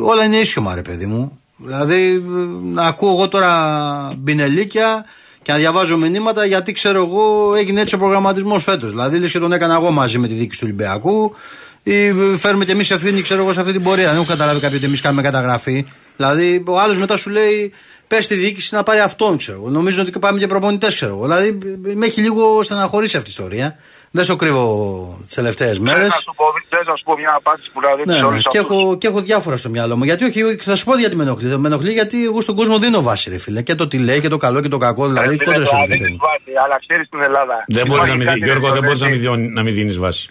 [0.01, 1.39] όλα είναι ίσιομα, ρε παιδί μου.
[1.57, 2.21] Δηλαδή, ε,
[2.63, 5.05] να ακούω εγώ τώρα μπινελίκια
[5.41, 8.89] και να διαβάζω μηνύματα γιατί ξέρω εγώ έγινε έτσι ο προγραμματισμός φέτος.
[8.89, 11.35] Δηλαδή, λες και τον έκανα εγώ μαζί με τη δίκη του Ολυμπιακού
[11.83, 14.07] ή ε, φέρουμε κι εμείς ευθύνη, ξέρω εγώ, σε αυτή την πορεία.
[14.07, 15.85] Δεν έχω καταλάβει κάποιο ότι εμείς κάνουμε καταγραφή.
[16.17, 17.73] Δηλαδή, ο άλλος μετά σου λέει,
[18.07, 19.69] πες στη διοίκηση να πάρει αυτόν, ξέρω εγώ.
[19.69, 21.21] Νομίζω ότι πάμε και προπονητές, ξέρω εγώ.
[21.21, 21.57] Δηλαδή,
[21.89, 23.75] ε, με έχει λίγο στεναχωρήσει αυτή η ιστορία.
[24.13, 26.01] Δεν στο κρύβω τις τελευταίες μέρες.
[26.01, 28.19] Δεν θα σου πω, δεν θα σου πω μια απάντηση που να δίνει Ναι, σε
[28.19, 28.25] ναι.
[28.27, 30.03] όλους Και, έχω, και έχω διάφορα στο μυαλό μου.
[30.03, 31.57] Γιατί όχι, θα σου πω γιατί με ενοχλεί.
[31.59, 33.61] Με ενοχλεί γιατί εγώ στον κόσμο δίνω βάση, ρε φίλε.
[33.61, 35.07] Και το τι λέει και το καλό και το κακό.
[35.07, 36.17] Δηλαδή, κόντρα σε όλο το θέμα.
[36.63, 37.63] Αλλά ξέρεις στην Ελλάδα.
[37.67, 39.35] Δεν μπορεί να υπάρχει μην κάτι δει- Γιώργο, δεν μπορείς να μην, ρευστό.
[39.35, 40.29] διω- να μην δίνεις βάση.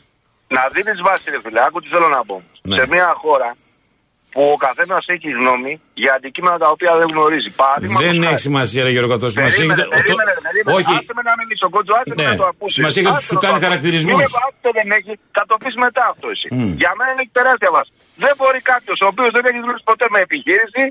[0.49, 1.61] Να δίνεις βάση, ρε φίλε.
[1.66, 2.43] Άκου τι θέλω να πω.
[2.62, 2.76] Ναι.
[2.78, 3.57] Σε μια χώρα
[4.33, 5.72] που ο καθένας έχει γνώμη
[6.03, 7.51] για αντικείμενα τα οποία δεν γνωρίζει.
[7.62, 8.26] Παραδείγματος Δεν χάρη.
[8.35, 9.28] έχει σημασία, ρε Γιώργο, αυτό.
[9.37, 10.76] Σημασία έχει Περίμενε, το- το- περίμενε, περίμενε.
[10.78, 12.28] Όχι, Άσε με να μιλήσω, κότσο, άσε με Ναι.
[12.31, 12.74] να το ακούσεις.
[12.78, 13.66] Σημασία έχει ότι Άσε σου να το κάνει ακούσεις.
[13.68, 14.20] χαρακτηρισμούς.
[14.22, 16.49] Μην με άσε δεν έχει, θα το πεις μετά αυτό εσύ.
[16.57, 16.72] Μμ.
[16.83, 17.91] Για μένα έχει τεράστια βάση.
[18.24, 20.83] Δεν μπορεί κάποιος ο οποίος δεν έχει δουλέψει ποτέ με επιχείρηση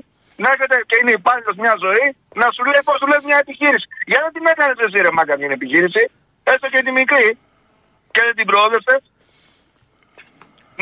[0.42, 2.04] να έρχεται και είναι υπάλληλος μια ζωή
[2.40, 3.86] να σου λέει πώς δουλεύει μια επιχείρηση.
[4.10, 6.02] Γιατί δεν την έκανε εσύ ρε μάγκα μια επιχείρηση,
[6.52, 7.28] έστω και τη μικρή,
[8.14, 9.00] και δεν την προόδευσες.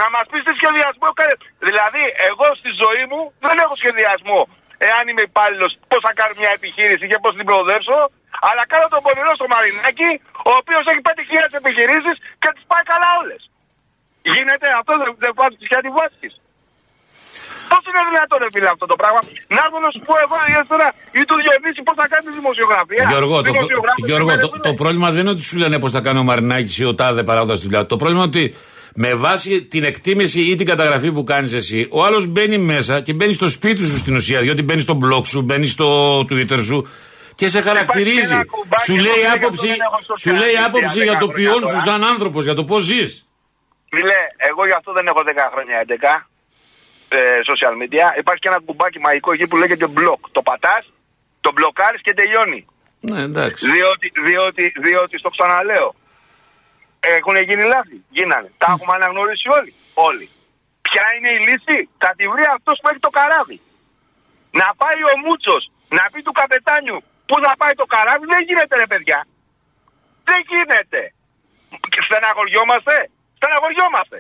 [0.01, 1.35] Να μας πεις τι σχεδιασμό έκανε.
[1.69, 4.41] Δηλαδή, εγώ στη ζωή μου δεν έχω σχεδιασμό.
[4.89, 7.99] Εάν είμαι υπάλληλος, πώς θα κάνω μια επιχείρηση και πώς την προοδεύσω.
[8.49, 10.11] Αλλά κάνω τον πονηρό στο Μαρινάκι,
[10.51, 13.41] ο οποίος έχει 5.000 επιχειρήσεις και τις πάει καλά όλες.
[14.35, 16.29] Γίνεται αυτό, δεν, δεν βάζεις τη σχέδια βάση.
[17.71, 19.21] Πώς είναι δυνατόν, ρε φίλε, αυτό το πράγμα;
[19.55, 20.87] Να έρθω να σου πω εγώ ιδιαίτερα
[21.19, 23.03] ή του Διονύση πώς θα κάνει τη δημοσιογραφία.
[23.13, 24.81] Γιώργο, το, Δημοσιογράφος Γιώργο, σήμερα το, δεν το είναι.
[24.83, 27.57] πρόβλημα δεν είναι ότι σου λένε πώς θα κάνει ο Μαρινάκης ή ο Τάδε παράγοντας
[27.59, 27.81] τη δουλειά.
[27.93, 28.45] Το πρόβλημα είναι ότι
[29.01, 33.13] με βάση την εκτίμηση ή την καταγραφή που κάνεις εσύ, ο άλλος μπαίνει μέσα και
[33.13, 34.41] μπαίνει στο σπίτι σου στην ουσία.
[34.41, 36.87] Διότι μπαίνει στο blog σου, μπαίνει στο Twitter σου
[37.35, 38.35] και σε χαρακτηρίζει.
[38.35, 40.67] ένα κουμπάκι Σου εδώ λέει πέρα άποψη, για το δεν έχω στο σου λέει πιάτο,
[40.69, 41.89] άποψη για για 10 το ποιόν χρόνια σου τώρα.
[41.89, 43.11] σαν άνθρωπος, για το πώς ζεις.
[43.93, 44.19] Φίλε,
[44.51, 46.15] εγώ γι' αυτό δεν έχω 10 χρόνια 11
[47.19, 47.19] ε,
[47.51, 48.07] social media.
[48.23, 50.21] Υπάρχει και ένα κουμπάκι μαγικό εκεί που λέγεται block.
[50.37, 50.85] Το πατάς,
[51.45, 52.61] το μπλοκάρεις και τελειώνει.
[53.11, 53.61] Ναι, εντάξει.
[53.75, 55.89] Διότι, διότι, διότι στο ξαναλέω.
[57.01, 57.97] Έχουν γίνει λάθη.
[58.17, 58.51] Γίνανε.
[58.63, 59.73] Τα έχουμε αναγνωρίσει όλοι.
[60.09, 60.27] Όλοι.
[60.87, 63.59] Ποια είναι η λύση; Θα τη βρει αυτός που έχει το καράβι.
[64.61, 65.63] Να πάει ο Μούτσος
[65.97, 69.19] να πει του καπετάνιου πού θα πάει το καράβι; Δεν γίνεται ρε παιδιά.
[70.29, 71.01] Δεν γίνεται.
[71.93, 72.95] Και Στεναχωριόμαστε.
[73.39, 74.19] Στεναχωριόμαστε.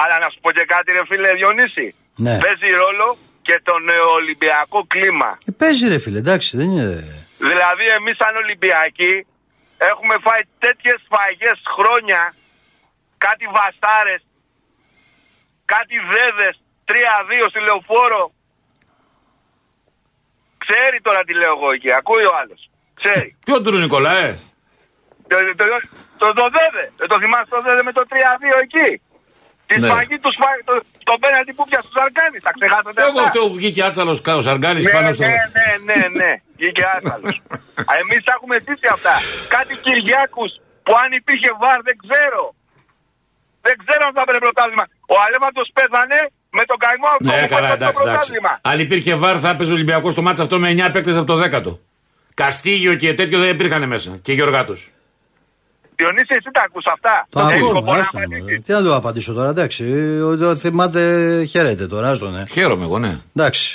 [0.00, 1.94] Αλλά να σου πω και κάτι ρε φίλε Διονύση.
[2.24, 2.38] Ναι.
[2.42, 3.08] Παίζει ρόλο
[3.42, 5.38] και το νεοολυμπιακό κλίμα.
[5.48, 6.86] Ε, παίζει ρε φίλε, εντάξει, δεν είναι.
[7.38, 9.26] Δηλαδή εμείς σαν Ολυμπιακοί
[9.88, 12.22] έχουμε φάει τέτοιες φαγές χρόνια,
[13.26, 14.22] κάτι βαστάρες,
[15.72, 16.54] κάτι δέδες,
[16.90, 18.22] 3-2 στη λεωφόρο.
[20.64, 22.60] Ξέρει τώρα τι λέω εγώ εκεί, ακούει ο άλλος.
[23.00, 23.28] Ξέρει.
[23.46, 24.30] Ποιο του Νικολάε.
[25.30, 25.64] Το, το,
[26.22, 28.14] το, το δέδε, δεν το θυμάσαι το δέδε με το 3-2
[28.66, 28.90] εκεί;
[29.70, 29.88] Τη Ναι.
[29.88, 30.74] σφαγή τους σφα- το,
[31.08, 32.38] το πέναλτι που πιάσε του Ζαρκάνη.
[32.46, 35.22] Τα ξεχάσατε Εγώ αυτά; αυτό που βγήκε άτσαλος ο Σαργκάνη Ναι, πάνω στο.
[35.26, 36.30] ναι, ναι, ναι, ναι.
[36.58, 37.34] Βγήκε άσχαλος.
[38.00, 39.14] Εμείς τα έχουμε ζήσει αυτά.
[39.54, 40.50] Κάτι Κυριάκους
[40.84, 42.42] που αν υπήρχε βαρ δεν ξέρω.
[43.66, 44.84] Δεν ξέρω αν θα έπαιρνε πρωτάθλημα.
[45.14, 46.18] Ο Αλέμαντο πέθανε
[46.58, 48.02] με τον καημό αυτό Ναι, που καλά, πέταξε το εντάξει, εντάξει.
[48.02, 48.52] πρωτάθλημα.
[48.70, 51.36] Αν υπήρχε βάρ, θα έπαιζε ο Ολυμπιακός στο μάτσο αυτό με 9 παίκτες από το
[51.44, 51.72] 10ο.
[52.40, 54.10] Καστίγιο και τέτοιο δεν υπήρχαν μέσα.
[54.24, 54.80] Και Γεωργάτος.
[56.00, 58.24] Διονύση, εσύ τα ακούς αυτά; Τα Έχεις ακούω, σκοπό να άστο με.
[58.24, 58.62] απαντήσεις.
[58.64, 59.82] Τι να του απαντήσω τώρα, εντάξει.
[60.28, 61.02] Ο, ο, θυμάται,
[61.52, 62.42] χαίρετε τώρα, άστο ναι.
[62.54, 63.12] Χαίρομαι εγώ, ναι.
[63.36, 63.66] Εντάξει.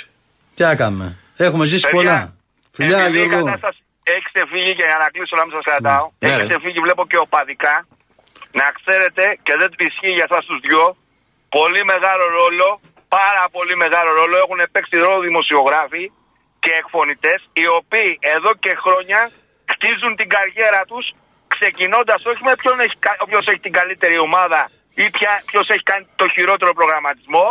[0.56, 1.08] Τι να κάνουμε.
[1.46, 2.18] Έχουμε ζήσει Παιδιά, πολλά.
[2.76, 3.44] Φιλιά, Επειδή η Γιώργο.
[3.46, 3.80] κατάσταση
[4.14, 6.04] έχει ξεφύγει και για να κλείσω να μην σας κρατάω.
[6.18, 6.46] Ναι, Έχει ρε.
[6.50, 7.74] ξεφύγει, βλέπω και οπαδικά.
[8.60, 10.84] Να ξέρετε και δεν ισχύει για εσάς τους δυο.
[11.58, 12.66] Πολύ μεγάλο ρόλο,
[13.18, 16.04] πάρα πολύ μεγάλο ρόλο έχουν παίξει ρόλο δημοσιογράφοι
[16.64, 19.20] και εκφωνητές, οι οποίοι εδώ και χρόνια
[19.72, 21.04] χτίζουν την καριέρα τους
[21.58, 24.60] ξεκινώντας όχι με ποιον έχει, όποιος έχει την καλύτερη ομάδα
[25.02, 25.04] ή
[25.50, 27.46] ποιος έχει κάνει το χειρότερο προγραμματισμό,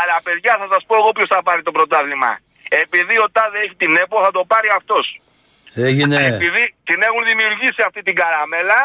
[0.00, 2.32] αλλά παιδιά θα σας πω εγώ ποιος θα πάρει το πρωτάθλημα.
[2.84, 5.04] Επειδή ο Τάδε έχει την ΕΠΟ θα το πάρει αυτός.
[5.88, 6.16] Έγινε.
[6.34, 8.80] Επειδή την έχουν δημιουργήσει αυτή την καραμέλα,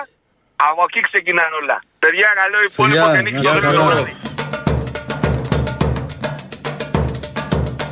[0.69, 1.77] από εκεί ξεκινάνε όλα.
[2.03, 3.83] Παιδιά, καλό υπόλοιπο Φιλιά, και να νίκη είστε στο καλά.
[3.89, 4.13] βράδυ.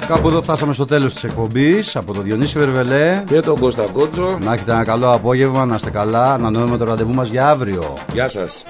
[0.08, 4.38] Κάπου εδώ φτάσαμε στο τέλος της εκπομπής από τον Διονύση Βερβελέ Και τον Κώστα Κότσο.
[4.41, 6.34] Να έχετε ένα καλό απόγευμα, να είστε καλά.
[6.34, 7.93] Ανανεώνουμε το ραντεβού μας για αύριο.
[8.14, 8.64] Γεια σας.